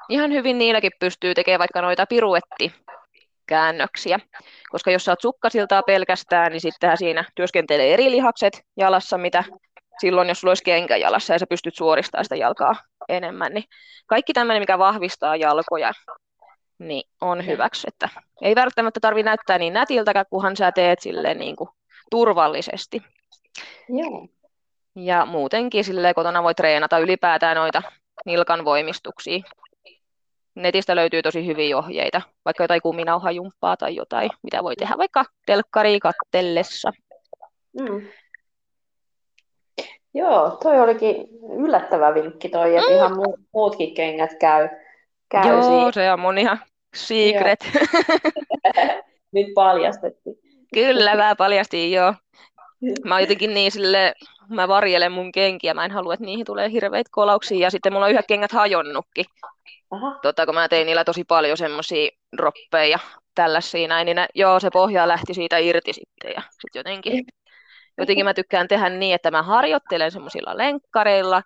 ihan 0.08 0.32
hyvin 0.32 0.58
niilläkin 0.58 0.92
pystyy 1.00 1.34
tekemään 1.34 1.58
vaikka 1.58 1.82
noita 1.82 2.06
piruettikäännöksiä, 2.06 4.20
koska 4.70 4.90
jos 4.90 5.04
sä 5.04 5.12
oot 5.12 5.20
sukkasiltaa 5.20 5.82
pelkästään, 5.82 6.52
niin 6.52 6.60
sittenhän 6.60 6.98
siinä 6.98 7.24
työskentelee 7.34 7.94
eri 7.94 8.10
lihakset 8.10 8.62
jalassa, 8.76 9.18
mitä 9.18 9.44
silloin, 10.00 10.28
jos 10.28 10.40
sulla 10.40 10.50
olisi 10.50 10.64
kenkä 10.64 10.96
jalassa 10.96 11.32
ja 11.32 11.38
sä 11.38 11.46
pystyt 11.46 11.76
suoristamaan 11.76 12.24
sitä 12.24 12.36
jalkaa 12.36 12.74
enemmän, 13.08 13.54
niin 13.54 13.64
kaikki 14.06 14.32
tämmöinen, 14.32 14.62
mikä 14.62 14.78
vahvistaa 14.78 15.36
jalkoja, 15.36 15.92
niin 16.78 17.10
on 17.20 17.46
hyväksi. 17.46 17.88
Että 17.88 18.08
ei 18.42 18.54
välttämättä 18.54 19.00
tarvitse 19.00 19.24
näyttää 19.24 19.58
niin 19.58 19.72
nätiltäkään, 19.72 20.26
kunhan 20.30 20.56
sä 20.56 20.72
teet 20.72 21.00
sille 21.00 21.34
niin 21.34 21.56
kuin 21.56 21.70
turvallisesti. 22.10 23.02
Joo. 23.88 24.28
Ja 24.96 25.26
muutenkin 25.26 25.84
sille 25.84 26.14
kotona 26.14 26.42
voi 26.42 26.54
treenata 26.54 26.98
ylipäätään 26.98 27.56
noita 27.56 27.82
nilkan 28.26 28.64
voimistuksia. 28.64 29.38
Netistä 30.54 30.96
löytyy 30.96 31.22
tosi 31.22 31.46
hyviä 31.46 31.78
ohjeita, 31.78 32.22
vaikka 32.44 32.64
jotain 32.64 32.82
kuminauhajumppaa 32.82 33.76
tai 33.76 33.96
jotain, 33.96 34.30
mitä 34.42 34.64
voi 34.64 34.76
tehdä 34.76 34.98
vaikka 34.98 35.24
telkkari 35.46 36.00
kattellessa. 36.00 36.92
Mm. 37.80 38.08
Joo, 40.14 40.58
toi 40.62 40.80
olikin 40.80 41.28
yllättävä 41.58 42.14
vinkki 42.14 42.48
toi, 42.48 42.76
että 42.76 42.90
mm. 42.90 42.96
ihan 42.96 43.12
muutkin 43.52 43.94
kengät 43.94 44.30
käy 44.40 44.68
käy 45.28 45.48
Joo, 45.48 45.62
siinä. 45.62 45.92
se 45.92 46.12
on 46.12 46.20
mun 46.20 46.38
ihan 46.38 46.58
secret. 46.94 47.60
Nyt 49.32 49.46
paljastettiin. 49.54 50.36
Kyllä, 50.74 51.16
vähän 51.16 51.36
paljastiin, 51.36 51.92
joo. 51.92 52.14
Mä 53.04 53.14
oon 53.14 53.22
jotenkin 53.22 53.54
niin 53.54 53.72
sille, 53.72 54.14
mä 54.48 54.68
varjelen 54.68 55.12
mun 55.12 55.32
kenkiä, 55.32 55.74
mä 55.74 55.84
en 55.84 55.90
halua, 55.90 56.14
että 56.14 56.26
niihin 56.26 56.46
tulee 56.46 56.70
hirveitä 56.70 57.10
kolauksia, 57.12 57.58
ja 57.58 57.70
sitten 57.70 57.92
mulla 57.92 58.06
on 58.06 58.12
yhdet 58.12 58.26
kengät 58.26 58.52
hajonnutkin. 58.52 59.24
Aha. 59.90 60.18
Tota, 60.22 60.46
kun 60.46 60.54
mä 60.54 60.68
tein 60.68 60.86
niillä 60.86 61.04
tosi 61.04 61.24
paljon 61.24 61.56
semmosia 61.56 62.10
droppeja 62.36 62.98
tällaisia 63.34 63.88
näin, 63.88 64.06
niin 64.06 64.16
ne, 64.16 64.26
joo, 64.34 64.60
se 64.60 64.70
pohja 64.72 65.08
lähti 65.08 65.34
siitä 65.34 65.58
irti 65.58 65.92
sitten, 65.92 66.32
ja 66.36 66.42
sitten 66.50 66.80
jotenkin 66.80 67.24
jotenkin 67.98 68.24
mä 68.24 68.34
tykkään 68.34 68.68
tehdä 68.68 68.88
niin, 68.88 69.14
että 69.14 69.30
mä 69.30 69.42
harjoittelen 69.42 70.10
semmoisilla 70.10 70.56
lenkkareilla 70.56 71.42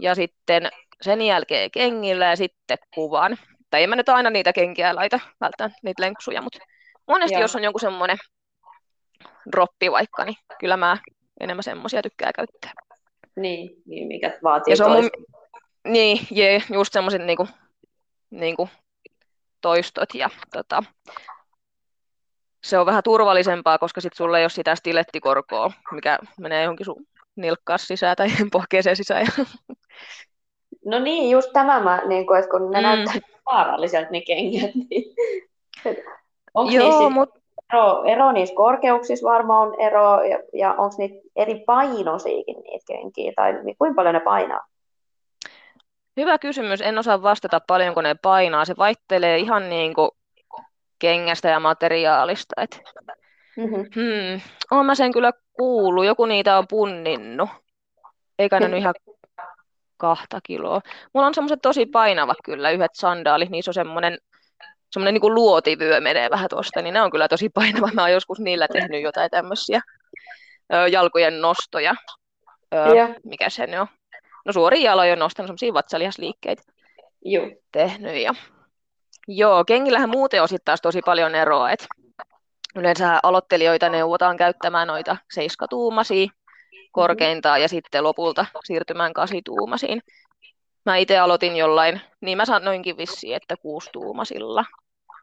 ja 0.00 0.14
sitten 0.14 0.68
sen 1.02 1.22
jälkeen 1.22 1.70
kengillä 1.70 2.26
ja 2.26 2.36
sitten 2.36 2.78
kuvan. 2.94 3.38
Tai 3.70 3.82
en 3.82 3.90
mä 3.90 3.96
nyt 3.96 4.08
aina 4.08 4.30
niitä 4.30 4.52
kenkiä 4.52 4.94
laita, 4.94 5.20
välttämättä 5.40 5.78
niitä 5.82 6.02
lenksuja, 6.02 6.42
mutta 6.42 6.58
monesti 7.06 7.34
Joo. 7.34 7.42
jos 7.42 7.56
on 7.56 7.64
jonkun 7.64 7.80
semmoinen 7.80 8.18
droppi 9.52 9.90
vaikka, 9.90 10.24
niin 10.24 10.36
kyllä 10.60 10.76
mä 10.76 10.96
enemmän 11.40 11.62
semmoisia 11.62 12.02
tykkää 12.02 12.32
käyttää. 12.32 12.72
Niin, 13.36 13.70
niin 13.86 14.08
mikä 14.08 14.38
vaatii 14.42 14.72
ja 14.72 14.76
se 14.76 14.84
on 14.84 14.92
mun, 14.92 15.10
Niin, 15.88 16.26
jee, 16.30 16.62
just 16.72 16.92
semmoiset 16.92 17.22
niinku, 17.22 17.48
niinku 18.30 18.68
toistot 19.60 20.14
ja 20.14 20.30
tota, 20.52 20.82
se 22.64 22.78
on 22.78 22.86
vähän 22.86 23.02
turvallisempaa, 23.02 23.78
koska 23.78 24.00
sitten 24.00 24.16
sulla 24.16 24.38
ei 24.38 24.44
ole 24.44 24.50
sitä 24.50 24.74
stilettikorkoa, 24.74 25.72
mikä 25.92 26.18
menee 26.40 26.62
johonkin 26.62 26.84
sun 26.84 27.06
nilkkaan 27.36 27.78
sisään 27.78 28.16
tai 28.16 28.28
pohkeeseen 28.52 28.96
sisään. 28.96 29.26
No 30.84 30.98
niin, 30.98 31.30
just 31.30 31.50
tämä 31.52 31.80
mä, 31.80 32.02
niin 32.06 32.26
kun, 32.26 32.38
että 32.38 32.50
kun 32.50 32.70
ne 32.70 32.78
mm. 32.78 32.82
näyttää 32.82 33.14
vaaralliselta 33.46 34.10
ne 34.10 34.20
kengät, 34.20 34.74
niin 34.90 35.14
onko 36.54 36.72
Joo, 36.72 36.88
niissä 36.88 37.10
mut... 37.10 37.30
ero, 37.72 38.04
ero 38.04 38.32
niissä 38.32 38.54
korkeuksissa 38.54 39.28
varmaan 39.28 39.68
on 39.68 39.80
ero, 39.80 40.22
ja, 40.22 40.38
ja 40.54 40.72
onko 40.72 40.94
niitä 40.98 41.28
eri 41.36 41.64
painoisiakin 41.66 42.56
niitä 42.62 42.84
kenkiä, 42.86 43.32
tai 43.36 43.54
kuinka 43.78 43.94
paljon 43.96 44.14
ne 44.14 44.20
painaa? 44.20 44.66
Hyvä 46.16 46.38
kysymys. 46.38 46.80
En 46.80 46.98
osaa 46.98 47.22
vastata 47.22 47.60
paljonko 47.66 48.02
ne 48.02 48.14
painaa. 48.22 48.64
Se 48.64 48.74
vaihtelee 48.78 49.38
ihan 49.38 49.68
niin 49.68 49.94
kuin 49.94 50.10
kengästä 50.98 51.48
ja 51.48 51.60
materiaalista. 51.60 52.62
Et... 52.62 52.80
Mm-hmm. 53.56 53.76
Hmm. 53.76 54.40
Olen 54.70 54.86
mä 54.86 54.94
sen 54.94 55.12
kyllä 55.12 55.32
kuullut. 55.52 56.04
Joku 56.04 56.26
niitä 56.26 56.58
on 56.58 56.68
punninnut. 56.68 57.48
Eikä 58.38 58.60
ne 58.60 58.68
nyt 58.68 58.78
ihan 58.78 58.94
kahta 59.98 60.40
kiloa. 60.42 60.80
Mulla 61.14 61.26
on 61.26 61.34
semmoiset 61.34 61.62
tosi 61.62 61.86
painavat 61.86 62.36
kyllä, 62.44 62.70
yhdet 62.70 62.94
sandaalit. 62.94 63.50
Niissä 63.50 63.70
on 63.70 63.74
semmoinen 63.74 64.18
semmoinen 64.92 65.20
niin 65.20 65.34
luotivyö 65.34 66.00
menee 66.00 66.30
vähän 66.30 66.48
tuosta, 66.50 66.82
niin 66.82 66.94
ne 66.94 67.02
on 67.02 67.10
kyllä 67.10 67.28
tosi 67.28 67.48
painava. 67.48 67.90
Mä 67.94 68.02
oon 68.02 68.12
joskus 68.12 68.40
niillä 68.40 68.68
tehnyt 68.72 69.02
jotain 69.02 69.30
tämmöisiä 69.30 69.80
jalkojen 70.90 71.40
nostoja. 71.40 71.94
Öö, 72.74 73.08
mikä 73.24 73.50
se 73.50 73.80
on? 73.80 73.86
no 74.44 74.52
suoria 74.52 74.90
jaloja 74.90 75.12
on 75.12 75.18
nostanut 75.18 75.46
semmoisia 75.48 75.74
vatsalihasliikkeitä 75.74 76.62
Joo. 77.24 77.50
tehnyt. 77.72 78.16
Ja... 78.22 78.34
Joo, 79.28 79.64
kengillähän 79.64 80.10
muuten 80.10 80.42
on 80.42 80.48
taas 80.64 80.80
tosi 80.80 81.00
paljon 81.04 81.34
eroa, 81.34 81.70
että 81.70 81.86
yleensä 82.76 83.20
aloittelijoita 83.22 83.88
neuvotaan 83.88 84.36
käyttämään 84.36 84.88
noita 84.88 85.16
seiskatuumasia 85.34 86.28
korkeintaan 86.92 87.62
ja 87.62 87.68
sitten 87.68 88.04
lopulta 88.04 88.46
siirtymään 88.64 89.12
kasituumasiin. 89.12 90.02
Mä 90.86 90.96
itse 90.96 91.18
aloitin 91.18 91.56
jollain, 91.56 92.00
niin 92.20 92.36
mä 92.36 92.44
sanoinkin 92.44 92.96
vissiin, 92.96 93.36
että 93.36 93.56
kuustuumasilla 93.56 94.64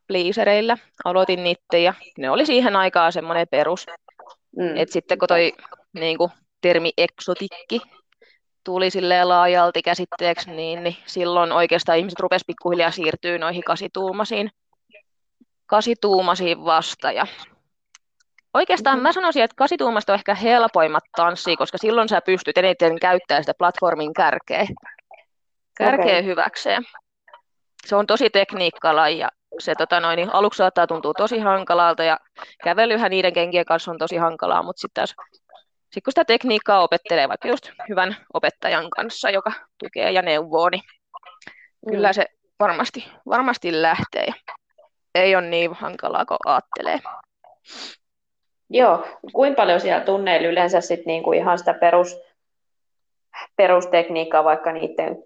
bliisereillä 0.07 0.77
aloitin 1.05 1.43
niitä 1.43 1.77
ja 1.77 1.93
ne 2.17 2.29
oli 2.29 2.45
siihen 2.45 2.75
aikaan 2.75 3.11
semmoinen 3.11 3.47
perus. 3.51 3.85
Mm. 4.57 4.77
Et 4.77 4.89
sitten 4.91 5.19
kun 5.19 5.27
toi 5.27 5.53
niin 5.93 6.17
kuin, 6.17 6.31
termi 6.61 6.91
eksotikki 6.97 7.81
tuli 8.63 8.89
silleen 8.89 9.29
laajalti 9.29 9.81
käsitteeksi, 9.81 10.51
niin, 10.51 10.83
niin 10.83 10.97
silloin 11.05 11.51
oikeastaan 11.51 11.97
ihmiset 11.97 12.19
rupesivat 12.19 12.47
pikkuhiljaa 12.47 12.91
siirtyä 12.91 13.37
noihin 13.37 13.63
kasituumasiin, 13.63 14.51
kasituumasiin 15.65 16.65
vasta. 16.65 17.11
Ja 17.11 17.27
oikeastaan 18.55 18.99
mä 18.99 19.13
sanoisin, 19.13 19.43
että 19.43 19.55
kasituumasta 19.55 20.13
on 20.13 20.19
ehkä 20.19 20.35
helpoimmat 20.35 21.03
tanssia, 21.15 21.55
koska 21.57 21.77
silloin 21.77 22.09
sä 22.09 22.21
pystyt 22.21 22.57
eniten 22.57 22.99
käyttämään 22.99 23.43
sitä 23.43 23.53
platformin 23.57 24.13
kärkeä, 24.13 24.67
kärkeä 25.77 26.05
okay. 26.05 26.25
hyväkseen. 26.25 26.83
Se 27.85 27.95
on 27.95 28.07
tosi 28.07 28.29
tekniikkalaji 28.29 29.19
ja 29.19 29.29
se 29.59 29.75
tota 29.77 29.99
noin, 29.99 30.17
niin 30.17 30.33
aluksi 30.33 30.57
saattaa 30.57 30.87
tuntua 30.87 31.13
tosi 31.13 31.39
hankalalta 31.39 32.03
ja 32.03 32.19
kävelyhän 32.63 33.11
niiden 33.11 33.33
kenkien 33.33 33.65
kanssa 33.65 33.91
on 33.91 33.97
tosi 33.97 34.17
hankalaa, 34.17 34.63
mutta 34.63 34.81
sitten 34.81 35.07
sitten 35.07 36.03
kun 36.03 36.11
sitä 36.11 36.25
tekniikkaa 36.25 36.81
opettelee 36.81 37.29
vaikka 37.29 37.47
just 37.47 37.71
hyvän 37.89 38.15
opettajan 38.33 38.89
kanssa, 38.89 39.29
joka 39.29 39.51
tukee 39.83 40.11
ja 40.11 40.21
neuvoo, 40.21 40.69
niin 40.69 40.81
mm. 41.85 41.91
kyllä 41.91 42.13
se 42.13 42.25
varmasti, 42.59 43.07
varmasti 43.29 43.81
lähtee. 43.81 44.27
Ei 45.15 45.35
ole 45.35 45.47
niin 45.47 45.73
hankalaa 45.73 46.25
kuin 46.25 46.37
ajattelee. 46.45 46.99
Joo, 48.69 49.05
kuinka 49.33 49.55
paljon 49.55 49.79
siellä 49.79 50.05
tunneilla 50.05 50.47
yleensä 50.47 50.81
sit 50.81 51.05
niinku 51.05 51.31
ihan 51.33 51.57
sitä 51.57 51.73
perus, 51.73 52.17
perustekniikkaa 53.55 54.43
vaikka 54.43 54.71
niiden 54.71 55.23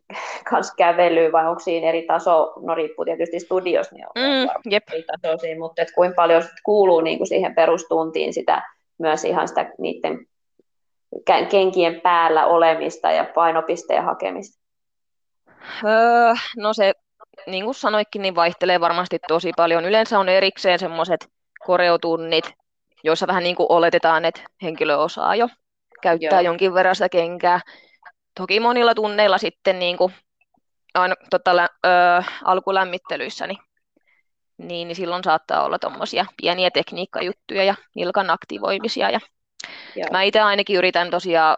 kanssa 0.49 0.73
kävelyä, 0.77 1.31
vai 1.31 1.47
onko 1.47 1.59
siinä 1.59 1.87
eri 1.87 2.01
taso, 2.01 2.53
no 2.61 2.75
riippuu 2.75 3.05
tietysti 3.05 3.39
studiossa, 3.39 3.95
niin 3.95 4.05
on 4.05 4.11
mm, 4.15 4.71
jep. 4.71 4.83
eri 4.91 5.03
tasoisia, 5.03 5.59
mutta 5.59 5.81
et 5.81 5.91
kuinka 5.95 6.15
paljon 6.15 6.43
sit 6.43 6.51
kuuluu 6.63 7.01
niinku 7.01 7.25
siihen 7.25 7.55
perustuntiin 7.55 8.33
sitä, 8.33 8.61
myös 8.99 9.25
ihan 9.25 9.47
sitä 9.47 9.71
niiden 9.77 10.25
kenkien 11.49 12.01
päällä 12.01 12.45
olemista 12.45 13.11
ja 13.11 13.25
painopisteen 13.35 14.03
hakemista? 14.03 14.59
Öö, 15.85 16.33
no 16.57 16.73
se, 16.73 16.93
niin 17.47 17.63
kuin 17.65 17.75
sanoikin, 17.75 18.21
niin 18.21 18.35
vaihtelee 18.35 18.79
varmasti 18.79 19.19
tosi 19.27 19.51
paljon. 19.57 19.85
Yleensä 19.85 20.19
on 20.19 20.29
erikseen 20.29 20.79
semmoiset 20.79 21.29
koreotunnit, 21.65 22.53
joissa 23.03 23.27
vähän 23.27 23.43
niin 23.43 23.55
kuin 23.55 23.67
oletetaan, 23.69 24.25
että 24.25 24.41
henkilö 24.61 24.97
osaa 24.97 25.35
jo 25.35 25.49
käyttää 26.01 26.41
Joo. 26.41 26.51
jonkin 26.51 26.73
verran 26.73 26.95
sitä 26.95 27.09
kenkää. 27.09 27.61
Toki 28.37 28.59
monilla 28.59 28.95
tunneilla 28.95 29.37
sitten 29.37 29.79
niin 29.79 29.97
kuin 29.97 30.13
aina 30.93 31.15
tota, 31.29 31.51
ö, 31.85 31.89
alkulämmittelyissä, 32.43 33.47
niin, 33.47 33.57
niin, 34.57 34.87
niin 34.87 34.95
silloin 34.95 35.23
saattaa 35.23 35.63
olla 35.63 35.79
tuommoisia 35.79 36.25
pieniä 36.41 36.71
tekniikkajuttuja 36.71 37.63
ja 37.63 37.75
nilkan 37.95 38.29
aktivoimisia 38.29 39.09
ja 39.09 39.19
Joo. 39.95 40.07
Mä 40.11 40.23
itse 40.23 40.39
ainakin 40.39 40.75
yritän 40.75 41.09
tosiaan 41.09 41.57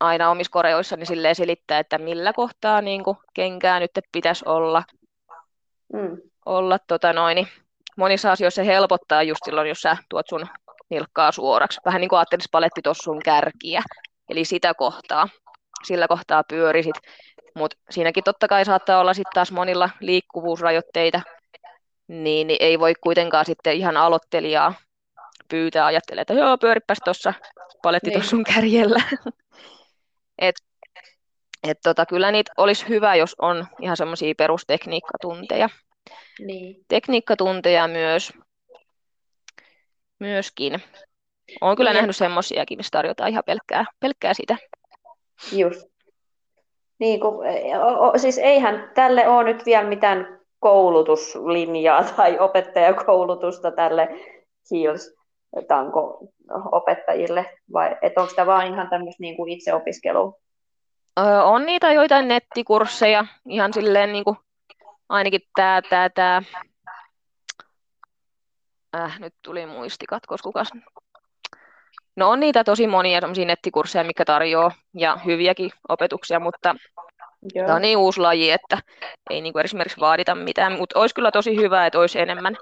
aina 0.00 0.30
omissa 0.30 0.50
koreoissani 0.50 1.06
silleen 1.06 1.34
selittää, 1.34 1.78
että 1.78 1.98
millä 1.98 2.32
kohtaa 2.32 2.80
niin 2.80 3.04
kuin 3.04 3.16
kenkää 3.34 3.80
nyt 3.80 3.90
pitäisi 4.12 4.44
olla. 4.48 4.82
Mm. 5.92 6.18
olla 6.46 6.78
tota 6.78 7.12
noin, 7.12 7.34
niin 7.34 7.48
monissa 7.96 8.32
asioissa 8.32 8.62
se 8.62 8.66
helpottaa 8.66 9.22
just 9.22 9.40
silloin, 9.44 9.68
jos 9.68 9.80
sä 9.80 9.96
tuot 10.08 10.26
sun 10.28 10.46
nilkkaa 10.90 11.32
suoraksi. 11.32 11.80
Vähän 11.84 12.00
niin 12.00 12.08
kuin 12.08 12.18
ajattelisi 12.18 12.48
paletti 12.52 12.82
tuossa 12.82 13.04
sun 13.04 13.22
kärkiä. 13.24 13.82
Eli 14.28 14.44
sitä 14.44 14.74
kohtaa, 14.74 15.28
sillä 15.84 16.08
kohtaa 16.08 16.42
pyörisit. 16.48 16.96
Mutta 17.54 17.76
siinäkin 17.90 18.24
totta 18.24 18.48
kai 18.48 18.64
saattaa 18.64 19.00
olla 19.00 19.14
sitten 19.14 19.32
taas 19.34 19.52
monilla 19.52 19.90
liikkuvuusrajoitteita, 20.00 21.20
niin, 22.08 22.46
niin 22.46 22.58
ei 22.60 22.78
voi 22.78 22.92
kuitenkaan 23.00 23.44
sitten 23.44 23.76
ihan 23.76 23.96
aloittelijaa 23.96 24.74
pyytää, 25.48 25.86
ajattelee, 25.86 26.22
että 26.22 26.34
joo, 26.34 26.58
pyöripäs 26.58 26.98
tuossa 27.04 27.34
paletti 27.82 28.10
tuossa 28.10 28.30
sun 28.30 28.44
kärjellä. 28.44 29.02
et, 30.38 30.56
et 31.62 31.78
tota, 31.82 32.06
kyllä 32.06 32.30
niitä 32.30 32.52
olisi 32.56 32.88
hyvä, 32.88 33.14
jos 33.14 33.34
on 33.38 33.66
ihan 33.80 33.96
semmoisia 33.96 34.34
perustekniikkatunteja. 34.38 35.68
Niin. 36.40 36.76
Tekniikkatunteja 36.88 37.88
myös, 37.88 38.32
myöskin. 40.20 40.82
Olen 41.60 41.76
kyllä 41.76 41.90
niin. 41.90 41.96
nähnyt 41.96 42.16
semmoisiakin, 42.16 42.78
missä 42.78 42.90
tarjotaan 42.90 43.30
ihan 43.30 43.42
pelkkää, 43.46 43.84
pelkkää 44.00 44.34
sitä. 44.34 44.56
Just. 45.52 45.94
Niin 46.98 47.20
kun, 47.20 47.34
o, 47.98 48.18
siis 48.18 48.38
eihän 48.38 48.90
tälle 48.94 49.28
ole 49.28 49.44
nyt 49.44 49.66
vielä 49.66 49.88
mitään 49.88 50.40
koulutuslinjaa 50.58 52.04
tai 52.16 52.38
opettajakoulutusta 52.38 53.70
tälle 53.70 54.08
Heels 54.72 55.14
tanko-opettajille, 55.68 57.46
vai 57.72 57.96
onko 58.16 58.32
tämä 58.36 58.46
vain 58.46 58.72
ihan 58.72 58.90
tämmöistä 58.90 59.20
niin 59.20 59.36
kuin 59.36 59.52
itseopiskelua? 59.52 60.32
on 61.44 61.66
niitä 61.66 61.92
joitain 61.92 62.28
nettikursseja, 62.28 63.24
ihan 63.48 63.72
silleen 63.72 64.12
niin 64.12 64.24
kuin, 64.24 64.36
ainakin 65.08 65.40
tämä, 65.54 65.82
tämä, 65.90 66.10
tämä, 66.10 66.42
äh, 68.96 69.20
nyt 69.20 69.34
tuli 69.42 69.66
muistikatkos, 69.66 70.42
kukas. 70.42 70.70
No 72.16 72.30
on 72.30 72.40
niitä 72.40 72.64
tosi 72.64 72.86
monia 72.86 73.20
sellaisia 73.20 73.44
nettikursseja, 73.44 74.04
mikä 74.04 74.24
tarjoaa, 74.24 74.70
ja 74.94 75.16
hyviäkin 75.16 75.70
opetuksia, 75.88 76.40
mutta 76.40 76.74
Joo. 77.54 77.66
tämä 77.66 77.76
on 77.76 77.82
niin 77.82 77.98
uusi 77.98 78.20
laji, 78.20 78.50
että 78.50 78.78
ei 79.30 79.40
niin 79.40 79.52
kuin 79.52 79.64
esimerkiksi 79.64 80.00
vaadita 80.00 80.34
mitään, 80.34 80.72
mutta 80.72 81.00
olisi 81.00 81.14
kyllä 81.14 81.30
tosi 81.30 81.56
hyvä, 81.56 81.86
että 81.86 81.98
olisi 81.98 82.20
enemmän, 82.20 82.56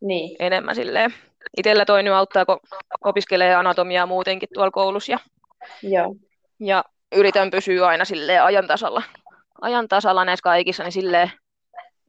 niin. 0.00 0.36
enemmän 0.38 0.74
silleen 0.74 1.14
itsellä 1.56 1.84
toi 1.84 2.02
nyt 2.02 2.14
auttaa, 2.14 2.46
kun 2.46 2.60
opiskelee 3.04 3.54
anatomiaa 3.54 4.06
muutenkin 4.06 4.48
tuolla 4.54 4.70
koulussa. 4.70 5.12
Ja, 5.12 5.18
Joo. 5.82 6.14
ja 6.60 6.84
yritän 7.12 7.50
pysyä 7.50 7.86
aina 7.86 8.04
sille 8.04 8.38
ajan 8.38 8.66
tasalla, 8.66 9.02
ajan 9.60 9.88
tasalla 9.88 10.24
näissä 10.24 10.42
kaikissa, 10.42 10.82
niin 10.82 10.92
silleen 10.92 11.32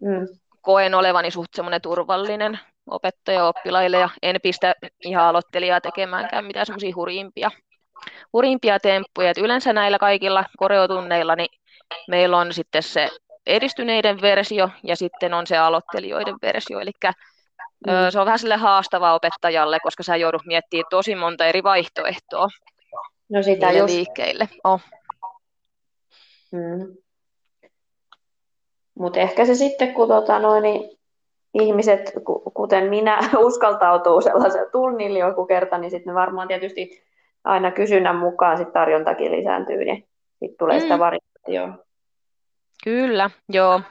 mm. 0.01 0.27
koen 0.61 0.95
olevani 0.95 1.31
suht 1.31 1.53
semmoinen 1.53 1.81
turvallinen 1.81 2.59
opettaja 2.87 3.45
oppilaille 3.45 3.97
ja 3.97 4.09
en 4.21 4.35
pistä 4.43 4.75
ihan 5.05 5.25
aloittelijaa 5.25 5.81
tekemäänkään 5.81 6.45
mitään 6.45 6.65
semmoisia 6.65 6.95
hurjimpia 6.95 7.51
hurimpia 8.33 8.79
temppuja. 8.79 9.29
Et 9.29 9.37
yleensä 9.37 9.73
näillä 9.73 9.99
kaikilla 9.99 10.45
koreotunneilla 10.57 11.35
niin 11.35 11.49
meillä 12.07 12.37
on 12.37 12.53
sitten 12.53 12.83
se 12.83 13.09
edistyneiden 13.45 14.21
versio 14.21 14.69
ja 14.83 14.95
sitten 14.95 15.33
on 15.33 15.47
se 15.47 15.57
aloittelijoiden 15.57 16.35
versio. 16.41 16.79
Eli 16.79 16.91
mm. 17.87 17.91
se 18.09 18.19
on 18.19 18.25
vähän 18.25 18.39
sille 18.39 18.55
haastava 18.55 19.13
opettajalle, 19.13 19.79
koska 19.79 20.03
sä 20.03 20.15
joudut 20.15 20.45
miettimään 20.45 20.85
tosi 20.89 21.15
monta 21.15 21.45
eri 21.45 21.63
vaihtoehtoa 21.63 22.47
no 23.29 23.43
sitä 23.43 23.71
just... 23.71 23.93
liikkeille. 23.93 24.49
Oh. 24.63 24.81
Mm. 26.51 26.97
Mutta 28.99 29.19
ehkä 29.19 29.45
se 29.45 29.55
sitten, 29.55 29.93
kun 29.93 30.07
tota 30.07 30.39
noin, 30.39 30.63
niin 30.63 30.97
ihmiset, 31.53 32.13
kuten 32.53 32.89
minä, 32.89 33.19
uskaltautuu 33.47 34.21
sellaisella 34.21 34.69
tunnille 34.69 35.19
joku 35.19 35.45
kerta, 35.45 35.77
niin 35.77 35.91
sitten 35.91 36.15
varmaan 36.15 36.47
tietysti 36.47 37.03
aina 37.43 37.71
kysynnän 37.71 38.15
mukaan 38.15 38.57
sit 38.57 38.73
tarjontakin 38.73 39.31
lisääntyy, 39.31 39.85
niin 39.85 40.07
sitten 40.39 40.57
tulee 40.59 40.77
mm. 40.77 40.81
sitä 40.81 40.99
variaatioa. 40.99 41.85
Kyllä, 42.83 43.29
joo. 43.49 43.81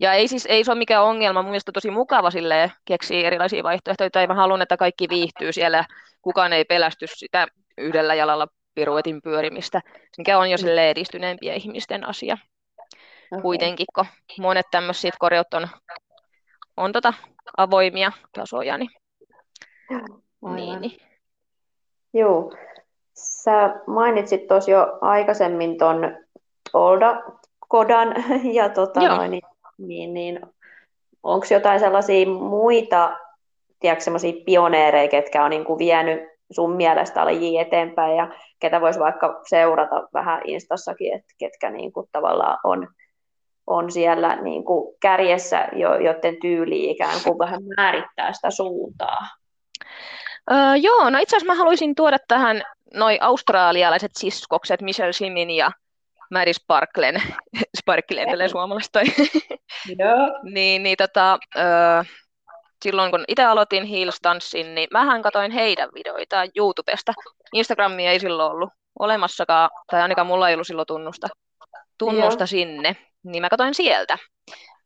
Ja 0.00 0.12
ei 0.12 0.28
siis 0.28 0.46
ei 0.46 0.64
se 0.64 0.70
ole 0.70 0.78
mikään 0.78 1.04
ongelma, 1.04 1.42
mun 1.42 1.50
mielestä 1.50 1.72
tosi 1.72 1.90
mukava 1.90 2.30
sille 2.30 2.72
keksiä 2.84 3.26
erilaisia 3.26 3.62
vaihtoehtoja, 3.62 4.10
tai 4.10 4.26
mä 4.26 4.34
haluan, 4.34 4.62
että 4.62 4.76
kaikki 4.76 5.08
viihtyy 5.08 5.52
siellä, 5.52 5.84
kukaan 6.22 6.52
ei 6.52 6.64
pelästy 6.64 7.06
sitä 7.06 7.46
yhdellä 7.78 8.14
jalalla 8.14 8.46
piruetin 8.74 9.22
pyörimistä, 9.22 9.80
mikä 10.18 10.38
on 10.38 10.50
jo 10.50 10.56
mm. 10.56 10.60
sille 10.60 10.90
edistyneempien 10.90 11.56
ihmisten 11.56 12.08
asia. 12.08 12.38
Okay. 13.30 13.42
Kuitenkin, 13.42 13.86
kun 13.94 14.06
monet 14.38 14.66
tämmöiset 14.70 15.14
koreot 15.18 15.54
on, 15.54 15.68
on 16.76 16.92
tota 16.92 17.14
avoimia 17.56 18.12
tasoja, 18.32 18.78
niin, 18.78 18.90
niin, 20.54 20.80
niin. 20.80 21.00
Joo. 22.12 22.52
Sä 23.14 23.80
mainitsit 23.86 24.46
tuossa 24.46 24.70
jo 24.70 24.98
aikaisemmin 25.00 25.78
tuon 25.78 26.16
Olda 26.72 27.22
Kodan 27.68 28.14
ja 28.58 28.68
tota 28.68 29.00
noin, 29.00 29.30
niin, 29.30 29.42
niin, 29.78 30.14
niin 30.14 30.40
onko 31.22 31.46
jotain 31.50 31.80
sellaisia 31.80 32.26
muita 32.26 33.16
tiedätkö, 33.80 34.04
sellaisia 34.04 34.42
pioneereja, 34.46 35.08
ketkä 35.08 35.44
on 35.44 35.50
niin 35.50 35.64
kuin 35.64 35.78
vienyt 35.78 36.30
sun 36.50 36.76
mielestä 36.76 37.24
lajia 37.24 37.62
eteenpäin 37.62 38.16
ja 38.16 38.28
ketä 38.60 38.80
voisi 38.80 39.00
vaikka 39.00 39.40
seurata 39.48 40.08
vähän 40.14 40.42
Instassakin, 40.44 41.14
että 41.14 41.34
ketkä 41.38 41.70
niin 41.70 41.92
kuin 41.92 42.08
tavallaan 42.12 42.58
on, 42.64 42.88
on 43.70 43.92
siellä 43.92 44.36
niin 44.42 44.64
kuin 44.64 44.96
kärjessä, 45.00 45.68
jo, 45.72 45.94
joten 45.94 46.36
tyyli 46.40 46.90
ikään 46.90 47.20
kuin 47.24 47.38
vähän 47.38 47.60
määrittää 47.76 48.32
sitä 48.32 48.50
suuntaa. 48.50 49.26
Öö, 50.50 50.76
joo, 50.76 51.10
no 51.10 51.18
itse 51.18 51.36
asiassa 51.36 51.52
mä 51.52 51.58
haluaisin 51.58 51.94
tuoda 51.94 52.16
tähän 52.28 52.62
noin 52.94 53.22
australialaiset 53.22 54.10
siskokset, 54.18 54.82
Michelle 54.82 55.12
Simin 55.12 55.50
ja 55.50 55.70
Maddie 56.30 56.52
Sparklen, 56.52 57.22
Sparklen 57.80 58.28
tälle 58.28 58.48
suomalaista 58.48 59.00
Joo. 59.98 60.40
niin, 60.42 60.82
niin 60.82 60.96
tota, 60.96 61.38
öö, 61.56 62.02
silloin 62.84 63.10
kun 63.10 63.24
itse 63.28 63.44
aloitin 63.44 63.84
Heels-tanssin, 63.84 64.74
niin 64.74 64.88
mähän 64.92 65.22
katoin 65.22 65.50
heidän 65.50 65.88
videoita 65.94 66.36
YouTubesta. 66.56 67.12
Instagramia 67.52 68.10
ei 68.10 68.20
silloin 68.20 68.52
ollut 68.52 68.70
olemassakaan, 68.98 69.70
tai 69.90 70.02
ainakaan 70.02 70.26
mulla 70.26 70.48
ei 70.48 70.54
ollut 70.54 70.66
silloin 70.66 70.86
tunnusta, 70.86 71.28
tunnusta 71.98 72.42
Joo. 72.42 72.46
sinne, 72.46 72.96
niin 73.22 73.42
mä 73.42 73.48
katoin 73.48 73.74
sieltä. 73.74 74.18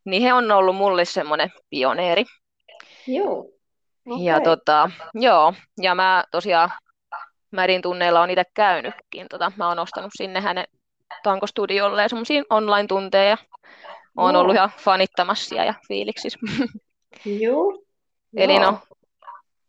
Niin 0.04 0.22
he 0.22 0.32
on 0.32 0.52
ollut 0.52 0.76
mulle 0.76 1.04
semmoinen 1.04 1.52
pioneeri. 1.70 2.24
Joo. 3.06 3.38
Okay. 4.06 4.24
Ja 4.24 4.40
tota, 4.40 4.90
joo, 5.14 5.54
ja 5.82 5.94
mä 5.94 6.24
tosiaan 6.30 6.70
Märin 7.50 7.82
tunneilla 7.82 8.20
on 8.20 8.30
itse 8.30 8.44
käynytkin. 8.54 9.26
Tota, 9.30 9.52
mä 9.56 9.68
oon 9.68 9.78
ostanut 9.78 10.10
sinne 10.16 10.40
hänen 10.40 10.64
tankostudiolle 11.22 12.08
semmoisia 12.08 12.42
online-tunteja. 12.50 13.36
Oon 14.16 14.36
ollut 14.36 14.54
ihan 14.54 14.70
fanittamassa 14.78 15.54
ja 15.54 15.74
fiiliksissä. 15.88 16.38
Joo. 17.24 17.82
Eli 18.36 18.58
no, 18.58 18.78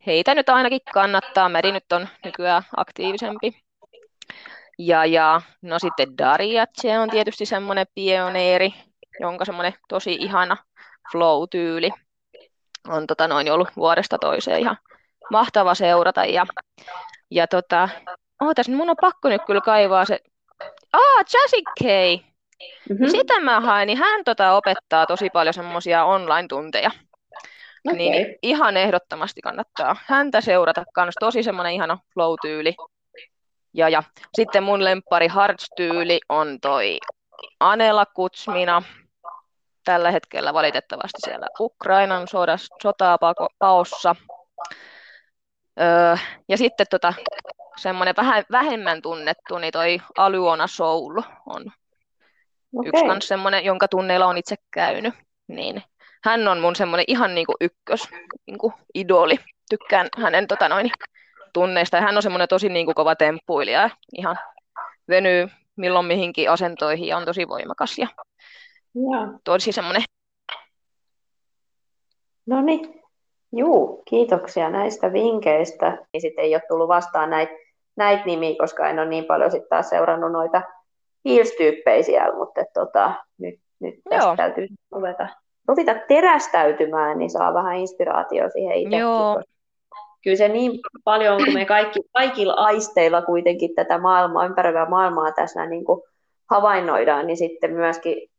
heitä 0.06 0.34
nyt 0.34 0.48
ainakin 0.48 0.80
kannattaa. 0.94 1.48
Meri 1.48 1.72
nyt 1.72 1.92
on 1.92 2.08
nykyään 2.24 2.62
aktiivisempi. 2.76 3.62
Ja, 4.78 5.04
ja 5.04 5.40
no 5.62 5.78
sitten 5.78 6.18
Daria, 6.18 6.66
se 6.72 6.98
on 6.98 7.10
tietysti 7.10 7.46
semmoinen 7.46 7.86
pioneeri, 7.94 8.74
jonka 9.20 9.44
semmoinen 9.44 9.74
tosi 9.88 10.14
ihana 10.14 10.56
flow-tyyli 11.12 11.90
on 12.88 13.06
tota 13.06 13.28
noin 13.28 13.52
ollut 13.52 13.68
vuodesta 13.76 14.18
toiseen 14.18 14.60
ihan 14.60 14.78
mahtava 15.30 15.74
seurata. 15.74 16.24
Ja, 16.24 16.46
ja 17.30 17.46
tota, 17.46 17.88
ootas, 18.42 18.68
mun 18.68 18.90
on 18.90 18.96
pakko 19.00 19.28
nyt 19.28 19.42
kyllä 19.46 19.60
kaivaa 19.60 20.04
se, 20.04 20.20
ah, 20.92 21.24
Jazzy 21.34 21.56
mm-hmm. 22.90 23.08
sitä 23.08 23.40
mä 23.40 23.60
hain, 23.60 23.86
niin 23.86 23.98
hän 23.98 24.24
tota 24.24 24.52
opettaa 24.52 25.06
tosi 25.06 25.30
paljon 25.30 25.54
semmoisia 25.54 26.04
online-tunteja. 26.04 26.90
Okay. 27.88 27.98
Niin 27.98 28.36
ihan 28.42 28.76
ehdottomasti 28.76 29.40
kannattaa 29.40 29.96
häntä 30.06 30.40
seurata 30.40 30.84
kans. 30.94 31.14
Tosi 31.20 31.42
semmoinen 31.42 31.72
ihana 31.72 31.98
flow-tyyli. 32.14 32.74
Ja, 33.76 33.88
ja 33.88 34.02
sitten 34.34 34.62
mun 34.62 34.84
lempari 34.84 35.28
Hearts-tyyli 35.28 36.18
on 36.28 36.58
toi 36.60 36.98
Anela 37.60 38.06
Kutsmina. 38.06 38.82
Tällä 39.84 40.10
hetkellä 40.10 40.54
valitettavasti 40.54 41.18
siellä 41.24 41.46
Ukrainan 41.60 42.28
sodas, 42.28 42.68
sotaa 42.82 43.18
paossa. 43.58 44.16
Öö, 45.80 46.16
ja 46.48 46.56
sitten 46.58 46.86
tota, 46.90 47.14
semmoinen 47.76 48.14
vähän 48.16 48.44
vähemmän 48.52 49.02
tunnettu, 49.02 49.58
niin 49.58 49.72
toi 49.72 50.00
Aluona 50.16 50.66
Soul 50.66 51.22
on 51.46 51.72
okay. 52.76 52.88
yksi 52.88 53.04
kans 53.06 53.28
semmoinen, 53.28 53.64
jonka 53.64 53.88
tunneilla 53.88 54.26
on 54.26 54.38
itse 54.38 54.56
käynyt. 54.70 55.14
Niin 55.48 55.82
hän 56.24 56.48
on 56.48 56.60
mun 56.60 56.76
semmoinen 56.76 57.04
ihan 57.08 57.34
niinku 57.34 57.54
ykkös 57.60 58.08
niinku 58.46 58.72
idoli. 58.94 59.36
Tykkään 59.70 60.08
hänen 60.18 60.46
tota 60.46 60.68
noin, 60.68 60.90
tunneista. 61.56 61.96
Ja 61.96 62.02
hän 62.02 62.16
on 62.16 62.22
semmoinen 62.22 62.48
tosi 62.48 62.68
niinku 62.68 62.92
kova 62.94 63.16
temppuilija 63.16 63.80
ja 63.80 63.90
ihan 64.18 64.38
venyy 65.08 65.48
milloin 65.76 66.06
mihinkin 66.06 66.50
asentoihin 66.50 67.08
ja 67.08 67.16
on 67.16 67.24
tosi 67.24 67.48
voimakas 67.48 67.98
ja 67.98 68.06
ja. 68.94 69.38
tosi 69.44 69.72
semmoinen. 69.72 70.02
No 72.46 72.62
niin, 72.62 73.00
juu, 73.52 74.02
kiitoksia 74.08 74.70
näistä 74.70 75.12
vinkkeistä. 75.12 75.98
Ja 76.14 76.20
sitten 76.20 76.44
ei 76.44 76.54
ole 76.54 76.62
tullut 76.68 76.88
vastaan 76.88 77.30
näitä 77.30 77.52
näit 77.96 78.26
nimiä, 78.26 78.54
koska 78.58 78.88
en 78.88 78.98
ole 78.98 79.08
niin 79.08 79.24
paljon 79.24 79.50
sitten 79.50 79.68
taas 79.68 79.88
seurannut 79.88 80.32
noita 80.32 80.62
heels-tyyppejä 81.28 82.36
mutta 82.38 82.60
tota, 82.74 83.14
nyt, 83.38 83.54
nyt 83.80 83.94
tästä 84.10 84.26
Joo. 84.26 84.36
täytyy 84.36 84.66
ruveta 84.92 85.28
ruveta 85.68 85.94
terästäytymään, 86.08 87.18
niin 87.18 87.30
saa 87.30 87.54
vähän 87.54 87.76
inspiraatio 87.76 88.50
siihen 88.50 88.76
itsekin. 88.76 88.98
Joo. 88.98 89.42
Kyllä 90.26 90.36
se 90.36 90.48
niin 90.48 90.80
paljon, 91.04 91.44
kun 91.44 91.54
me 91.54 91.64
kaikki, 91.64 92.00
kaikilla 92.12 92.52
aisteilla 92.52 93.22
kuitenkin 93.22 93.74
tätä 93.74 93.98
maailmaa, 93.98 94.46
ympäröivää 94.46 94.88
maailmaa 94.88 95.32
tässä 95.32 95.66
niin 95.66 95.84
kuin 95.84 96.02
havainnoidaan, 96.50 97.26
niin 97.26 97.36
sitten 97.36 97.72
myöskin 97.72 98.30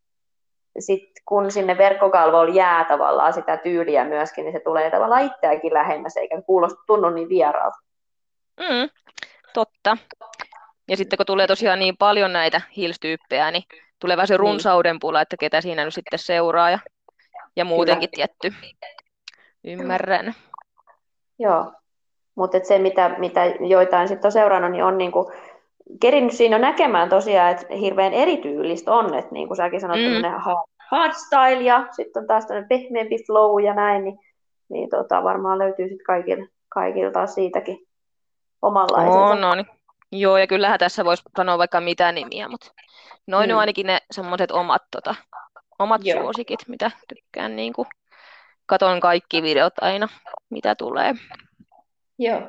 sit 0.79 1.09
kun 1.25 1.51
sinne 1.51 1.77
verkkokalvoon 1.77 2.55
jää 2.55 2.85
tavallaan 2.85 3.33
sitä 3.33 3.57
tyyliä 3.57 4.05
myöskin, 4.05 4.45
niin 4.45 4.53
se 4.53 4.59
tulee 4.59 4.91
tavallaan 4.91 5.25
itseäkin 5.25 5.73
lähemmäs, 5.73 6.17
eikä 6.17 6.41
kuulosta 6.41 6.83
tunnu 6.88 7.09
niin 7.09 7.29
vieraalta. 7.29 7.77
Mm, 8.59 8.89
totta. 9.53 9.97
Ja 10.88 10.97
sitten 10.97 11.17
kun 11.17 11.25
tulee 11.25 11.47
tosiaan 11.47 11.79
niin 11.79 11.97
paljon 11.97 12.33
näitä 12.33 12.61
hilstyyppejä, 12.77 13.51
niin 13.51 13.63
tulee 13.99 14.17
vähän 14.17 14.27
se 14.27 14.33
niin. 14.33 14.39
runsauden 14.39 14.99
pula, 14.99 15.21
että 15.21 15.38
ketä 15.39 15.61
siinä 15.61 15.85
nyt 15.85 15.93
sitten 15.93 16.19
seuraa 16.19 16.69
ja 16.69 16.79
ja 17.55 17.65
muutenkin 17.65 18.09
Kyllä. 18.15 18.27
tietty. 18.27 18.53
Ymmärrän. 19.63 20.35
Joo, 21.39 21.71
mutta 22.35 22.59
se 22.63 22.79
mitä, 22.79 23.15
mitä 23.17 23.45
joitain 23.45 24.07
sitten 24.07 24.27
on 24.27 24.31
seurannut, 24.31 24.71
niin 24.71 24.83
on 24.83 24.97
niinku, 24.97 25.31
kerinnyt 25.99 26.33
siinä 26.33 26.59
näkemään 26.59 27.09
tosiaan, 27.09 27.51
että 27.51 27.75
hirveän 27.75 28.13
erityylistä 28.13 28.93
on, 28.93 29.13
että 29.13 29.31
niin 29.31 29.47
kuin 29.47 29.57
säkin 29.57 29.81
sanoit, 29.81 30.01
mm. 30.01 30.29
hardstyle 30.91 31.61
ja 31.61 31.88
sitten 31.91 32.21
on 32.21 32.27
taas 32.27 32.45
tämmöinen 32.45 32.69
pehmeämpi 32.69 33.17
flow 33.25 33.63
ja 33.63 33.73
näin, 33.73 34.03
niin, 34.03 34.19
niin 34.69 34.89
tota, 34.89 35.23
varmaan 35.23 35.59
löytyy 35.59 35.88
sitten 35.88 36.05
kaikille 36.69 37.11
taas 37.11 37.35
siitäkin 37.35 37.88
omanlaisensa. 38.61 39.19
On, 39.19 39.43
on. 39.43 39.65
Joo, 40.11 40.38
ja 40.38 40.47
kyllähän 40.47 40.79
tässä 40.79 41.05
voisi 41.05 41.23
sanoa 41.38 41.57
vaikka 41.57 41.81
mitä 41.81 42.11
nimiä, 42.11 42.47
mutta 42.47 42.71
noin 43.27 43.49
mm. 43.49 43.53
on 43.53 43.59
ainakin 43.59 43.88
ne 43.88 43.99
semmoiset 44.11 44.51
omat 44.51 44.81
tota, 44.91 45.15
omat 45.79 46.01
Joo. 46.05 46.21
suosikit, 46.21 46.59
mitä 46.67 46.91
tykkään. 47.07 47.55
Niin 47.55 47.73
kuin, 47.73 47.88
katon 48.68 48.99
kaikki 48.99 49.41
videot 49.41 49.74
aina, 49.82 50.07
mitä 50.49 50.76
tulee. 50.76 51.13
Joo. 52.20 52.41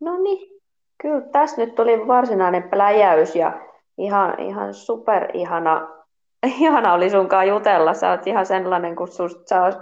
No 0.00 0.18
niin, 0.22 0.60
kyllä 1.02 1.20
tässä 1.32 1.64
nyt 1.64 1.74
tuli 1.74 2.06
varsinainen 2.06 2.70
pläjäys 2.70 3.36
ja 3.36 3.60
ihan, 3.98 4.40
ihan 4.40 4.74
super 4.74 5.30
ihana, 5.34 5.88
ihana 6.60 6.92
oli 6.94 7.10
sunkaan 7.10 7.48
jutella. 7.48 7.94
Sä 7.94 8.10
oot 8.10 8.26
ihan 8.26 8.46
sellainen, 8.46 8.96
kun 8.96 9.08
sä 9.48 9.62
oot 9.62 9.74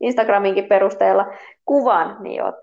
Instagraminkin 0.00 0.68
perusteella 0.68 1.26
kuvan, 1.64 2.16
niin 2.20 2.42
oot 2.44 2.54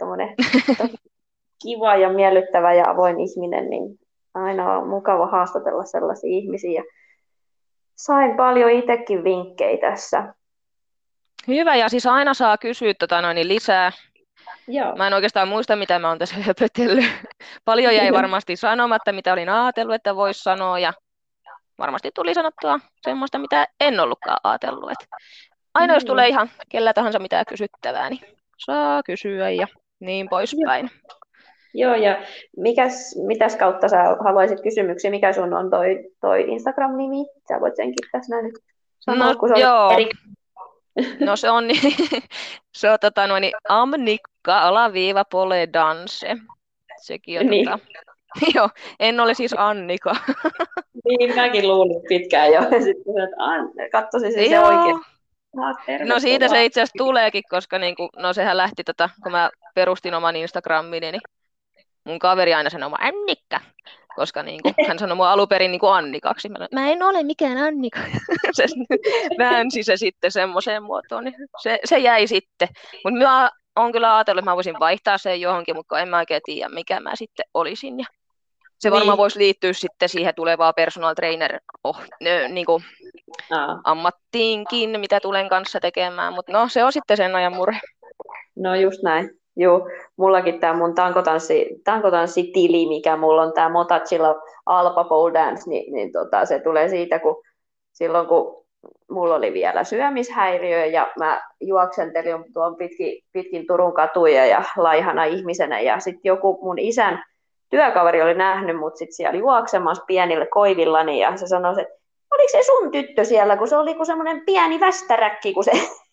kiva 1.64 1.96
ja 1.96 2.10
miellyttävä 2.10 2.74
ja 2.74 2.90
avoin 2.90 3.20
ihminen, 3.20 3.70
niin 3.70 4.00
aina 4.34 4.78
on 4.78 4.88
mukava 4.88 5.28
haastatella 5.28 5.84
sellaisia 5.84 6.30
ihmisiä. 6.30 6.84
Sain 7.96 8.38
paljon 8.38 8.72
itsekin 8.72 9.24
vinkkejä 9.24 9.78
tässä. 9.78 10.34
Hyvä, 11.48 11.76
ja 11.76 11.90
siis 11.90 12.06
aina 12.06 12.34
saa 12.34 12.58
kysyä 12.58 12.94
tota 12.94 13.22
noin, 13.22 13.48
lisää. 13.48 13.92
Joo. 14.68 14.96
Mä 14.96 15.08
en 15.08 15.14
oikeastaan 15.14 15.48
muista, 15.48 15.76
mitä 15.76 16.00
mä 16.00 16.10
oon 16.10 16.20
tässä 16.20 16.36
höpötellyt. 16.48 17.06
Paljon 17.66 17.96
jäi 17.96 18.14
varmasti 18.14 18.56
sanomatta, 18.56 19.12
mitä 19.12 19.34
olin 19.34 19.50
ajatellut, 19.50 19.96
että 19.96 20.16
voisi 20.16 20.44
sanoa, 20.44 20.80
ja 20.80 20.94
varmasti 21.78 22.12
tuli 22.16 22.34
sanottua 22.34 22.80
semmoista, 23.02 23.38
mitä 23.38 23.68
en 23.80 24.00
ollutkaan 24.00 24.38
ajatellut. 24.44 24.92
Et 24.92 25.10
aina 25.74 25.94
jos 25.94 26.06
tulee 26.06 26.28
ihan 26.28 26.50
kellä 26.70 26.94
tahansa 26.94 27.20
mitään 27.20 27.46
kysyttävää, 27.46 28.10
niin 28.10 28.22
saa 28.58 29.04
kysyä 29.04 29.50
ja 29.50 29.68
niin 30.00 30.30
poispäin. 30.30 30.92
Joo, 31.74 31.96
ja 31.96 32.22
mikäs, 32.58 33.16
mitäs 33.28 33.56
kautta 33.56 33.88
sä 33.88 33.98
haluaisit 34.24 34.62
kysymyksiä? 34.62 35.12
Mikä 35.12 35.34
sun 35.34 35.54
on 35.54 35.70
toi, 35.70 36.10
toi 36.22 36.42
Instagram-nimi? 36.48 37.26
Sä 37.48 37.60
voit 37.60 37.76
senkin 37.76 38.10
tässä 38.12 38.36
näin 38.36 38.54
sanoa, 39.00 39.28
no, 39.28 39.40
kun 39.40 39.50
se 39.50 39.62
joo. 39.62 39.92
eri... 39.92 40.10
No 41.20 41.36
se 41.36 41.50
on, 41.50 41.66
se 42.78 42.90
on 42.92 42.98
tota, 43.02 43.28
noin, 43.28 43.52
amnikka 43.70 44.60
alaviiva 44.62 45.26
pole 45.26 45.68
danse. 45.74 46.36
Sekin 47.02 47.40
on 47.40 47.48
Niin. 47.48 47.66
tota, 47.66 47.80
joo, 48.56 48.70
en 49.00 49.20
ole 49.20 49.34
siis 49.34 49.56
Annika. 49.58 50.16
Niin, 51.10 51.36
mäkin 51.36 51.68
luulin 51.68 52.02
pitkään 52.10 52.54
jo. 52.54 52.62
Sitten 52.62 53.14
että 53.22 53.90
katsoisin 53.92 54.34
se, 54.34 54.50
se 54.50 54.60
oikein. 54.60 55.02
No 56.08 56.20
siitä 56.20 56.48
se 56.48 56.66
itse 56.66 56.82
asiassa 56.82 56.98
tuleekin, 56.98 57.44
koska 57.50 57.80
niinku, 57.80 58.10
no 58.18 58.34
sehän 58.34 58.58
lähti, 58.58 58.84
tota, 58.84 59.10
kun 59.24 59.32
mä 59.32 59.50
perustin 59.76 60.14
oman 60.14 60.36
Instagramini, 60.36 61.12
niin 61.12 61.22
mun 62.04 62.20
kaveri 62.20 62.54
aina 62.54 62.70
sanoi 62.70 62.92
Annikka, 63.00 63.60
koska 64.16 64.44
niinku, 64.44 64.74
hän 64.88 65.00
sanoi 65.00 65.16
mua 65.16 65.32
alun 65.32 65.48
perin 65.48 65.72
niinku 65.72 65.88
Annikaksi. 65.88 66.50
Mä, 66.50 66.68
mä 66.74 66.90
en 66.90 67.04
ole 67.04 67.24
mikään 67.24 67.58
Annika. 67.58 68.00
se 68.52 68.66
väänsi 69.38 69.84
se 69.84 69.98
sitten 69.98 70.32
semmoiseen 70.32 70.84
muotoon, 70.84 71.24
niin 71.24 71.36
se, 71.62 71.80
se 71.86 71.98
jäi 71.98 72.28
sitten. 72.28 72.68
Mutta 73.06 73.20
mä 73.20 73.50
oon 73.76 73.92
kyllä 73.92 74.16
ajatellut, 74.16 74.40
että 74.42 74.52
mä 74.52 74.56
voisin 74.56 74.80
vaihtaa 74.80 75.18
sen 75.18 75.42
johonkin, 75.42 75.76
mutta 75.76 76.00
en 76.00 76.10
mä 76.10 76.18
oikein 76.18 76.42
tiedä, 76.46 76.70
mikä 76.70 77.00
mä 77.00 77.16
sitten 77.16 77.46
olisin. 77.54 78.00
Ja 78.00 78.06
se 78.80 78.92
varmaan 78.92 79.16
Niin. 79.16 79.18
voisi 79.18 79.40
liittyä 79.40 79.74
sitten 79.74 80.10
siihen 80.10 80.36
tulevaan 80.36 80.74
personal 80.76 81.14
trainer 81.14 81.60
oh, 81.84 82.02
nö, 82.22 82.48
niin 82.48 82.66
kuin 82.66 82.84
Aa, 83.52 83.82
ammattiinkin, 83.84 85.00
mitä 85.00 85.20
tulen 85.20 85.50
kanssa 85.50 85.80
tekemään, 85.80 86.34
mutta 86.34 86.52
no 86.52 86.70
se 86.70 86.84
on 86.84 86.94
sitten 86.94 87.18
sen 87.18 87.36
ajan 87.36 87.56
murhe. 87.56 87.80
no 88.56 88.76
just 88.76 89.04
näin. 89.04 89.30
Joo, 89.56 89.90
mullakin 90.18 90.60
tämä 90.60 90.74
mun 90.74 90.96
tankotanssi, 90.96 91.82
tankotanssitili, 91.84 92.88
mikä 92.88 93.18
mulla 93.18 93.42
on 93.42 93.54
tämä 93.54 93.70
Motachilla 93.70 94.42
Alpa 94.66 95.04
Pole 95.04 95.34
Dance, 95.34 95.70
niin, 95.70 95.94
niin 95.94 96.12
tota, 96.12 96.46
se 96.46 96.60
tulee 96.60 96.90
siitä, 96.90 97.20
kun 97.20 97.44
silloin 97.94 98.28
kun 98.28 98.66
mulla 99.12 99.36
oli 99.36 99.54
vielä 99.54 99.84
syömishäiriö 99.84 100.86
ja 100.86 101.08
mä 101.20 101.42
juoksentelin 101.62 102.54
tuon 102.54 102.76
pitkin, 102.76 103.24
pitkin 103.34 103.68
Turun 103.68 103.94
katuja 103.94 104.46
ja 104.46 104.64
laihana 104.78 105.24
ihmisenä. 105.24 105.80
Ja 105.80 106.00
sitten 106.00 106.30
joku 106.30 106.60
mun 106.62 106.80
isän 106.80 107.24
työkaveri 107.70 108.22
oli 108.22 108.34
nähnyt 108.34 108.78
mut 108.78 108.98
sit 108.98 109.12
siellä 109.12 109.40
juoksemassa 109.40 110.04
pienillä 110.08 110.46
koivillani 110.46 111.20
ja 111.20 111.38
se 111.38 111.48
sanoi, 111.48 111.82
että 111.82 111.94
oliko 112.36 112.52
se 112.52 112.64
sun 112.64 112.92
tyttö 112.92 113.24
siellä, 113.24 113.58
kun 113.58 113.68
se 113.68 113.78
oli 113.78 113.94
kuin 113.94 114.06
semmoinen 114.06 114.42
pieni 114.46 114.80
västäräkki, 114.80 115.54
kun 115.54 115.64
se, 115.64 115.72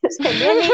se 0.09 0.23
meni. 0.23 0.69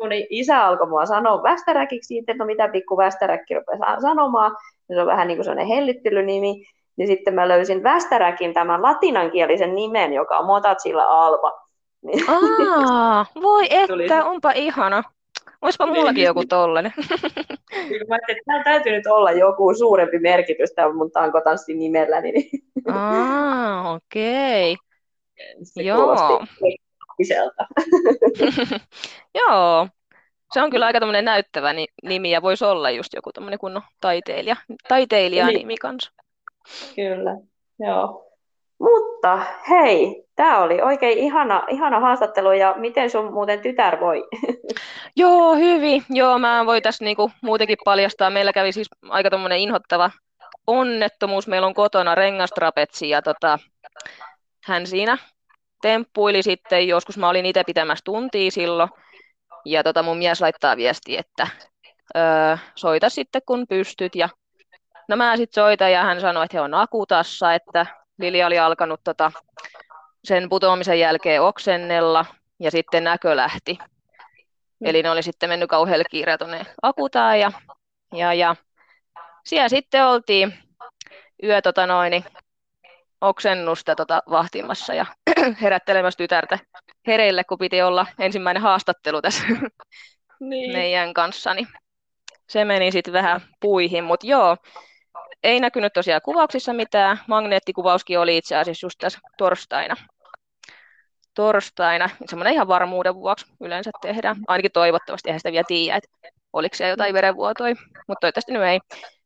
Mun 0.00 0.10
isä 0.30 0.66
alkoi 0.66 0.86
mua 0.86 1.06
sanoa 1.06 1.42
västäräkiksi 1.42 2.08
siitä, 2.08 2.32
että 2.32 2.44
no 2.44 2.46
mitä 2.46 2.68
pikku 2.68 2.96
västäräkki 2.96 3.54
rupesi 3.54 3.82
sanomaan. 4.00 4.56
Ja 4.88 4.94
se 4.94 5.00
on 5.00 5.06
vähän 5.06 5.28
niin 5.28 5.36
kuin 5.36 5.44
sellainen 5.44 5.76
hellittelynimi. 5.76 6.66
Niin 6.96 7.08
sitten 7.08 7.34
mä 7.34 7.48
löysin 7.48 7.82
västäräkin 7.82 8.54
tämän 8.54 8.82
latinankielisen 8.82 9.74
nimen, 9.74 10.12
joka 10.12 10.38
on 10.38 10.46
Motachilla 10.46 11.02
Alba. 11.02 11.52
Niin, 12.02 12.24
Aa, 12.30 13.26
voi 13.42 13.66
että, 13.70 14.24
onpa 14.24 14.52
ihana. 14.52 15.02
Oispa 15.62 15.86
mullakin 15.86 16.24
joku 16.24 16.44
tollanen. 16.44 16.92
mä 16.96 17.04
ajattelin, 17.80 18.18
että 18.28 18.42
tämä 18.46 18.64
täytyy 18.64 18.92
nyt 18.92 19.06
olla 19.06 19.32
joku 19.32 19.74
suurempi 19.74 20.18
merkitys 20.18 20.72
tämän 20.72 20.96
mun 20.96 21.10
tankotanssin 21.10 21.78
nimellä, 21.78 22.20
niin 22.20 22.50
Aa, 22.92 23.92
okei. 23.94 24.76
se 25.62 25.82
Joo. 25.82 26.44
Joo. 29.34 29.88
Se 30.52 30.62
on 30.62 30.70
kyllä 30.70 30.86
aika 30.86 31.00
tämmöinen 31.00 31.24
näyttävä 31.24 31.72
ni- 31.72 31.86
nimi 32.02 32.30
ja 32.30 32.42
voisi 32.42 32.64
olla 32.64 32.90
just 32.90 33.12
joku 33.14 33.32
tämmöinen 33.32 33.58
kunnon 33.58 33.82
taiteilija, 34.00 34.56
taiteilijanimi 34.88 35.64
Niin. 35.64 35.78
kanssa. 35.78 36.12
Kyllä, 36.96 37.30
joo. 37.80 38.27
Mutta 38.78 39.42
hei, 39.70 40.24
tämä 40.36 40.58
oli 40.58 40.82
oikein 40.82 41.18
ihana, 41.18 41.62
ihana 41.68 42.00
haastattelu 42.00 42.52
ja 42.52 42.74
miten 42.76 43.10
sun 43.10 43.32
muuten 43.32 43.60
tytär 43.60 44.00
voi? 44.00 44.28
Joo, 45.16 45.54
hyvin. 45.54 46.04
Joo, 46.10 46.38
mä 46.38 46.66
voin 46.66 46.82
tässä 46.82 47.04
niinku 47.04 47.30
muutenkin 47.42 47.78
paljastaa. 47.84 48.30
Meillä 48.30 48.52
kävi 48.52 48.72
siis 48.72 48.88
aika 49.08 49.30
tommonen 49.30 49.58
inhottava 49.58 50.10
onnettomuus. 50.66 51.48
Meillä 51.48 51.66
on 51.66 51.74
kotona 51.74 52.14
rengastrapetsi 52.14 53.08
ja 53.08 53.22
tota, 53.22 53.58
hän 54.64 54.86
siinä 54.86 55.18
temppuili 55.82 56.42
sitten. 56.42 56.88
Joskus 56.88 57.18
mä 57.18 57.28
olin 57.28 57.46
itse 57.46 57.62
pitämässä 57.66 58.02
tuntia 58.04 58.50
silloin. 58.50 58.90
Ja 59.64 59.82
tota, 59.82 60.02
mun 60.02 60.18
mies 60.18 60.40
laittaa 60.40 60.76
viesti, 60.76 61.16
että 61.16 61.46
öö, 62.16 62.56
soita 62.74 63.08
sitten 63.08 63.42
kun 63.46 63.66
pystyt. 63.68 64.14
Ja 64.14 64.28
no 65.08 65.16
mä 65.16 65.36
sitten 65.36 65.62
soitan 65.62 65.92
ja 65.92 66.02
hän 66.02 66.20
sanoi, 66.20 66.44
että 66.44 66.56
he 66.56 66.60
on 66.60 66.74
akutassa, 66.74 67.54
että 67.54 67.86
Lili 68.18 68.44
oli 68.44 68.58
alkanut 68.58 69.00
tota, 69.04 69.32
sen 70.24 70.48
putoamisen 70.48 71.00
jälkeen 71.00 71.42
oksennella 71.42 72.24
ja 72.60 72.70
sitten 72.70 73.04
näkö 73.04 73.36
lähti. 73.36 73.78
Eli 74.84 75.02
ne 75.02 75.10
oli 75.10 75.22
sitten 75.22 75.48
mennyt 75.48 75.70
kauhealla 75.70 76.04
kiireellä 76.10 76.38
tuonne 76.38 76.66
akutaan 76.82 77.40
ja, 77.40 77.52
ja, 78.14 78.34
ja 78.34 78.56
siellä 79.46 79.68
sitten 79.68 80.06
oltiin 80.06 80.54
yö 81.42 81.62
tota 81.62 81.86
noin, 81.86 82.10
niin 82.10 82.24
oksennusta 83.20 83.96
tota 83.96 84.22
vahtimassa 84.30 84.94
ja 84.94 85.06
herättelemässä 85.62 86.18
tytärtä 86.18 86.58
hereille, 87.06 87.44
kun 87.44 87.58
piti 87.58 87.82
olla 87.82 88.06
ensimmäinen 88.18 88.62
haastattelu 88.62 89.22
tässä 89.22 89.44
Niin. 90.40 90.72
meidän 90.72 91.14
kanssa, 91.14 91.54
niin 91.54 91.68
se 92.48 92.64
meni 92.64 92.92
sitten 92.92 93.12
vähän 93.14 93.40
puihin, 93.60 94.04
mutta 94.04 94.26
joo, 94.26 94.56
ei 95.42 95.60
näkynyt 95.60 95.92
tosiaan 95.92 96.20
kuvauksissa 96.24 96.72
mitään. 96.72 97.20
Magneettikuvauskin 97.28 98.18
oli 98.18 98.36
itse 98.36 98.56
asiassa 98.56 98.86
just 98.86 98.98
tässä 98.98 99.18
torstaina. 99.38 99.96
Torstaina, 101.34 102.10
semmoinen 102.26 102.52
ihan 102.52 102.68
varmuuden 102.68 103.14
vuoksi 103.14 103.46
yleensä 103.60 103.90
tehdään. 104.02 104.36
Ainakin 104.48 104.72
toivottavasti, 104.72 105.28
eihän 105.28 105.40
sitä 105.40 105.52
vielä 105.52 105.64
tiedä, 105.68 105.96
että 105.96 106.08
oliko 106.52 106.76
siellä 106.76 106.92
jotain 106.92 107.14
verenvuotoja, 107.14 107.74
mutta 108.08 108.20
toivottavasti 108.20 108.52
nyt 108.52 108.62
ei. 108.62 108.80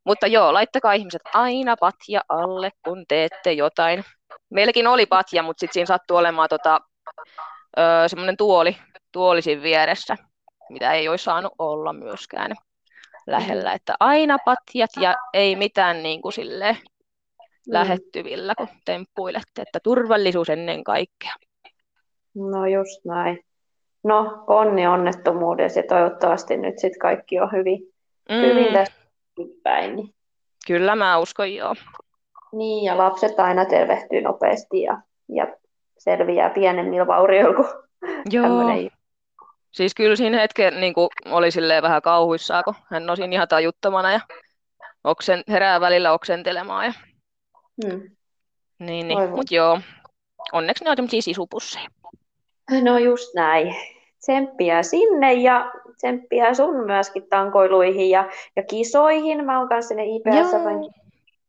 Mutta 0.05 0.27
joo, 0.27 0.53
laittakaa 0.53 0.93
ihmiset 0.93 1.23
aina 1.35 1.77
patja 1.77 2.21
alle, 2.29 2.71
kun 2.85 3.05
teette 3.09 3.53
jotain. 3.53 4.05
Meilläkin 4.51 4.87
oli 4.87 5.07
patja, 5.07 5.43
mutta 5.43 5.61
sitten 5.61 5.75
siinä 5.75 5.87
sattui 5.87 6.19
olemaan 6.19 6.49
tota, 6.49 6.81
semmoinen 8.07 8.37
tuoli, 8.37 8.77
tuoli 9.13 9.43
siinä 9.43 9.63
vieressä, 9.63 10.17
mitä 10.71 10.93
ei 10.93 11.09
olisi 11.09 11.25
saanut 11.25 11.53
olla 11.59 11.93
myöskään 11.93 12.55
lähellä. 13.27 13.73
Että 13.73 13.95
aina 14.01 14.37
patjat 14.45 14.91
ja 15.01 15.15
ei 15.35 15.57
mitään 15.57 16.03
niin 16.03 16.23
kuin 16.23 16.33
silleen 16.33 16.77
lähettyvillä, 17.69 18.55
kun 18.55 18.69
temppuilette, 18.85 19.63
että 19.63 19.81
turvallisuus 19.83 20.51
ennen 20.51 20.85
kaikkea. 20.85 21.33
No 22.35 22.67
just 22.67 23.05
näin. 23.05 23.45
No, 24.05 24.45
onni 24.47 24.87
onnettomuudessa 24.87 25.81
ja 25.81 25.87
toivottavasti 25.89 26.57
nyt 26.57 26.79
sitten 26.79 26.99
kaikki 26.99 27.41
on 27.41 27.53
hyvin, 27.53 27.79
mm. 28.29 28.37
hyvin 28.37 28.67
Mm, 28.67 28.73
tästä 28.73 28.97
päin. 29.63 30.15
Kyllä 30.67 30.97
mä 30.97 31.19
uskon 31.19 31.55
joo. 31.55 31.75
niin, 32.53 32.85
ja 32.85 32.99
lapset 32.99 33.41
aina 33.41 33.65
tervehtyy 33.65 34.21
nopeasti 34.21 34.83
ja, 34.83 35.03
ja 35.29 35.47
selviää 35.99 36.51
pienemmillä 36.51 37.07
vaurioilla 37.07 37.55
kuin 37.55 37.69
Joo, 38.31 38.43
tämmöinen. 38.43 38.91
Siis 39.73 39.95
kyllä 39.95 40.17
siinä 40.17 40.41
hetken 40.41 40.81
niin 40.81 40.95
kuin, 40.95 41.09
oli 41.31 41.51
silleen 41.51 41.83
vähän 41.83 42.03
kauhuissaan, 42.03 42.65
kun 42.65 42.75
hän 42.91 43.11
on 43.11 43.17
siinä 43.17 43.33
ihan 43.35 43.49
tajuttomana 43.49 44.13
ja 44.13 44.21
oksen, 45.05 45.43
herää 45.49 45.81
välillä 45.81 46.13
oksentelemaan. 46.13 46.85
Ja, 46.85 46.93
Hmm. 47.85 48.01
niin, 48.79 49.09
niin. 49.09 49.19
Aivan. 49.19 49.35
Mut 49.37 49.51
joo, 49.51 49.81
onneksi 50.53 50.85
ne 50.85 50.91
on 50.91 50.97
tämmöisiä 50.97 51.21
sisupusseja. 51.23 51.89
No 52.83 52.99
just 52.99 53.35
näin. 53.35 53.75
Tsemppiä 54.21 54.83
sinne 54.83 55.33
ja 55.33 55.73
tsemppiä 55.97 56.55
sun 56.55 56.87
myöskin 56.87 57.29
tankoiluihin 57.31 58.11
ja, 58.11 58.31
ja 58.57 58.63
kisoihin. 58.63 59.45
Mä 59.45 59.59
oon 59.59 59.69
kanssa 59.69 59.89
sinne 59.89 60.05
IPS 60.05 60.53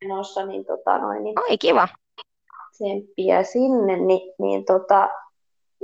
menossa, 0.04 0.46
niin, 0.46 0.66
tota 0.66 0.98
noin, 0.98 1.24
niin 1.24 1.40
Ai 1.50 1.58
kiva. 1.58 1.88
tsemppiä 2.72 3.44
sinne. 3.44 3.98
Niin, 3.98 4.34
niin 4.40 4.66
tota, 4.66 5.10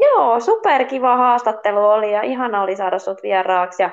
joo, 0.01 0.39
superkiva 0.39 1.17
haastattelu 1.17 1.85
oli 1.85 2.13
ja 2.13 2.21
ihana 2.21 2.61
oli 2.61 2.75
saada 2.75 2.99
sut 2.99 3.23
vieraaksi. 3.23 3.83
Ja 3.83 3.89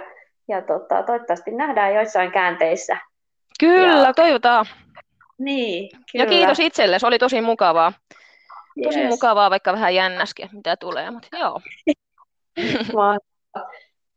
ja 0.49 0.63
tota, 0.63 1.03
toivottavasti 1.03 1.51
nähdään 1.51 1.95
joissain 1.95 2.33
käänteissä. 2.33 2.97
Kyllä, 3.61 4.07
ja... 4.07 4.15
toivotaan. 4.15 4.67
Niin, 5.39 5.91
kyllä. 6.13 6.25
Ja 6.25 6.27
kiitos 6.31 6.61
itselle, 6.61 6.99
se 6.99 7.07
oli 7.07 7.19
tosi 7.19 7.41
mukavaa. 7.41 7.93
Tosi 8.85 9.01
yes. 9.01 9.09
mukavaa, 9.09 9.51
vaikka 9.51 9.73
vähän 9.73 9.95
jännäskin, 9.95 10.49
mitä 10.53 10.77
tulee, 10.77 11.11
mutta 11.11 11.29
joo. 11.33 11.61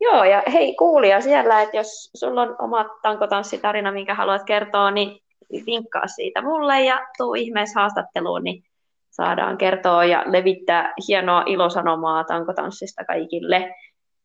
joo, 0.05 0.23
ja 0.23 0.43
hei 0.53 0.75
kuulija 0.75 1.21
siellä, 1.21 1.61
että 1.61 1.77
jos 1.77 2.11
sulla 2.15 2.41
on 2.41 2.55
oma 2.59 2.85
tankotanssitarina, 3.01 3.91
minkä 3.91 4.15
haluat 4.15 4.43
kertoa, 4.45 4.91
niin 4.91 5.19
vinkkaa 5.65 6.07
siitä 6.07 6.41
mulle 6.41 6.81
ja 6.81 7.07
tuu 7.17 7.33
ihmeessä 7.33 7.79
haastatteluun, 7.79 8.43
niin 8.43 8.63
saadaan 9.11 9.57
kertoa 9.57 10.05
ja 10.05 10.23
levittää 10.25 10.93
hienoa 11.07 11.43
ilosanomaa 11.45 12.23
tankotanssista 12.23 13.05
kaikille. 13.05 13.75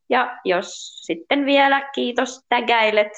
Ja 0.09 0.37
jos 0.45 1.01
sitten 1.05 1.45
vielä 1.45 1.89
kiitos 1.95 2.45
tägäilet 2.49 3.11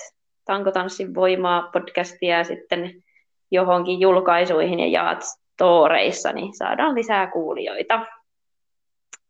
Tankotanssin 0.47 1.15
voimaa 1.15 1.70
podcastia 1.74 2.43
sitten 2.43 3.03
johonkin 3.51 3.99
julkaisuihin 3.99 4.80
ja 4.80 4.88
jaat 4.88 5.24
storeissa, 5.24 6.32
niin 6.32 6.57
saadaan 6.57 6.95
lisää 6.95 7.28
kuulijoita. 7.28 8.05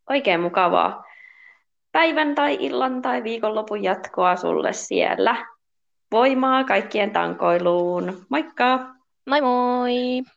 Oikein 0.09 0.41
mukavaa 0.41 1.03
päivän 1.91 2.35
tai 2.35 2.57
illan 2.59 3.01
tai 3.01 3.23
viikonlopun 3.23 3.83
jatkoa 3.83 4.35
sulle 4.35 4.73
siellä. 4.73 5.45
Voimaa 6.11 6.63
kaikkien 6.63 7.11
tankoiluun. 7.11 8.25
Moikka! 8.29 8.79
Moi 9.29 9.41
moi! 9.41 10.36